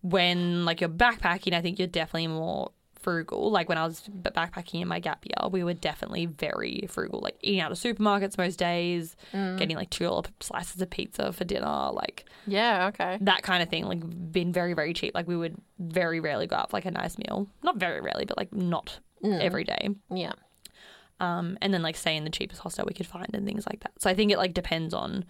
when 0.01 0.65
like 0.65 0.81
you're 0.81 0.89
backpacking, 0.89 1.53
I 1.53 1.61
think 1.61 1.79
you're 1.79 1.87
definitely 1.87 2.27
more 2.27 2.71
frugal. 3.07 3.49
Like 3.51 3.69
when 3.69 3.77
I 3.77 3.85
was 3.85 4.01
backpacking 4.21 4.81
in 4.81 4.87
my 4.89 4.99
gap 4.99 5.23
year, 5.25 5.47
we 5.49 5.63
were 5.63 5.73
definitely 5.73 6.25
very 6.25 6.85
frugal. 6.89 7.21
Like 7.21 7.37
eating 7.41 7.61
out 7.61 7.71
of 7.71 7.77
supermarkets 7.77 8.37
most 8.37 8.59
days, 8.59 9.15
getting 9.31 9.77
like 9.77 9.89
two 9.89 10.03
dollar 10.03 10.23
slices 10.41 10.81
of 10.81 10.89
pizza 10.89 11.31
for 11.31 11.45
dinner, 11.45 11.89
like 11.93 12.25
Yeah, 12.45 12.87
okay. 12.87 13.17
that 13.21 13.43
kind 13.43 13.63
of 13.63 13.69
thing. 13.69 13.85
Like 13.85 14.01
been 14.31 14.51
very 14.51 14.73
very 14.73 14.93
cheap. 14.93 15.15
Like 15.15 15.25
we 15.25 15.37
would 15.37 15.55
very 15.79 16.19
rarely 16.19 16.47
go 16.47 16.57
out 16.57 16.69
for 16.69 16.75
like 16.77 16.85
a 16.85 16.91
nice 16.91 17.17
meal. 17.17 17.47
Not 17.63 17.77
very 17.77 18.01
rarely, 18.01 18.25
but 18.25 18.37
like 18.37 18.53
not 18.53 18.99
every 19.23 19.63
day. 19.63 19.89
Yeah. 20.13 20.33
Um, 21.21 21.57
and 21.61 21.73
then 21.73 21.81
like 21.81 21.95
stay 21.95 22.15
in 22.17 22.25
the 22.25 22.29
cheapest 22.29 22.61
hostel 22.61 22.85
we 22.85 22.93
could 22.93 23.07
find 23.07 23.29
and 23.33 23.45
things 23.45 23.65
like 23.65 23.79
that. 23.83 23.93
So 23.99 24.09
I 24.09 24.13
think 24.15 24.31
it 24.33 24.37
like 24.37 24.53
depends 24.53 24.93
on 24.93 25.23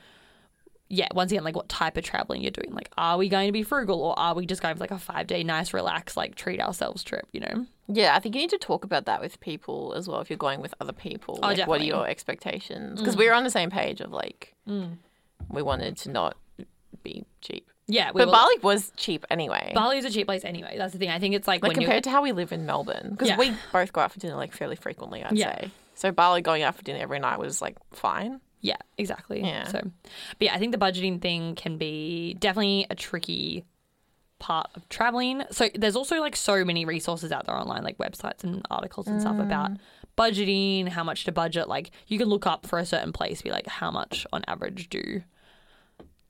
yeah, 0.89 1.07
once 1.13 1.31
again, 1.31 1.43
like 1.43 1.55
what 1.55 1.67
type 1.67 1.97
of 1.97 2.03
traveling 2.03 2.41
you're 2.41 2.51
doing. 2.51 2.73
Like, 2.73 2.89
are 2.97 3.17
we 3.17 3.27
going 3.27 3.47
to 3.47 3.51
be 3.51 3.63
frugal 3.63 4.01
or 4.01 4.17
are 4.17 4.33
we 4.33 4.45
just 4.45 4.61
going 4.61 4.75
for 4.75 4.79
like 4.79 4.91
a 4.91 4.97
five 4.97 5.27
day 5.27 5.43
nice, 5.43 5.73
relax, 5.73 6.15
like 6.15 6.35
treat 6.35 6.61
ourselves 6.61 7.03
trip, 7.03 7.27
you 7.33 7.41
know? 7.41 7.65
Yeah, 7.87 8.15
I 8.15 8.19
think 8.19 8.35
you 8.35 8.41
need 8.41 8.49
to 8.51 8.57
talk 8.57 8.83
about 8.83 9.05
that 9.05 9.21
with 9.21 9.39
people 9.39 9.93
as 9.95 10.07
well 10.07 10.19
if 10.21 10.29
you're 10.29 10.37
going 10.37 10.61
with 10.61 10.73
other 10.79 10.93
people. 10.93 11.39
Oh, 11.43 11.47
like, 11.47 11.67
what 11.67 11.81
are 11.81 11.85
your 11.85 12.07
expectations? 12.07 12.99
Because 12.99 13.17
we 13.17 13.25
mm. 13.25 13.29
were 13.29 13.35
on 13.35 13.43
the 13.43 13.49
same 13.49 13.69
page 13.69 14.01
of 14.01 14.11
like, 14.11 14.55
mm. 14.67 14.97
we 15.49 15.61
wanted 15.61 15.97
to 15.97 16.09
not 16.09 16.37
be 17.03 17.25
cheap. 17.41 17.69
Yeah, 17.87 18.11
we 18.13 18.21
But 18.21 18.27
were- 18.27 18.33
Bali 18.33 18.55
was 18.63 18.91
cheap 18.97 19.25
anyway. 19.29 19.71
Bali 19.73 19.97
is 19.97 20.05
a 20.05 20.09
cheap 20.09 20.27
place 20.27 20.43
anyway. 20.43 20.75
That's 20.77 20.93
the 20.93 20.99
thing. 20.99 21.09
I 21.09 21.19
think 21.19 21.35
it's 21.35 21.47
like, 21.47 21.63
like 21.63 21.69
when 21.69 21.77
compared 21.77 22.03
to 22.05 22.09
how 22.09 22.21
we 22.21 22.33
live 22.33 22.51
in 22.51 22.65
Melbourne. 22.65 23.11
Because 23.11 23.29
Yeah. 23.29 23.37
we 23.37 23.53
both 23.71 23.93
go 23.93 24.01
out 24.01 24.11
for 24.11 24.19
dinner 24.19 24.35
like 24.35 24.53
fairly 24.53 24.75
frequently, 24.75 25.23
I'd 25.23 25.37
Yeah. 25.37 25.59
say. 25.59 25.71
So 25.95 26.11
Bali 26.11 26.41
going 26.41 26.63
out 26.63 26.75
for 26.75 26.83
dinner 26.83 26.99
every 26.99 27.19
night 27.19 27.39
was 27.39 27.61
like 27.61 27.77
fine. 27.93 28.39
Yeah, 28.61 28.77
exactly. 28.97 29.41
Yeah. 29.41 29.67
So, 29.67 29.81
but 29.81 30.45
yeah, 30.45 30.55
I 30.55 30.59
think 30.59 30.71
the 30.71 30.77
budgeting 30.77 31.21
thing 31.21 31.55
can 31.55 31.77
be 31.77 32.35
definitely 32.39 32.87
a 32.89 32.95
tricky 32.95 33.65
part 34.39 34.69
of 34.75 34.87
traveling. 34.89 35.43
So 35.51 35.69
there's 35.75 35.95
also 35.95 36.19
like 36.19 36.35
so 36.35 36.63
many 36.65 36.85
resources 36.85 37.31
out 37.31 37.45
there 37.45 37.55
online, 37.55 37.83
like 37.83 37.97
websites 37.97 38.43
and 38.43 38.65
articles 38.69 39.07
and 39.07 39.21
stuff 39.21 39.39
about 39.39 39.71
budgeting, 40.17 40.87
how 40.87 41.03
much 41.03 41.25
to 41.25 41.31
budget. 41.31 41.67
Like 41.67 41.91
you 42.07 42.17
can 42.17 42.27
look 42.27 42.45
up 42.45 42.65
for 42.65 42.79
a 42.79 42.85
certain 42.85 43.13
place, 43.13 43.41
be 43.41 43.51
like, 43.51 43.67
how 43.67 43.91
much 43.91 44.25
on 44.33 44.43
average 44.47 44.89
do 44.89 45.21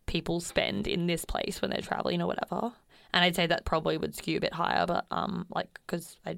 people 0.06 0.40
spend 0.40 0.88
in 0.88 1.08
this 1.08 1.26
place 1.26 1.62
when 1.62 1.70
they're 1.70 1.82
traveling 1.82 2.22
or 2.22 2.28
whatever. 2.28 2.74
And 3.14 3.24
I'd 3.24 3.36
say 3.36 3.48
that 3.48 3.66
probably 3.66 3.98
would 3.98 4.16
skew 4.16 4.38
a 4.38 4.42
bit 4.42 4.54
higher, 4.54 4.86
but 4.86 5.06
um, 5.12 5.46
like 5.54 5.80
because 5.86 6.18
I. 6.26 6.38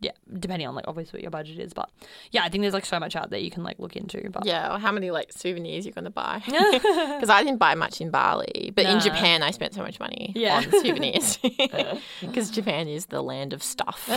Yeah, 0.00 0.12
depending 0.38 0.68
on 0.68 0.76
like 0.76 0.84
obviously 0.86 1.16
what 1.18 1.22
your 1.22 1.30
budget 1.32 1.58
is, 1.58 1.72
but 1.72 1.90
yeah, 2.30 2.44
I 2.44 2.48
think 2.48 2.62
there's 2.62 2.72
like 2.74 2.86
so 2.86 3.00
much 3.00 3.16
out 3.16 3.30
there 3.30 3.40
you 3.40 3.50
can 3.50 3.64
like 3.64 3.80
look 3.80 3.96
into. 3.96 4.30
But 4.30 4.46
Yeah, 4.46 4.72
or 4.74 4.78
how 4.78 4.92
many 4.92 5.10
like 5.10 5.32
souvenirs 5.32 5.84
you're 5.86 5.92
going 5.92 6.04
to 6.04 6.10
buy. 6.10 6.40
Because 6.46 7.30
I 7.30 7.42
didn't 7.42 7.58
buy 7.58 7.74
much 7.74 8.00
in 8.00 8.10
Bali, 8.10 8.72
but 8.76 8.86
in 8.86 9.00
Japan 9.00 9.42
I 9.42 9.50
spent 9.50 9.74
so 9.74 9.82
much 9.82 9.98
money 9.98 10.32
Yeah. 10.36 10.58
on 10.58 10.70
souvenirs. 10.70 11.38
Uh. 11.42 11.98
Because 12.20 12.50
Japan 12.50 12.86
is 12.86 13.06
the 13.06 13.22
land 13.22 13.52
of 13.52 13.62
stuff. 13.62 14.08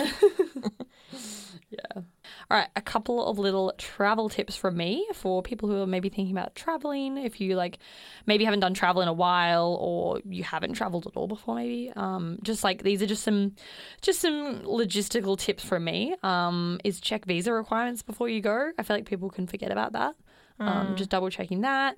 All 2.52 2.58
right, 2.58 2.68
a 2.76 2.82
couple 2.82 3.26
of 3.26 3.40
little 3.40 3.74
travel 3.78 4.28
tips 4.28 4.58
from 4.58 4.76
me 4.76 5.08
for 5.14 5.42
people 5.42 5.70
who 5.70 5.82
are 5.82 5.88
maybe 5.88 6.10
thinking 6.10 6.36
about 6.36 6.54
traveling. 6.54 7.16
If 7.16 7.40
you 7.40 7.56
like, 7.56 7.80
maybe 8.26 8.44
haven't 8.44 8.60
done 8.60 8.74
travel 8.74 9.02
in 9.02 9.08
a 9.08 9.14
while, 9.14 9.78
or 9.80 10.20
you 10.26 10.44
haven't 10.44 10.74
traveled 10.74 11.08
at 11.08 11.16
all 11.16 11.30
before, 11.30 11.56
maybe. 11.56 11.94
Um, 11.96 12.40
just 12.44 12.62
like 12.62 12.84
these 12.84 13.02
are 13.02 13.06
just 13.06 13.24
some, 13.24 13.56
just 14.02 14.20
some 14.20 14.64
logistical 14.64 15.40
tips 15.40 15.64
from 15.64 15.86
me. 15.86 16.14
Um, 16.24 16.82
is 16.84 17.00
check 17.00 17.24
visa 17.24 17.54
requirements 17.54 18.02
before 18.02 18.28
you 18.28 18.42
go. 18.42 18.74
I 18.78 18.84
feel 18.84 18.98
like 18.98 19.06
people 19.06 19.30
can 19.30 19.48
forget 19.48 19.72
about 19.72 19.94
that. 19.94 20.16
Um, 20.60 20.98
just 20.98 21.10
double 21.10 21.30
checking 21.30 21.62
that. 21.62 21.98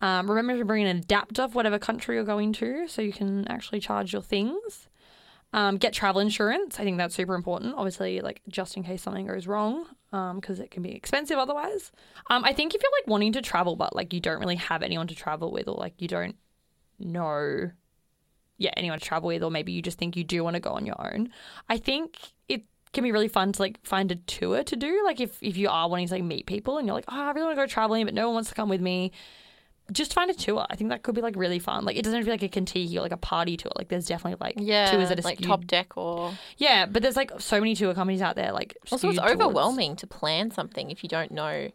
Um, 0.00 0.28
remember 0.28 0.58
to 0.58 0.64
bring 0.64 0.84
an 0.84 0.96
adapter 0.96 1.46
for 1.46 1.54
whatever 1.54 1.78
country 1.78 2.16
you're 2.16 2.24
going 2.24 2.52
to, 2.54 2.88
so 2.88 3.00
you 3.00 3.12
can 3.12 3.46
actually 3.46 3.78
charge 3.78 4.12
your 4.12 4.22
things. 4.22 4.88
Um, 5.54 5.76
get 5.76 5.92
travel 5.92 6.20
insurance. 6.20 6.80
I 6.80 6.82
think 6.82 6.98
that's 6.98 7.14
super 7.14 7.36
important. 7.36 7.76
Obviously, 7.76 8.20
like 8.20 8.42
just 8.48 8.76
in 8.76 8.82
case 8.82 9.02
something 9.02 9.28
goes 9.28 9.46
wrong, 9.46 9.86
because 10.10 10.58
it 10.58 10.72
can 10.72 10.82
be 10.82 10.90
expensive 10.96 11.38
otherwise. 11.38 11.92
Um, 12.28 12.42
I 12.44 12.52
think 12.52 12.74
if 12.74 12.82
you're 12.82 12.90
like 13.00 13.06
wanting 13.06 13.32
to 13.34 13.40
travel, 13.40 13.76
but 13.76 13.94
like 13.94 14.12
you 14.12 14.18
don't 14.18 14.40
really 14.40 14.56
have 14.56 14.82
anyone 14.82 15.06
to 15.06 15.14
travel 15.14 15.52
with, 15.52 15.68
or 15.68 15.76
like 15.76 16.02
you 16.02 16.08
don't 16.08 16.34
know, 16.98 17.70
yeah, 18.58 18.72
anyone 18.76 18.98
to 18.98 19.04
travel 19.04 19.28
with, 19.28 19.44
or 19.44 19.50
maybe 19.52 19.70
you 19.70 19.80
just 19.80 19.96
think 19.96 20.16
you 20.16 20.24
do 20.24 20.42
want 20.42 20.54
to 20.54 20.60
go 20.60 20.70
on 20.70 20.86
your 20.86 21.00
own. 21.00 21.30
I 21.68 21.78
think 21.78 22.18
it 22.48 22.64
can 22.92 23.04
be 23.04 23.12
really 23.12 23.28
fun 23.28 23.52
to 23.52 23.62
like 23.62 23.78
find 23.84 24.10
a 24.10 24.16
tour 24.16 24.64
to 24.64 24.74
do. 24.74 25.02
Like 25.04 25.20
if 25.20 25.40
if 25.40 25.56
you 25.56 25.68
are 25.68 25.88
wanting 25.88 26.08
to 26.08 26.14
like 26.14 26.24
meet 26.24 26.46
people 26.46 26.78
and 26.78 26.86
you're 26.88 26.96
like, 26.96 27.04
oh, 27.06 27.22
I 27.22 27.30
really 27.30 27.46
want 27.46 27.56
to 27.56 27.62
go 27.62 27.66
traveling, 27.68 28.06
but 28.06 28.14
no 28.14 28.26
one 28.26 28.34
wants 28.34 28.48
to 28.48 28.56
come 28.56 28.68
with 28.68 28.80
me. 28.80 29.12
Just 29.92 30.14
find 30.14 30.30
a 30.30 30.34
tour. 30.34 30.64
I 30.70 30.76
think 30.76 30.90
that 30.90 31.02
could 31.02 31.14
be 31.14 31.20
like 31.20 31.36
really 31.36 31.58
fun. 31.58 31.84
Like 31.84 31.96
it 31.96 32.02
doesn't 32.04 32.22
feel 32.24 32.32
like 32.32 32.42
a 32.42 32.48
Contiki 32.48 32.96
or 32.96 33.00
like 33.02 33.12
a 33.12 33.18
party 33.18 33.56
tour. 33.56 33.72
Like 33.76 33.88
there's 33.88 34.06
definitely 34.06 34.38
like 34.40 34.54
Yeah, 34.58 34.90
tours 34.90 35.10
that 35.10 35.18
are 35.18 35.22
like 35.22 35.36
skewed- 35.36 35.48
Top 35.48 35.66
Deck 35.66 35.96
or. 35.96 36.32
Yeah, 36.56 36.86
but 36.86 37.02
there's 37.02 37.16
like 37.16 37.32
so 37.38 37.60
many 37.60 37.74
tour 37.74 37.92
companies 37.94 38.22
out 38.22 38.34
there. 38.36 38.52
Like 38.52 38.76
Also, 38.90 39.08
it's 39.10 39.18
towards- 39.18 39.32
overwhelming 39.32 39.96
to 39.96 40.06
plan 40.06 40.50
something 40.50 40.90
if 40.90 41.02
you 41.02 41.08
don't 41.08 41.30
know. 41.32 41.70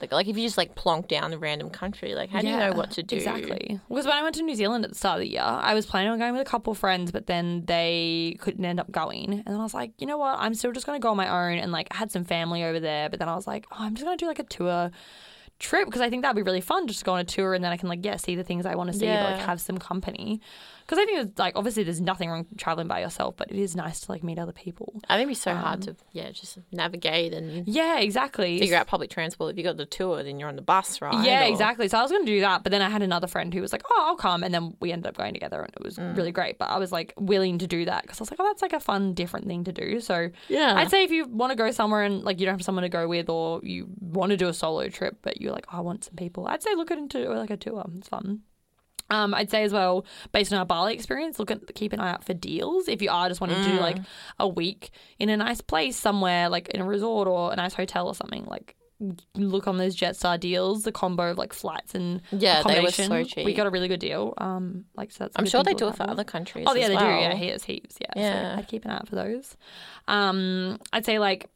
Like, 0.00 0.12
like 0.12 0.28
if 0.28 0.36
you 0.36 0.44
just 0.46 0.56
like 0.56 0.76
plonk 0.76 1.08
down 1.08 1.32
a 1.32 1.38
random 1.38 1.70
country, 1.70 2.14
like 2.14 2.30
how 2.30 2.40
do 2.40 2.46
you 2.46 2.56
know 2.56 2.70
what 2.72 2.92
to 2.92 3.02
do? 3.02 3.16
Exactly. 3.16 3.80
Because 3.88 4.04
when 4.04 4.14
I 4.14 4.22
went 4.22 4.36
to 4.36 4.42
New 4.42 4.54
Zealand 4.54 4.84
at 4.84 4.92
the 4.92 4.96
start 4.96 5.16
of 5.18 5.22
the 5.22 5.28
year, 5.32 5.42
I 5.42 5.74
was 5.74 5.86
planning 5.86 6.10
on 6.12 6.20
going 6.20 6.32
with 6.34 6.42
a 6.42 6.48
couple 6.48 6.70
of 6.70 6.78
friends, 6.78 7.10
but 7.10 7.26
then 7.26 7.64
they 7.66 8.36
couldn't 8.38 8.64
end 8.64 8.78
up 8.78 8.92
going. 8.92 9.32
And 9.32 9.44
then 9.46 9.56
I 9.58 9.64
was 9.64 9.74
like, 9.74 9.90
you 9.98 10.06
know 10.06 10.16
what? 10.16 10.38
I'm 10.38 10.54
still 10.54 10.70
just 10.70 10.86
going 10.86 11.00
to 11.00 11.02
go 11.02 11.10
on 11.10 11.16
my 11.16 11.28
own. 11.52 11.58
And 11.58 11.72
like, 11.72 11.88
I 11.90 11.96
had 11.96 12.12
some 12.12 12.22
family 12.22 12.62
over 12.62 12.78
there, 12.78 13.08
but 13.10 13.18
then 13.18 13.28
I 13.28 13.34
was 13.34 13.48
like, 13.48 13.66
oh, 13.72 13.78
I'm 13.80 13.96
just 13.96 14.04
going 14.04 14.16
to 14.16 14.24
do 14.24 14.28
like 14.28 14.38
a 14.38 14.44
tour 14.44 14.92
trip 15.58 15.86
because 15.86 16.00
I 16.00 16.10
think 16.10 16.22
that'd 16.22 16.36
be 16.36 16.42
really 16.42 16.60
fun 16.60 16.86
just 16.86 17.00
to 17.00 17.04
go 17.04 17.12
on 17.14 17.20
a 17.20 17.24
tour 17.24 17.54
and 17.54 17.62
then 17.64 17.72
I 17.72 17.76
can 17.76 17.88
like, 17.88 18.04
yeah, 18.04 18.16
see 18.16 18.34
the 18.36 18.44
things 18.44 18.66
I 18.66 18.74
want 18.74 18.92
to 18.92 18.98
see, 18.98 19.06
but 19.06 19.32
like 19.32 19.40
have 19.46 19.60
some 19.60 19.78
company. 19.78 20.40
Because 20.88 21.02
I 21.02 21.04
think 21.04 21.18
it's 21.28 21.38
like, 21.38 21.52
obviously, 21.54 21.82
there's 21.82 22.00
nothing 22.00 22.30
wrong 22.30 22.46
traveling 22.56 22.88
by 22.88 23.00
yourself, 23.00 23.34
but 23.36 23.50
it 23.50 23.58
is 23.58 23.76
nice 23.76 24.00
to 24.00 24.10
like 24.10 24.24
meet 24.24 24.38
other 24.38 24.52
people. 24.54 24.94
I 25.06 25.16
think 25.16 25.24
it'd 25.26 25.28
be 25.28 25.34
so 25.34 25.50
Um, 25.50 25.58
hard 25.58 25.82
to 25.82 25.96
yeah 26.12 26.30
just 26.30 26.56
navigate 26.72 27.34
and 27.34 27.68
Yeah, 27.68 27.98
exactly. 28.00 28.58
figure 28.58 28.74
out 28.76 28.86
public 28.86 29.10
transport. 29.10 29.50
If 29.52 29.58
you 29.58 29.64
got 29.64 29.76
the 29.76 29.84
tour, 29.84 30.22
then 30.22 30.40
you're 30.40 30.48
on 30.48 30.56
the 30.56 30.62
bus, 30.62 31.02
right? 31.02 31.22
Yeah, 31.26 31.44
Or- 31.44 31.48
exactly. 31.52 31.88
So 31.88 31.98
I 31.98 32.02
was 32.02 32.10
going 32.10 32.24
to 32.24 32.32
do 32.32 32.40
that, 32.40 32.62
but 32.62 32.72
then 32.72 32.80
I 32.80 32.88
had 32.88 33.02
another 33.02 33.26
friend 33.26 33.52
who 33.52 33.60
was 33.60 33.70
like, 33.70 33.82
"Oh, 33.90 34.04
I'll 34.06 34.16
come," 34.16 34.42
and 34.42 34.54
then 34.54 34.76
we 34.80 34.90
ended 34.90 35.06
up 35.08 35.16
going 35.18 35.34
together, 35.34 35.60
and 35.60 35.70
it 35.76 35.82
was 35.84 35.96
Mm. 35.98 36.16
really 36.16 36.32
great. 36.32 36.56
But 36.58 36.70
I 36.70 36.78
was 36.78 36.90
like 36.90 37.12
willing 37.18 37.58
to 37.58 37.66
do 37.66 37.84
that 37.84 38.02
because 38.04 38.18
I 38.18 38.22
was 38.22 38.30
like, 38.30 38.40
"Oh, 38.40 38.44
that's 38.44 38.62
like 38.62 38.72
a 38.72 38.80
fun, 38.80 39.12
different 39.12 39.46
thing 39.46 39.64
to 39.64 39.72
do." 39.72 40.00
So 40.00 40.30
Yeah. 40.48 40.74
I'd 40.74 40.90
say 40.90 41.04
if 41.04 41.10
you 41.10 41.26
want 41.26 41.50
to 41.50 41.56
go 41.56 41.70
somewhere 41.70 42.02
and 42.04 42.24
like 42.24 42.40
you 42.40 42.46
don't 42.46 42.54
have 42.54 42.64
someone 42.64 42.82
to 42.82 42.88
go 42.88 43.06
with, 43.06 43.28
or 43.28 43.60
you 43.62 43.88
want 44.00 44.30
to 44.30 44.38
do 44.38 44.48
a 44.48 44.54
solo 44.54 44.88
trip, 44.88 45.18
but 45.20 45.40
you're 45.42 45.52
like, 45.52 45.66
oh, 45.70 45.76
"I 45.78 45.80
want 45.80 46.04
some 46.04 46.14
people," 46.16 46.46
I'd 46.48 46.62
say 46.62 46.74
look 46.74 46.90
into 46.90 47.28
like 47.28 47.50
a 47.50 47.58
tour. 47.58 47.84
It's 47.98 48.08
fun. 48.08 48.40
Um, 49.10 49.34
I'd 49.34 49.50
say 49.50 49.62
as 49.62 49.72
well, 49.72 50.04
based 50.32 50.52
on 50.52 50.58
our 50.58 50.66
Bali 50.66 50.94
experience, 50.94 51.38
look 51.38 51.50
at 51.50 51.74
keep 51.74 51.92
an 51.92 52.00
eye 52.00 52.10
out 52.10 52.24
for 52.24 52.34
deals. 52.34 52.88
If 52.88 53.00
you 53.00 53.10
are 53.10 53.28
just 53.28 53.40
wanting 53.40 53.62
to 53.62 53.70
do 53.70 53.80
like 53.80 53.98
a 54.38 54.46
week 54.46 54.90
in 55.18 55.28
a 55.28 55.36
nice 55.36 55.60
place 55.60 55.96
somewhere, 55.96 56.48
like 56.48 56.68
in 56.68 56.80
a 56.80 56.84
resort 56.84 57.26
or 57.26 57.52
a 57.52 57.56
nice 57.56 57.74
hotel 57.74 58.06
or 58.06 58.14
something, 58.14 58.44
like 58.44 58.76
look 59.34 59.68
on 59.68 59.78
those 59.78 59.96
Jetstar 59.96 60.38
deals, 60.38 60.82
the 60.82 60.92
combo 60.92 61.30
of 61.30 61.38
like 61.38 61.52
flights 61.52 61.94
and 61.94 62.20
Yeah, 62.32 62.62
they 62.64 62.80
were 62.80 62.90
so 62.90 63.22
cheap. 63.24 63.44
We 63.46 63.54
got 63.54 63.66
a 63.66 63.70
really 63.70 63.88
good 63.88 64.00
deal. 64.00 64.34
Um, 64.38 64.86
like 64.96 65.12
so 65.12 65.24
that's 65.24 65.36
I'm 65.36 65.46
sure 65.46 65.62
they 65.62 65.74
do 65.74 65.88
it 65.88 65.96
for 65.96 66.08
other 66.08 66.24
countries. 66.24 66.66
Oh 66.68 66.74
yeah, 66.74 66.88
they 66.88 66.96
well. 66.96 67.06
do. 67.06 67.22
Yeah, 67.22 67.34
here's 67.34 67.64
heaps. 67.64 67.96
Yeah, 68.00 68.12
Yeah. 68.16 68.54
So 68.54 68.58
I'd 68.58 68.68
keep 68.68 68.84
an 68.84 68.90
eye 68.90 68.96
out 68.96 69.08
for 69.08 69.14
those. 69.14 69.56
Um, 70.06 70.80
I'd 70.92 71.06
say 71.06 71.18
like 71.18 71.48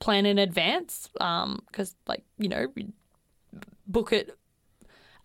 plan 0.00 0.26
in 0.26 0.38
advance. 0.38 1.08
Um, 1.20 1.62
because 1.68 1.94
like 2.06 2.24
you 2.38 2.48
know, 2.48 2.66
book 3.86 4.12
it 4.12 4.36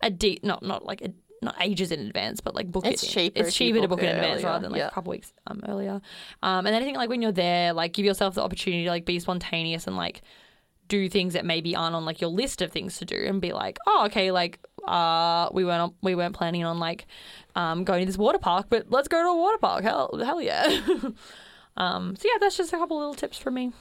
a 0.02 0.10
deep, 0.10 0.44
not 0.44 0.62
not 0.62 0.84
like 0.84 1.02
a, 1.02 1.12
not 1.42 1.54
ages 1.60 1.90
in 1.90 2.00
advance, 2.00 2.40
but 2.40 2.54
like 2.54 2.70
book 2.70 2.84
It's 2.86 3.02
it. 3.02 3.06
cheaper 3.08 3.40
It's 3.40 3.48
if 3.50 3.60
you 3.60 3.68
cheaper 3.72 3.82
to 3.82 3.88
book 3.88 4.02
it 4.02 4.10
in 4.10 4.16
advance 4.16 4.42
rather 4.42 4.62
than 4.62 4.72
like 4.72 4.80
Yeah. 4.80 4.88
a 4.88 4.90
couple 4.90 5.10
weeks 5.10 5.32
um 5.46 5.60
earlier. 5.66 6.00
Um, 6.42 6.66
and 6.66 6.68
then 6.68 6.82
I 6.82 6.84
think 6.84 6.96
like 6.96 7.08
when 7.08 7.22
you're 7.22 7.32
there, 7.32 7.72
like 7.72 7.92
give 7.92 8.04
yourself 8.04 8.34
the 8.34 8.42
opportunity 8.42 8.84
to 8.84 8.90
like 8.90 9.04
be 9.04 9.18
spontaneous 9.18 9.86
and 9.86 9.96
like 9.96 10.22
do 10.88 11.08
things 11.08 11.34
that 11.34 11.44
maybe 11.44 11.76
aren't 11.76 11.94
on 11.94 12.04
like 12.04 12.20
your 12.20 12.30
list 12.30 12.60
of 12.62 12.72
things 12.72 12.98
to 12.98 13.04
do 13.04 13.14
and 13.26 13.40
be 13.40 13.52
like, 13.52 13.78
oh, 13.86 14.02
okay, 14.06 14.30
like 14.32 14.58
uh, 14.88 15.48
we 15.52 15.64
weren't 15.64 15.80
on, 15.80 15.94
we 16.02 16.14
weren't 16.16 16.34
planning 16.34 16.64
on 16.64 16.78
like 16.80 17.06
um, 17.54 17.84
going 17.84 18.00
to 18.00 18.06
this 18.06 18.18
water 18.18 18.38
park, 18.38 18.66
but 18.68 18.86
let's 18.90 19.06
go 19.08 19.22
to 19.22 19.28
a 19.28 19.36
water 19.36 19.58
park. 19.58 19.82
Hell, 19.84 20.10
hell 20.22 20.42
yeah. 20.42 20.64
um, 21.76 22.16
so 22.16 22.28
yeah, 22.30 22.38
that's 22.40 22.56
just 22.56 22.72
a 22.72 22.76
couple 22.76 22.98
little 22.98 23.14
tips 23.14 23.38
from 23.38 23.54
me. 23.54 23.72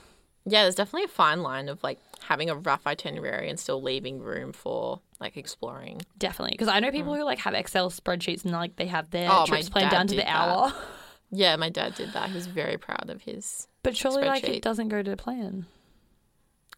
Yeah, 0.49 0.63
there's 0.63 0.75
definitely 0.75 1.05
a 1.05 1.09
fine 1.09 1.41
line 1.41 1.69
of 1.69 1.81
like 1.83 1.99
having 2.21 2.49
a 2.49 2.55
rough 2.55 2.85
itinerary 2.87 3.49
and 3.49 3.59
still 3.59 3.81
leaving 3.81 4.19
room 4.19 4.51
for 4.53 4.99
like 5.19 5.37
exploring. 5.37 6.01
Definitely, 6.17 6.51
because 6.51 6.67
I 6.67 6.79
know 6.79 6.91
people 6.91 7.15
who 7.15 7.23
like 7.23 7.39
have 7.39 7.53
Excel 7.53 7.89
spreadsheets 7.89 8.43
and 8.43 8.53
like 8.53 8.75
they 8.75 8.87
have 8.87 9.09
their 9.11 9.29
Mm. 9.29 9.41
Oh, 9.41 9.45
trips 9.45 9.69
planned 9.69 9.91
down 9.91 10.07
to 10.07 10.15
the 10.15 10.21
that. 10.21 10.27
hour. 10.27 10.73
Yeah, 11.31 11.55
my 11.57 11.69
dad 11.69 11.93
did 11.93 12.13
that. 12.13 12.29
He 12.29 12.33
was 12.33 12.47
very 12.47 12.79
proud 12.79 13.11
of 13.11 13.21
his. 13.21 13.67
But 13.83 13.95
surely, 13.95 14.23
like 14.25 14.43
it 14.43 14.63
doesn't 14.63 14.87
go 14.89 15.03
to 15.03 15.15
plan. 15.15 15.67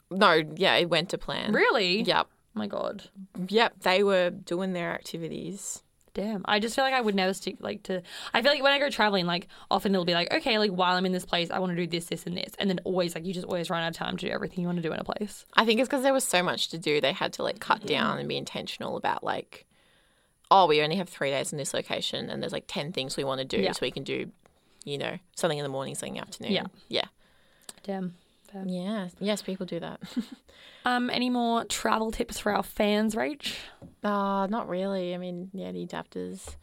No, 0.09 0.43
yeah, 0.57 0.75
it 0.75 0.89
went 0.89 1.09
to 1.11 1.17
plan. 1.17 1.53
Really? 1.53 2.01
Yep. 2.01 2.27
Oh 2.29 2.59
my 2.59 2.67
god. 2.67 3.03
Yep. 3.47 3.79
They 3.79 4.03
were 4.03 4.29
doing 4.29 4.73
their 4.73 4.91
activities. 4.91 5.83
Damn. 6.13 6.41
I 6.45 6.59
just 6.59 6.75
feel 6.75 6.83
like 6.83 6.93
I 6.93 6.99
would 6.99 7.15
never 7.15 7.33
stick 7.33 7.55
like 7.61 7.83
to 7.83 8.01
I 8.33 8.41
feel 8.41 8.51
like 8.51 8.61
when 8.61 8.73
I 8.73 8.79
go 8.79 8.89
traveling, 8.89 9.25
like 9.25 9.47
often 9.69 9.93
it'll 9.93 10.03
be 10.05 10.13
like, 10.13 10.33
okay, 10.33 10.57
like 10.59 10.71
while 10.71 10.95
I'm 10.95 11.05
in 11.05 11.13
this 11.13 11.25
place, 11.25 11.49
I 11.49 11.59
want 11.59 11.71
to 11.71 11.75
do 11.75 11.87
this, 11.87 12.05
this, 12.05 12.25
and 12.25 12.35
this. 12.35 12.53
And 12.59 12.69
then 12.69 12.79
always 12.83 13.15
like 13.15 13.25
you 13.25 13.33
just 13.33 13.45
always 13.47 13.69
run 13.69 13.81
out 13.83 13.89
of 13.89 13.95
time 13.95 14.17
to 14.17 14.25
do 14.25 14.31
everything 14.31 14.59
you 14.61 14.67
want 14.67 14.77
to 14.77 14.81
do 14.81 14.91
in 14.91 14.99
a 14.99 15.03
place. 15.05 15.45
I 15.55 15.65
think 15.65 15.79
it's 15.79 15.87
because 15.87 16.03
there 16.03 16.13
was 16.13 16.25
so 16.25 16.43
much 16.43 16.67
to 16.69 16.77
do. 16.77 16.99
They 16.99 17.13
had 17.13 17.33
to 17.33 17.43
like 17.43 17.59
cut 17.59 17.85
down 17.85 18.17
and 18.19 18.27
be 18.27 18.35
intentional 18.37 18.97
about 18.97 19.23
like, 19.23 19.65
oh, 20.49 20.67
we 20.67 20.81
only 20.81 20.97
have 20.97 21.07
three 21.07 21.29
days 21.29 21.53
in 21.53 21.57
this 21.57 21.73
location, 21.73 22.29
and 22.29 22.41
there's 22.43 22.51
like 22.51 22.65
ten 22.67 22.91
things 22.91 23.15
we 23.15 23.23
want 23.23 23.39
to 23.39 23.45
do, 23.45 23.61
Yeah. 23.61 23.71
so 23.71 23.79
we 23.81 23.91
can 23.91 24.03
do, 24.03 24.29
you 24.83 24.97
know, 24.97 25.17
something 25.37 25.57
in 25.57 25.63
the 25.63 25.69
morning, 25.69 25.95
something 25.95 26.17
in 26.17 26.21
the 26.21 26.27
afternoon. 26.27 26.51
Yeah. 26.51 26.65
Yeah. 26.89 27.05
Damn. 27.83 28.15
Fair. 28.51 28.63
Yeah. 28.67 29.07
Yes, 29.19 29.41
people 29.41 29.65
do 29.65 29.79
that. 29.79 29.99
Um, 30.83 31.11
any 31.11 31.29
more 31.29 31.63
travel 31.65 32.09
tips 32.09 32.39
for 32.39 32.51
our 32.51 32.63
fans, 32.63 33.13
Rach? 33.13 33.53
Uh, 34.03 34.47
not 34.47 34.67
really. 34.67 35.13
I 35.13 35.19
mean, 35.19 35.51
yeah, 35.53 35.71
the 35.71 35.83
adapter's 35.83 36.57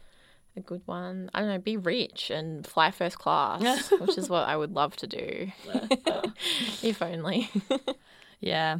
a 0.57 0.61
good 0.61 0.83
one. 0.87 1.31
I 1.33 1.38
don't 1.40 1.48
know, 1.48 1.59
be 1.59 1.77
rich 1.77 2.31
and 2.31 2.66
fly 2.66 2.90
first 2.90 3.16
class, 3.16 3.90
which 4.01 4.18
is 4.18 4.29
what 4.29 4.48
I 4.48 4.57
would 4.57 4.72
love 4.72 4.96
to 4.96 5.07
do. 5.07 5.53
if 6.83 7.01
only. 7.01 7.48
Yeah. 8.40 8.79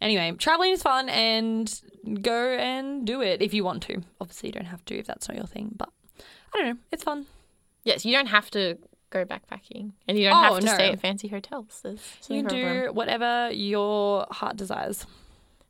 Anyway, 0.00 0.32
traveling 0.38 0.72
is 0.72 0.82
fun 0.82 1.08
and 1.08 1.80
go 2.20 2.56
and 2.58 3.06
do 3.06 3.22
it 3.22 3.40
if 3.42 3.54
you 3.54 3.62
want 3.62 3.84
to. 3.84 4.02
Obviously, 4.20 4.48
you 4.48 4.54
don't 4.54 4.66
have 4.66 4.84
to 4.86 4.98
if 4.98 5.06
that's 5.06 5.28
not 5.28 5.36
your 5.36 5.46
thing, 5.46 5.70
but 5.76 5.88
I 6.52 6.58
don't 6.58 6.66
know. 6.66 6.78
It's 6.90 7.04
fun. 7.04 7.26
yes, 7.84 8.04
you 8.04 8.12
don't 8.12 8.26
have 8.26 8.50
to 8.50 8.76
go 9.14 9.24
backpacking 9.24 9.92
and 10.08 10.18
you 10.18 10.28
don't 10.28 10.36
Oh, 10.38 10.54
have 10.54 10.58
to 10.60 10.66
no. 10.66 10.74
stay 10.74 10.90
at 10.92 11.00
fancy 11.00 11.28
hotels. 11.28 11.80
There's 11.82 12.00
You 12.28 12.42
can 12.42 12.46
do 12.48 12.92
whatever 12.92 13.50
your 13.52 14.26
heart 14.30 14.56
desires, 14.56 15.06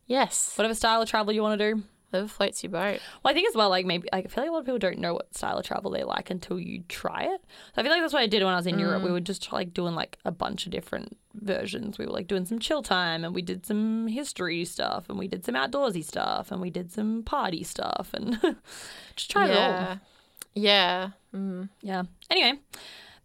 Yes. 0.07 0.57
whatever 0.57 0.75
style 0.75 1.03
of 1.03 1.09
travel 1.09 1.33
you 1.33 1.43
want 1.43 1.59
to 1.59 1.75
do. 1.75 1.83
Whatever 2.11 2.29
floats 2.29 2.63
your 2.63 2.71
boat. 2.71 3.01
Well, 3.25 3.33
I 3.33 3.35
think 3.35 3.49
as 3.49 3.57
well, 3.57 3.69
like 3.71 3.87
maybe 3.87 4.09
like, 4.13 4.25
I 4.27 4.29
feel 4.29 4.45
like 4.45 4.49
a 4.51 4.53
lot 4.53 4.61
of 4.61 4.67
people 4.67 4.79
don't 4.79 4.99
know 5.01 5.15
what 5.15 5.35
style 5.35 5.59
of 5.59 5.65
travel 5.67 5.91
they 5.91 6.05
like 6.05 6.31
until 6.31 6.61
you 6.61 6.85
try 6.89 7.23
it. 7.25 7.41
So 7.75 7.81
I 7.81 7.83
feel 7.83 7.91
like 7.91 8.03
that's 8.03 8.13
what 8.13 8.23
I 8.23 8.29
did 8.29 8.45
when 8.45 8.53
I 8.53 8.57
was 8.57 8.69
in 8.69 8.79
Europe. 8.79 9.03
We 9.03 9.11
were 9.11 9.19
just 9.19 9.53
like 9.53 9.75
doing 9.75 9.97
like 9.97 10.17
a 10.25 10.31
bunch 10.31 10.65
of 10.67 10.71
different 10.71 11.17
versions. 11.35 11.99
We 11.99 12.07
were 12.07 12.13
like 12.13 12.29
doing 12.29 12.45
some 12.47 12.61
chill 12.61 12.83
time, 12.85 13.25
and 13.25 13.35
we 13.35 13.43
did 13.43 13.67
some 13.67 14.07
history 14.07 14.65
stuff, 14.65 15.07
and 15.09 15.19
we 15.19 15.27
did 15.27 15.45
some 15.45 15.57
outdoorsy 15.57 16.05
stuff, 16.05 16.53
and 16.53 16.61
we 16.61 16.71
did 16.71 16.93
some 16.93 17.25
party 17.25 17.65
stuff, 17.65 18.11
and 18.15 18.41
just 19.17 19.31
tried 19.33 19.51
it 19.51 19.57
all. 19.57 19.71
yeah. 19.71 19.97
Yeah. 20.55 21.09
Mm. 21.35 21.69
Yeah. 21.83 22.05
Anyway, 22.31 22.61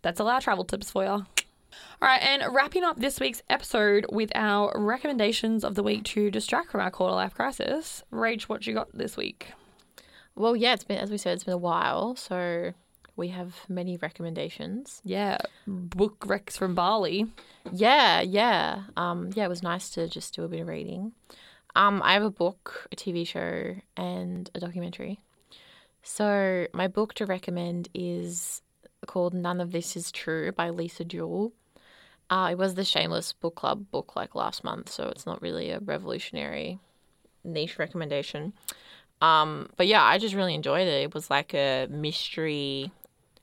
that's 0.02 0.20
a 0.20 0.24
lot 0.24 0.38
of 0.38 0.44
travel 0.44 0.64
tips 0.64 0.92
for 0.92 1.04
y'all. 1.04 1.26
All 2.02 2.08
right, 2.08 2.22
and 2.22 2.54
wrapping 2.54 2.84
up 2.84 3.00
this 3.00 3.20
week's 3.20 3.42
episode 3.50 4.06
with 4.12 4.32
our 4.34 4.72
recommendations 4.76 5.64
of 5.64 5.76
the 5.76 5.84
week 5.84 6.04
to 6.06 6.32
distract 6.32 6.72
from 6.72 6.82
our 6.82 6.92
quarter 6.92 7.16
life 7.16 7.34
crisis. 7.34 8.04
Rach, 8.12 8.44
what 8.44 8.66
you 8.66 8.74
got 8.74 8.90
this 8.94 9.18
week? 9.18 9.52
Well, 10.36 10.56
yeah, 10.56 10.74
it's 10.74 10.86
been, 10.86 10.98
as 10.98 11.12
we 11.12 11.18
said, 11.18 11.34
it's 11.34 11.44
been 11.44 11.54
a 11.54 11.58
while. 11.58 12.16
So 12.16 12.74
we 13.18 13.28
have 13.30 13.54
many 13.68 13.98
recommendations. 13.98 15.02
Yeah, 15.04 15.38
book 15.68 16.22
recs 16.22 16.58
from 16.58 16.74
Bali. 16.74 17.28
Yeah, 17.72 18.22
yeah. 18.22 18.84
Um, 18.96 19.32
yeah, 19.36 19.46
it 19.46 19.50
was 19.50 19.62
nice 19.62 19.90
to 19.92 20.08
just 20.08 20.34
do 20.34 20.44
a 20.44 20.48
bit 20.48 20.62
of 20.62 20.68
reading. 20.68 21.12
Um, 21.76 22.02
I 22.04 22.14
have 22.14 22.24
a 22.24 22.32
book, 22.32 22.88
a 22.92 22.96
TV 22.96 23.28
show, 23.28 23.76
and 23.98 24.50
a 24.56 24.60
documentary. 24.60 25.20
So 26.02 26.68
my 26.74 26.88
book 26.88 27.14
to 27.16 27.26
recommend 27.26 27.90
is 27.94 28.62
called 29.08 29.34
None 29.34 29.62
of 29.62 29.72
This 29.72 29.96
Is 29.96 30.12
True 30.12 30.52
by 30.52 30.70
Lisa 30.70 31.04
Jewell. 31.04 31.54
Uh, 32.30 32.50
it 32.52 32.58
was 32.58 32.76
the 32.76 32.84
Shameless 32.84 33.34
Book 33.34 33.56
Club 33.56 33.86
book 33.92 34.16
like 34.16 34.36
last 34.36 34.64
month, 34.64 34.90
so 34.90 35.06
it's 35.06 35.26
not 35.26 35.42
really 35.42 35.72
a 35.72 35.80
revolutionary 35.80 36.80
niche 37.44 37.80
recommendation. 37.80 38.54
Um, 39.22 39.70
but 39.78 39.88
yeah, 39.88 40.04
I 40.04 40.18
just 40.18 40.36
really 40.36 40.54
enjoyed 40.54 40.88
it. 40.88 41.04
It 41.04 41.14
was 41.14 41.30
like 41.30 41.54
a 41.54 41.88
mystery 41.90 42.92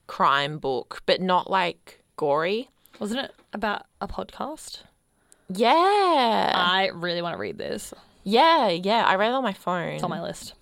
crime 0.06 0.58
book, 0.58 1.02
but 1.06 1.20
not 1.20 1.50
like 1.50 2.02
gory. 2.16 2.70
Wasn't 2.98 3.20
it 3.20 3.32
about 3.52 3.86
a 4.00 4.06
podcast? 4.06 4.82
Yeah. 5.48 6.52
I 6.54 6.90
really 6.94 7.22
want 7.22 7.34
to 7.34 7.38
read 7.38 7.58
this. 7.58 7.92
Yeah, 8.24 8.68
yeah. 8.68 9.04
I 9.04 9.16
read 9.16 9.28
it 9.28 9.34
on 9.34 9.42
my 9.42 9.52
phone. 9.52 9.94
It's 9.94 10.02
on 10.02 10.10
my 10.10 10.22
list. 10.22 10.54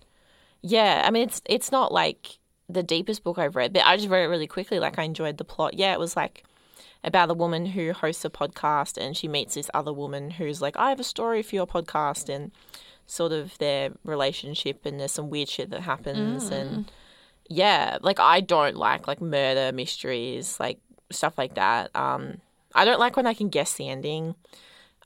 Yeah, 0.67 1.03
I 1.05 1.11
mean 1.11 1.25
it's 1.25 1.43
it's 1.45 1.71
not 1.71 1.93
like 1.93 2.39
the 2.69 2.83
deepest 2.83 3.23
book 3.23 3.39
I've 3.39 3.57
read, 3.57 3.73
but 3.73 3.85
I 3.85 3.97
just 3.97 4.09
read 4.09 4.25
it 4.25 4.29
really 4.29 4.47
quickly. 4.47 4.79
Like 4.79 4.99
I 4.99 5.03
enjoyed 5.03 5.39
the 5.39 5.45
plot. 5.45 5.75
Yeah, 5.75 5.93
it 5.93 5.99
was 5.99 6.17
like 6.17 6.45
about 7.03 7.31
a 7.31 7.35
woman 7.35 7.67
who 7.67 7.93
hosts 7.93 8.25
a 8.25 8.31
podcast 8.31 8.97
and 8.97 9.17
she 9.17 9.29
meets 9.29 9.55
this 9.55 9.71
other 9.75 9.93
woman 9.93 10.31
who's 10.31 10.63
like, 10.63 10.77
I 10.77 10.89
have 10.89 11.01
a 11.01 11.05
story 11.05 11.43
for 11.43 11.55
your 11.55 11.67
podcast 11.67 12.35
and 12.35 12.51
sort 13.07 13.33
of 13.33 13.59
their 13.59 13.91
relationship 14.05 14.87
and 14.87 14.99
there's 14.99 15.13
some 15.13 15.29
weird 15.29 15.49
shit 15.49 15.69
that 15.71 15.83
happens 15.83 16.49
and 16.49 16.91
yeah, 17.51 17.99
like 18.01 18.19
I 18.19 18.41
don't 18.41 18.77
like 18.77 19.07
like 19.07 19.21
murder 19.21 19.71
mysteries, 19.75 20.59
like 20.59 20.79
stuff 21.11 21.37
like 21.37 21.57
that. 21.57 21.95
Um 21.95 22.39
I 22.75 22.87
don't 22.87 22.99
like 22.99 23.17
when 23.17 23.27
I 23.27 23.35
can 23.35 23.51
guess 23.51 23.75
the 23.75 23.89
ending. 23.89 24.35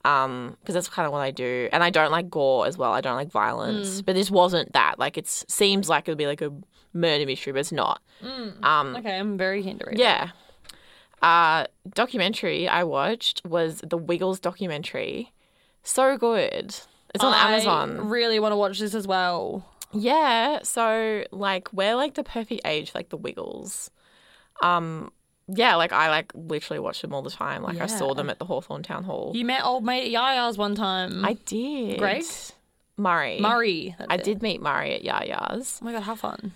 Um, 0.05 0.55
because 0.61 0.75
that's 0.75 0.87
kind 0.87 1.05
of 1.05 1.11
what 1.11 1.19
I 1.19 1.31
do, 1.31 1.67
and 1.73 1.83
I 1.83 1.89
don't 1.89 2.09
like 2.09 2.29
gore 2.29 2.65
as 2.65 2.77
well. 2.77 2.93
I 2.93 3.01
don't 3.01 3.17
like 3.17 3.31
violence, 3.31 4.01
but 4.01 4.15
this 4.15 4.31
wasn't 4.31 4.71
that. 4.71 4.97
Like, 4.97 5.17
it 5.17 5.27
seems 5.27 5.89
like 5.89 6.07
it 6.07 6.11
would 6.11 6.17
be 6.17 6.25
like 6.25 6.41
a 6.41 6.53
murder 6.93 7.25
mystery, 7.25 7.53
but 7.53 7.59
it's 7.59 7.71
not. 7.71 8.01
Um, 8.21 8.95
Okay, 8.97 9.17
I'm 9.17 9.37
very 9.37 9.63
keen 9.63 9.79
to 9.79 9.85
read. 9.87 9.97
yeah. 9.99 10.31
Uh, 11.21 11.65
documentary 11.93 12.67
I 12.67 12.83
watched 12.85 13.41
was 13.45 13.81
the 13.85 13.97
Wiggles 13.97 14.39
documentary. 14.39 15.33
So 15.83 16.17
good. 16.17 16.75
It's 17.13 17.23
on 17.23 17.33
I 17.33 17.51
Amazon. 17.53 18.07
really 18.09 18.39
want 18.39 18.53
to 18.53 18.55
watch 18.57 18.79
this 18.79 18.93
as 18.93 19.05
well. 19.07 19.65
Yeah, 19.91 20.59
so 20.63 21.23
like 21.31 21.73
we're 21.73 21.95
like 21.95 22.13
the 22.13 22.23
perfect 22.23 22.61
age 22.65 22.91
for, 22.91 22.99
like 22.99 23.09
the 23.09 23.17
Wiggles. 23.17 23.89
Um 24.61 25.11
yeah, 25.47 25.75
like 25.75 25.91
I 25.91 26.09
like 26.09 26.31
literally 26.35 26.79
watch 26.79 27.01
them 27.01 27.13
all 27.13 27.23
the 27.23 27.31
time. 27.31 27.63
Like 27.63 27.81
I 27.81 27.87
saw 27.87 28.13
them 28.13 28.29
at 28.29 28.37
the 28.39 28.45
Hawthorn 28.45 28.83
Town 28.83 29.03
Hall. 29.03 29.31
You 29.35 29.43
met 29.45 29.65
old 29.65 29.83
mate 29.83 30.13
Yaya's 30.13 30.57
one 30.57 30.75
time. 30.75 31.25
I 31.25 31.33
did. 31.33 31.97
Greg? 31.97 32.23
Murray. 32.97 33.39
Murray. 33.41 33.95
I 34.09 34.15
it. 34.15 34.23
did 34.23 34.41
meet 34.43 34.61
Murray 34.61 34.93
at 34.93 35.03
Yaya's. 35.03 35.79
Oh 35.81 35.85
my 35.85 35.91
god, 35.93 36.03
how 36.03 36.15
fun! 36.15 36.53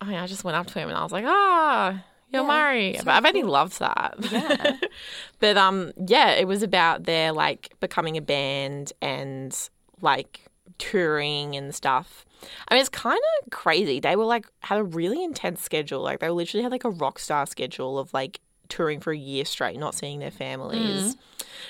I 0.00 0.04
mean, 0.06 0.16
I 0.16 0.26
just 0.26 0.44
went 0.44 0.56
up 0.56 0.66
to 0.68 0.78
him 0.78 0.88
and 0.88 0.96
I 0.96 1.02
was 1.02 1.12
like, 1.12 1.24
"Ah, 1.26 2.04
you're 2.32 2.42
Yeah, 2.42 2.48
Murray." 2.48 2.96
but 2.98 3.08
I 3.08 3.20
bet 3.20 3.34
he 3.34 3.42
loved 3.42 3.78
that. 3.80 4.14
Yeah. 4.30 4.76
but 5.40 5.56
um, 5.56 5.92
yeah, 6.06 6.30
it 6.32 6.46
was 6.46 6.62
about 6.62 7.04
their 7.04 7.32
like 7.32 7.72
becoming 7.80 8.16
a 8.16 8.22
band 8.22 8.92
and 9.02 9.56
like 10.00 10.46
touring 10.78 11.56
and 11.56 11.74
stuff. 11.74 12.24
I 12.68 12.74
mean, 12.74 12.80
it's 12.80 12.88
kind 12.88 13.18
of 13.42 13.50
crazy. 13.50 13.98
They 13.98 14.14
were 14.14 14.24
like 14.24 14.46
had 14.60 14.78
a 14.78 14.84
really 14.84 15.24
intense 15.24 15.60
schedule. 15.62 16.02
Like 16.02 16.20
they 16.20 16.30
literally 16.30 16.62
had 16.62 16.70
like 16.70 16.84
a 16.84 16.90
rock 16.90 17.18
star 17.18 17.46
schedule 17.46 17.98
of 17.98 18.14
like 18.14 18.40
touring 18.68 19.00
for 19.00 19.12
a 19.12 19.16
year 19.18 19.44
straight, 19.44 19.78
not 19.78 19.94
seeing 19.94 20.20
their 20.20 20.30
families. 20.30 21.16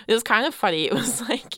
It 0.07 0.13
was 0.13 0.23
kind 0.23 0.47
of 0.47 0.55
funny. 0.55 0.85
It 0.89 0.95
was 0.95 1.23
like 1.29 1.55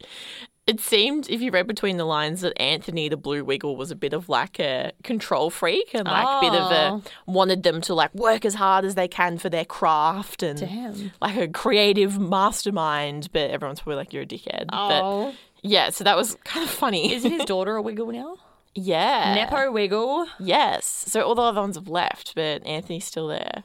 it 0.71 0.81
seemed, 0.81 1.29
if 1.29 1.41
you 1.41 1.51
read 1.51 1.67
between 1.67 1.97
the 1.97 2.05
lines, 2.05 2.41
that 2.43 2.53
Anthony 2.61 3.09
the 3.09 3.17
Blue 3.17 3.45
Wiggle 3.45 3.77
was 3.77 3.91
a 3.91 3.97
bit 3.97 4.13
of 4.13 4.29
like 4.29 4.59
a 4.61 4.93
control 5.03 5.51
freak 5.51 5.91
and 5.95 6.07
like 6.07 6.27
a 6.27 6.41
bit 6.41 6.55
of 6.61 6.73
Oh. 6.73 7.03
a 7.27 7.31
wanted 7.31 7.63
them 7.63 7.81
to 7.83 7.95
like 7.95 8.15
work 8.15 8.45
as 8.45 8.55
hard 8.55 8.85
as 8.85 8.95
they 8.95 9.09
can 9.09 9.39
for 9.39 9.49
their 9.51 9.65
craft 9.65 10.43
and 10.43 10.61
Damn. 10.61 11.13
like 11.21 11.37
a 11.37 11.49
creative 11.49 12.19
mastermind. 12.19 13.29
But 13.33 13.51
everyone's 13.51 13.81
probably 13.81 13.97
like, 13.97 14.13
you're 14.13 14.23
a 14.23 14.27
dickhead. 14.27 14.67
But 14.69 15.03
Oh, 15.03 15.35
yeah, 15.63 15.91
so 15.91 16.05
that 16.05 16.17
was 16.17 16.37
kind 16.45 16.65
of 16.65 16.71
funny. 16.71 17.13
isn't 17.13 17.31
his 17.31 17.45
daughter 17.47 17.77
a 17.77 17.83
wiggle 17.83 18.13
now? 18.13 18.37
yeah. 18.75 19.35
Nepo 19.35 19.73
wiggle. 19.73 20.27
Yes. 20.39 20.87
So 21.09 21.23
all 21.23 21.35
the 21.35 21.43
other 21.43 21.61
ones 21.61 21.77
have 21.77 21.89
left, 21.89 22.35
but 22.37 22.65
Anthony's 22.65 23.05
still 23.05 23.27
there. 23.27 23.65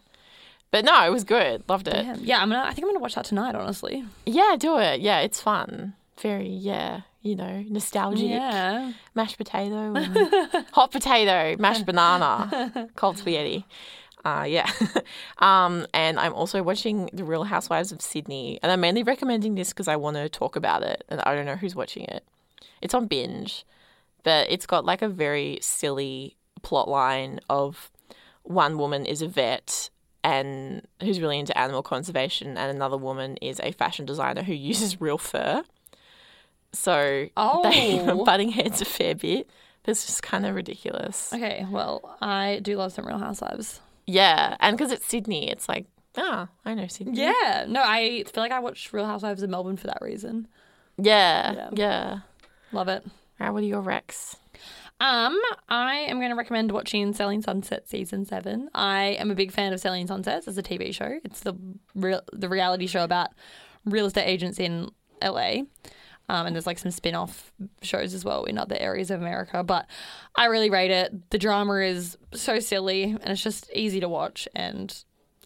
But 0.72 0.84
no, 0.84 1.06
it 1.06 1.12
was 1.12 1.24
good. 1.24 1.64
Loved 1.70 1.88
it. 1.88 1.94
Damn. 1.94 2.24
Yeah, 2.24 2.42
I'm 2.42 2.50
gonna. 2.50 2.64
I 2.64 2.74
think 2.74 2.80
I'm 2.86 2.90
gonna 2.90 3.00
watch 3.00 3.16
that 3.16 3.24
tonight. 3.26 3.56
Honestly. 3.56 4.04
Yeah, 4.26 4.56
do 4.60 4.78
it. 4.80 5.00
Yeah, 5.00 5.20
it's 5.20 5.40
fun. 5.40 5.94
Very, 6.22 6.48
yeah, 6.50 7.02
you 7.22 7.36
know, 7.36 7.64
nostalgic. 7.68 8.30
Yeah. 8.30 8.94
Mashed 9.16 9.38
potato, 9.38 9.94
hot 10.72 10.92
potato, 10.92 11.56
mashed 11.60 11.86
banana, 11.86 12.90
cold 12.96 13.18
spaghetti. 13.18 13.66
Uh, 14.24 14.46
yeah. 14.48 14.70
um, 15.40 15.86
and 15.94 16.20
I'm 16.20 16.34
also 16.34 16.64
watching 16.64 17.10
The 17.14 17.24
Real 17.24 17.44
Housewives 17.44 17.92
of 17.92 18.02
Sydney. 18.02 18.60
And 18.64 18.72
I'm 18.72 18.82
mainly 18.82 19.04
recommending 19.04 19.56
this 19.56 19.70
because 19.70 19.88
I 19.88 19.98
want 19.98 20.18
to 20.18 20.28
talk 20.30 20.56
about 20.56 20.82
it. 20.82 21.04
And 21.10 21.22
I 21.22 21.36
don't 21.36 21.46
know 21.46 21.56
who's 21.56 21.76
watching 21.76 22.06
it. 22.06 22.24
It's 22.82 22.94
on 22.94 23.06
binge, 23.06 23.66
but 24.24 24.50
it's 24.50 24.66
got 24.66 24.84
like 24.84 25.04
a 25.04 25.10
very 25.10 25.60
silly 25.62 26.38
plot 26.64 26.88
line 26.88 27.40
of 27.50 27.92
one 28.44 28.78
woman 28.78 29.06
is 29.06 29.22
a 29.22 29.28
vet 29.28 29.90
and 30.24 30.82
who's 31.02 31.22
really 31.22 31.38
into 31.38 31.56
animal 31.56 31.84
conservation, 31.84 32.58
and 32.58 32.76
another 32.76 32.98
woman 32.98 33.38
is 33.38 33.60
a 33.60 33.72
fashion 33.72 34.08
designer 34.08 34.42
who 34.42 34.54
uses 34.54 35.00
real 35.00 35.20
fur. 35.20 35.64
So 36.78 36.94
they 37.02 37.30
Oh. 37.38 38.22
are 38.22 38.26
butting 38.26 38.50
heads 38.50 38.82
a 38.82 38.86
fair 38.86 39.16
bit. 39.16 39.50
But 39.84 39.92
it's 39.92 40.06
just 40.06 40.24
kind 40.24 40.46
of 40.46 40.56
ridiculous. 40.56 41.32
Okay. 41.34 41.66
Well, 41.70 42.18
I 42.22 42.60
do 42.64 42.76
love 42.76 42.92
some 42.94 43.06
Real 43.06 43.20
Housewives. 43.20 43.82
Yeah, 44.08 44.56
and 44.60 44.76
because 44.78 44.92
it's 44.92 45.06
Sydney, 45.06 45.50
it's 45.50 45.70
like, 45.70 45.86
ah, 46.18 46.48
I 46.66 46.74
know 46.74 46.88
Sydney. 46.88 47.20
Yeah. 47.20 47.66
No, 47.68 47.82
I 47.84 48.24
feel 48.24 48.42
like 48.44 48.52
I 48.52 48.60
watched 48.60 48.94
Real 48.94 49.06
Housewives 49.06 49.44
of 49.44 49.50
Melbourne 49.50 49.78
for 49.78 49.88
that 49.88 50.00
reason. 50.02 50.48
yeah, 50.98 51.54
Yeah. 51.54 51.70
yeah. 51.74 52.20
Love 52.72 52.88
it. 52.88 53.06
Right, 53.40 53.50
what 53.52 53.64
are 53.64 53.66
your 53.68 53.82
recs? 53.84 54.36
Um, 55.00 55.38
I 55.70 55.96
am 56.08 56.18
going 56.20 56.30
to 56.32 56.36
recommend 56.38 56.72
watching 56.72 57.14
Selling 57.14 57.42
Sunset 57.42 57.88
season 57.88 58.26
seven. 58.26 58.70
I 58.74 59.18
am 59.20 59.30
a 59.30 59.36
big 59.36 59.52
fan 59.52 59.74
of 59.74 59.80
Selling 59.80 60.08
Sunsets 60.08 60.48
as 60.48 60.58
a 60.58 60.64
TV 60.64 60.94
show. 60.94 61.20
It's 61.26 61.42
the 61.42 61.54
real 61.94 62.22
the 62.32 62.48
reality 62.50 62.88
show 62.88 63.04
about 63.04 63.30
real 63.86 64.06
estate 64.06 64.26
agents 64.26 64.58
in 64.58 64.90
LA. 65.22 65.64
Um, 66.28 66.48
and 66.48 66.56
there's 66.56 66.66
like 66.66 66.80
some 66.80 66.92
spin 66.92 67.14
off 67.16 67.52
shows 67.84 68.14
as 68.14 68.26
well 68.26 68.46
in 68.46 68.58
other 68.58 68.76
areas 68.80 69.12
of 69.12 69.22
America. 69.22 69.64
But 69.64 69.86
I 70.36 70.46
really 70.46 70.70
rate 70.70 70.92
it. 70.92 71.30
The 71.30 71.38
drama 71.38 71.76
is 71.82 72.18
so 72.34 72.60
silly 72.60 73.04
and 73.04 73.28
it's 73.28 73.44
just 73.44 73.70
easy 73.74 74.00
to 74.00 74.10
watch. 74.10 74.48
And 74.56 74.92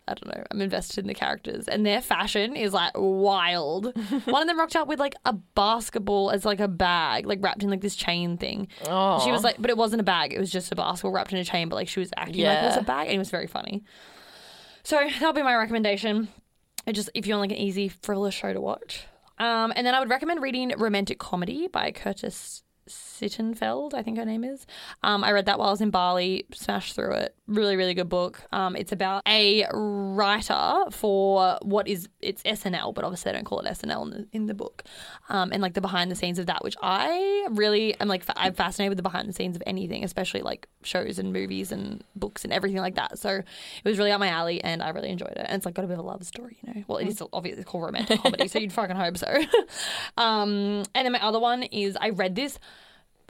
I 0.08 0.14
don't 0.14 0.34
know, 0.36 0.44
I'm 0.50 0.62
invested 0.62 1.00
in 1.00 1.08
the 1.08 1.14
characters. 1.14 1.68
And 1.68 1.86
their 1.86 2.02
fashion 2.02 2.56
is 2.56 2.72
like 2.74 2.94
wild. 2.96 3.94
One 4.26 4.42
of 4.42 4.48
them 4.48 4.58
rocked 4.58 4.76
out 4.78 4.88
with 4.88 5.00
like 5.00 5.16
a 5.26 5.34
basketball 5.34 6.32
as 6.32 6.46
like 6.46 6.62
a 6.62 6.68
bag, 6.70 7.28
like 7.28 7.40
wrapped 7.44 7.62
in 7.62 7.70
like 7.70 7.82
this 7.82 7.96
chain 7.96 8.38
thing. 8.38 8.70
Oh, 8.88 9.24
She 9.24 9.32
was 9.32 9.44
like, 9.44 9.58
but 9.60 9.70
it 9.70 9.78
wasn't 9.78 10.00
a 10.00 10.04
bag. 10.06 10.34
It 10.34 10.40
was 10.40 10.50
just 10.50 10.72
a 10.72 10.76
basketball 10.76 11.12
wrapped 11.12 11.34
in 11.34 11.38
a 11.40 11.44
chain. 11.46 11.68
But 11.70 11.76
like 11.76 11.90
she 11.90 12.00
was 12.00 12.10
acting 12.16 12.44
like 12.46 12.64
it 12.64 12.68
was 12.68 12.78
a 12.78 12.82
bag, 12.84 13.08
and 13.08 13.16
it 13.16 13.20
was 13.20 13.30
very 13.30 13.48
funny. 13.48 13.84
So 14.84 14.96
that'll 14.98 15.34
be 15.34 15.44
my 15.44 15.56
recommendation. 15.56 16.30
It 16.86 16.94
just 16.94 17.10
if 17.14 17.28
you 17.28 17.34
want 17.36 17.50
like 17.52 17.58
an 17.60 17.64
easy 17.64 17.90
frivolous 17.90 18.34
show 18.34 18.54
to 18.54 18.62
watch. 18.62 19.06
Um, 19.40 19.72
and 19.76 19.88
then 19.88 19.96
I 19.96 20.00
would 20.00 20.10
recommend 20.10 20.42
reading 20.42 20.74
Romantic 20.78 21.18
Comedy 21.18 21.68
by 21.68 21.92
Curtis 21.92 22.64
Sittenfeld, 22.90 23.94
I 23.94 24.04
think 24.04 24.18
her 24.18 24.26
name 24.26 24.44
is. 24.44 24.66
Um, 25.04 25.24
I 25.24 25.32
read 25.32 25.46
that 25.46 25.60
while 25.60 25.70
I 25.70 25.72
was 25.72 25.82
in 25.82 25.90
Bali, 25.90 26.46
smashed 26.54 26.96
through 26.96 27.14
it. 27.14 27.36
Really, 27.48 27.76
really 27.76 27.94
good 27.94 28.10
book. 28.10 28.42
Um, 28.52 28.76
it's 28.76 28.92
about 28.92 29.24
a 29.28 29.66
writer 29.74 30.92
for 30.92 31.58
what 31.62 31.88
is 31.88 32.08
it's 32.22 32.44
SNL, 32.44 32.94
but 32.94 33.04
obviously 33.04 33.32
they 33.32 33.38
don't 33.38 33.46
call 33.46 33.60
it 33.60 33.66
SNL 33.66 34.04
in 34.04 34.10
the, 34.10 34.28
in 34.34 34.46
the 34.48 34.54
book. 34.54 34.84
Um, 35.30 35.52
and 35.52 35.62
like 35.62 35.74
the 35.74 35.82
behind 35.82 36.12
the 36.12 36.16
scenes 36.16 36.40
of 36.40 36.48
that, 36.48 36.64
which 36.64 36.76
I 36.82 37.48
really 37.52 38.00
am 38.00 38.08
like 38.08 38.24
fa- 38.24 38.34
I'm 38.36 38.54
fascinated 38.54 38.92
with 38.92 38.98
the 38.98 39.04
behind 39.04 39.28
the 39.28 39.34
scenes 39.34 39.56
of 39.56 39.64
anything, 39.66 40.04
especially 40.04 40.42
like 40.42 40.68
shows 40.84 41.20
and 41.20 41.34
movies 41.34 41.72
and 41.72 42.04
books 42.16 42.44
and 42.44 42.54
everything 42.54 42.80
like 42.80 42.96
that. 42.96 43.20
So 43.20 43.30
it 43.30 43.46
was 43.86 43.98
really 43.98 44.12
up 44.12 44.20
my 44.20 44.30
alley, 44.30 44.64
and 44.64 44.82
I 44.82 44.90
really 44.90 45.10
enjoyed 45.10 45.32
it. 45.32 45.46
And 45.48 45.58
it's 45.58 45.66
like 45.66 45.76
got 45.76 45.86
a 45.86 45.88
bit 45.88 45.94
of 45.94 46.06
a 46.06 46.08
love 46.08 46.26
story, 46.26 46.58
you 46.62 46.74
know. 46.74 46.84
Well, 46.88 46.98
it 46.98 47.08
is 47.08 47.22
obviously 47.34 47.64
called 47.64 47.84
romantic 47.84 48.22
comedy, 48.22 48.48
so 48.48 48.60
you'd 48.60 48.74
fucking 48.74 48.96
hope 48.96 49.18
so. 49.18 49.28
um, 50.18 50.84
and 50.96 51.06
then 51.06 51.12
my 51.12 51.24
other 51.24 51.40
one 51.40 51.64
is 51.64 51.98
I 52.00 52.10
read 52.10 52.36
this. 52.36 52.60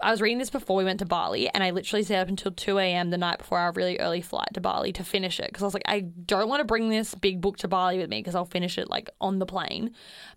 I 0.02 0.12
was 0.12 0.22
reading 0.22 0.38
this 0.38 0.50
before 0.50 0.76
we 0.76 0.84
went 0.84 1.00
to 1.00 1.06
Bali, 1.06 1.50
and 1.50 1.64
I 1.64 1.72
literally 1.72 2.04
stayed 2.04 2.20
up 2.20 2.28
until 2.28 2.52
2 2.52 2.78
a.m. 2.78 3.10
the 3.10 3.18
night 3.18 3.40
before 3.40 3.60
our 3.60 3.72
really 3.72 4.00
early 4.00 4.22
flight 4.22 4.50
to 4.54 4.62
Bali 4.62 4.94
to 4.94 5.04
finish 5.04 5.40
it 5.40 5.48
because 5.48 5.64
I 5.64 5.66
was 5.66 5.74
like, 5.74 5.84
I 5.86 6.02
don't 6.02 6.50
want 6.50 6.62
to 6.62 6.66
bring 6.66 6.90
this 6.90 7.16
big 7.16 7.42
book 7.42 7.58
to 7.58 7.68
Bali 7.68 7.98
with 7.98 8.10
me 8.10 8.20
because 8.20 8.36
I'll 8.36 8.46
finish 8.46 8.78
it 8.78 8.90
like 8.90 9.10
on 9.20 9.40
the 9.40 9.46
plane. 9.46 9.92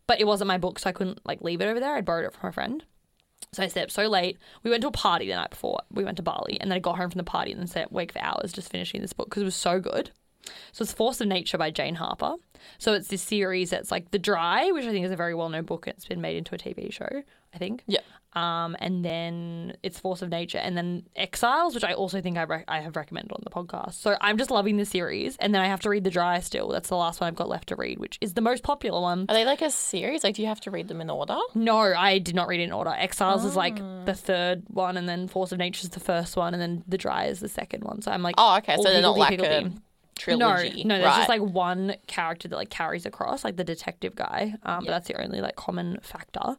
But 0.07 0.21
it 0.21 0.27
wasn't 0.27 0.49
my 0.49 0.59
book, 0.59 0.79
so 0.79 0.91
I 0.91 0.93
couldn't 0.93 1.25
like 1.25 1.43
leave 1.43 1.61
it 1.61 1.67
over 1.67 1.81
there. 1.81 1.95
I'd 1.95 2.05
borrowed 2.05 2.27
it 2.27 2.35
from 2.35 2.49
a 2.49 2.53
friend. 2.53 2.85
So 3.53 3.63
I 3.63 3.69
stayed 3.69 3.83
up 3.83 3.91
so 3.91 4.07
late. 4.07 4.39
We 4.63 4.71
went 4.71 4.83
to 4.83 4.89
a 4.89 4.93
party 4.93 5.27
the 5.27 5.35
night 5.35 5.51
before 5.51 5.81
we 5.91 6.05
went 6.05 6.17
to 6.17 6.23
Bali, 6.23 6.59
and 6.61 6.71
then 6.71 6.77
I 6.77 6.81
got 6.81 6.97
home 6.97 7.11
from 7.11 7.19
the 7.19 7.25
party 7.25 7.53
and 7.53 7.61
then 7.61 7.67
stayed 7.67 7.89
awake 7.91 8.13
for 8.13 8.21
hours 8.21 8.53
just 8.53 8.71
finishing 8.71 9.03
this 9.03 9.13
book 9.13 9.29
because 9.29 9.43
it 9.43 9.47
was 9.47 9.57
so 9.57 9.81
good. 9.81 10.11
So 10.73 10.83
it's 10.83 10.93
Force 10.93 11.21
of 11.21 11.29
Nature 11.29 11.59
by 11.59 11.71
Jane 11.71 11.95
Harper. 11.95 12.37
So 12.79 12.95
it's 12.95 13.09
this 13.09 13.23
series 13.23 13.71
that's 13.71 13.91
like 13.91 14.11
The 14.11 14.19
Dry, 14.19 14.71
which 14.71 14.85
I 14.85 14.91
think 14.91 15.05
is 15.05 15.13
a 15.13 15.17
very 15.17 15.35
well 15.35 15.49
known 15.49 15.65
book. 15.65 15.87
It's 15.87 16.07
been 16.07 16.21
made 16.21 16.37
into 16.37 16.55
a 16.55 16.59
TV 16.59 16.93
show, 16.93 17.23
I 17.55 17.59
think. 17.59 17.83
Yeah. 17.87 18.01
Um, 18.35 18.77
and 18.81 19.05
then 19.05 19.77
it's 19.83 19.99
Force 19.99 20.23
of 20.23 20.31
Nature, 20.31 20.59
and 20.59 20.75
then 20.77 21.03
Exiles, 21.17 21.75
which 21.75 21.85
I 21.85 21.93
also 21.93 22.21
think 22.23 22.39
I, 22.39 22.45
rec- 22.45 22.65
I 22.67 22.81
have 22.81 22.97
recommended 22.97 23.33
on 23.33 23.41
the 23.45 23.51
podcast. 23.51 23.95
So 23.95 24.17
I'm 24.23 24.39
just 24.39 24.51
loving 24.51 24.79
the 24.79 24.87
series, 24.87 25.37
and 25.37 25.55
then 25.55 25.61
I 25.61 25.67
have 25.67 25.81
to 25.81 25.91
read 25.91 26.05
The 26.05 26.11
Dry 26.11 26.41
still. 26.41 26.69
That's 26.69 26.89
the 26.89 26.97
last 26.97 27.21
one 27.21 27.29
I've 27.29 27.35
got 27.37 27.49
left 27.49 27.69
to 27.69 27.77
read, 27.77 27.99
which 27.99 28.17
is 28.23 28.33
the 28.33 28.41
most 28.41 28.63
popular 28.63 29.01
one. 29.03 29.27
Are 29.29 29.35
they 29.35 29.45
like 29.45 29.61
a 29.61 29.71
series? 29.71 30.25
Like, 30.25 30.37
do 30.37 30.43
you 30.43 30.49
have 30.49 30.61
to 30.63 30.71
read 30.71 30.89
them 30.89 31.01
in 31.03 31.11
order? 31.11 31.37
No, 31.55 31.77
I 31.79 32.19
did 32.19 32.35
not 32.35 32.49
read 32.49 32.61
in 32.61 32.73
order. 32.73 32.91
Exiles 32.91 33.45
is 33.45 33.55
like 33.55 33.77
the 34.07 34.15
third 34.15 34.63
one, 34.69 34.97
and 34.97 35.07
then 35.09 35.29
Force 35.29 35.53
of 35.53 35.59
Nature 35.59 35.85
is 35.85 35.91
the 35.91 36.01
first 36.01 36.35
one, 36.37 36.55
and 36.55 36.63
then 36.63 36.85
The 36.89 36.99
Dry 36.99 37.27
is 37.27 37.41
the 37.41 37.49
second 37.49 37.85
one. 37.85 38.01
So 38.01 38.11
I'm 38.11 38.23
like, 38.23 38.37
Oh, 38.39 38.57
okay. 38.59 38.77
So 38.77 38.85
they're 38.85 39.03
not 39.03 39.19
like 39.19 39.41
a 39.41 39.71
trilogy. 40.19 40.85
No, 40.85 40.97
no, 40.97 41.01
there's 41.01 41.07
right. 41.11 41.17
just 41.19 41.29
like 41.29 41.41
one 41.43 41.95
character 42.07 42.49
that 42.49 42.57
like 42.57 42.71
carries 42.71 43.07
across, 43.07 43.45
like 43.45 43.57
the 43.57 43.65
detective 43.65 44.15
guy. 44.15 44.55
Um, 44.63 44.85
but 44.85 44.91
that's 44.91 45.09
the 45.09 45.21
only 45.23 45.41
like 45.41 45.57
common 45.57 45.99
factor. 46.03 46.57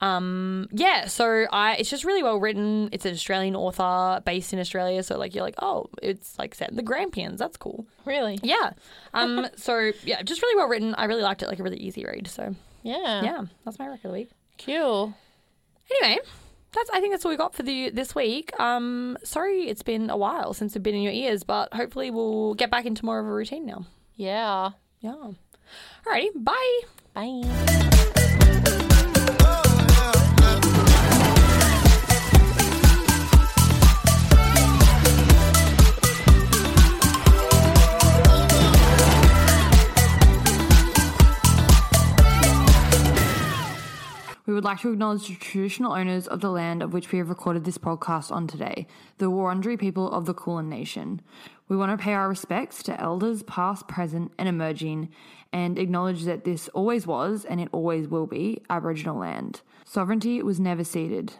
Um, 0.00 0.68
yeah, 0.72 1.06
so 1.06 1.46
I 1.52 1.76
it's 1.76 1.90
just 1.90 2.04
really 2.04 2.22
well 2.22 2.38
written. 2.38 2.88
It's 2.92 3.04
an 3.04 3.12
Australian 3.12 3.56
author 3.56 4.20
based 4.24 4.52
in 4.52 4.58
Australia, 4.58 5.02
so 5.02 5.18
like 5.18 5.34
you're 5.34 5.44
like, 5.44 5.56
oh, 5.60 5.86
it's 6.02 6.38
like 6.38 6.54
set 6.54 6.70
in 6.70 6.76
the 6.76 6.82
Grampians. 6.82 7.38
That's 7.38 7.56
cool. 7.56 7.86
really. 8.04 8.38
Yeah. 8.42 8.72
Um, 9.16 9.46
so 9.54 9.92
yeah, 10.02 10.22
just 10.22 10.42
really 10.42 10.56
well 10.56 10.66
written. 10.66 10.92
I 10.96 11.04
really 11.04 11.22
liked 11.22 11.40
it. 11.44 11.46
Like 11.48 11.60
a 11.60 11.62
really 11.62 11.76
easy 11.76 12.04
read. 12.04 12.26
So 12.26 12.56
Yeah. 12.82 13.22
yeah, 13.22 13.42
that's 13.64 13.78
my 13.78 13.86
record 13.86 14.06
of 14.06 14.10
the 14.10 14.18
week. 14.18 14.30
Cool. 14.58 15.14
Anyway, 16.02 16.18
that's 16.74 16.90
I 16.90 17.00
think 17.00 17.12
that's 17.12 17.24
all 17.24 17.30
we 17.30 17.36
got 17.36 17.54
for 17.54 17.62
the 17.62 17.90
this 17.90 18.14
week. 18.14 18.58
Um, 18.60 19.16
sorry 19.22 19.68
it's 19.68 19.82
been 19.82 20.10
a 20.10 20.16
while 20.16 20.54
since 20.54 20.74
we've 20.74 20.82
been 20.82 20.94
in 20.94 21.02
your 21.02 21.12
ears, 21.12 21.44
but 21.44 21.72
hopefully 21.72 22.10
we'll 22.10 22.54
get 22.54 22.70
back 22.70 22.86
into 22.86 23.04
more 23.04 23.18
of 23.18 23.26
a 23.26 23.32
routine 23.32 23.66
now. 23.66 23.86
Yeah. 24.16 24.70
Yeah. 25.00 25.32
Alrighty, 26.06 26.30
bye. 26.34 26.80
Bye. 27.14 28.20
We 44.54 44.56
would 44.56 44.64
like 44.64 44.82
to 44.82 44.92
acknowledge 44.92 45.26
the 45.26 45.34
traditional 45.34 45.94
owners 45.94 46.28
of 46.28 46.40
the 46.40 46.48
land 46.48 46.80
of 46.80 46.92
which 46.92 47.10
we 47.10 47.18
have 47.18 47.28
recorded 47.28 47.64
this 47.64 47.76
podcast 47.76 48.30
on 48.30 48.46
today, 48.46 48.86
the 49.18 49.28
Wurundjeri 49.28 49.76
people 49.76 50.08
of 50.12 50.26
the 50.26 50.32
Kulin 50.32 50.68
Nation. 50.68 51.22
We 51.66 51.76
want 51.76 51.90
to 51.90 52.00
pay 52.00 52.12
our 52.12 52.28
respects 52.28 52.80
to 52.84 53.00
elders 53.00 53.42
past, 53.42 53.88
present, 53.88 54.30
and 54.38 54.48
emerging, 54.48 55.08
and 55.52 55.76
acknowledge 55.76 56.22
that 56.22 56.44
this 56.44 56.68
always 56.68 57.04
was 57.04 57.44
and 57.44 57.60
it 57.60 57.68
always 57.72 58.06
will 58.06 58.28
be 58.28 58.62
Aboriginal 58.70 59.18
land. 59.18 59.62
Sovereignty 59.84 60.40
was 60.40 60.60
never 60.60 60.84
ceded. 60.84 61.32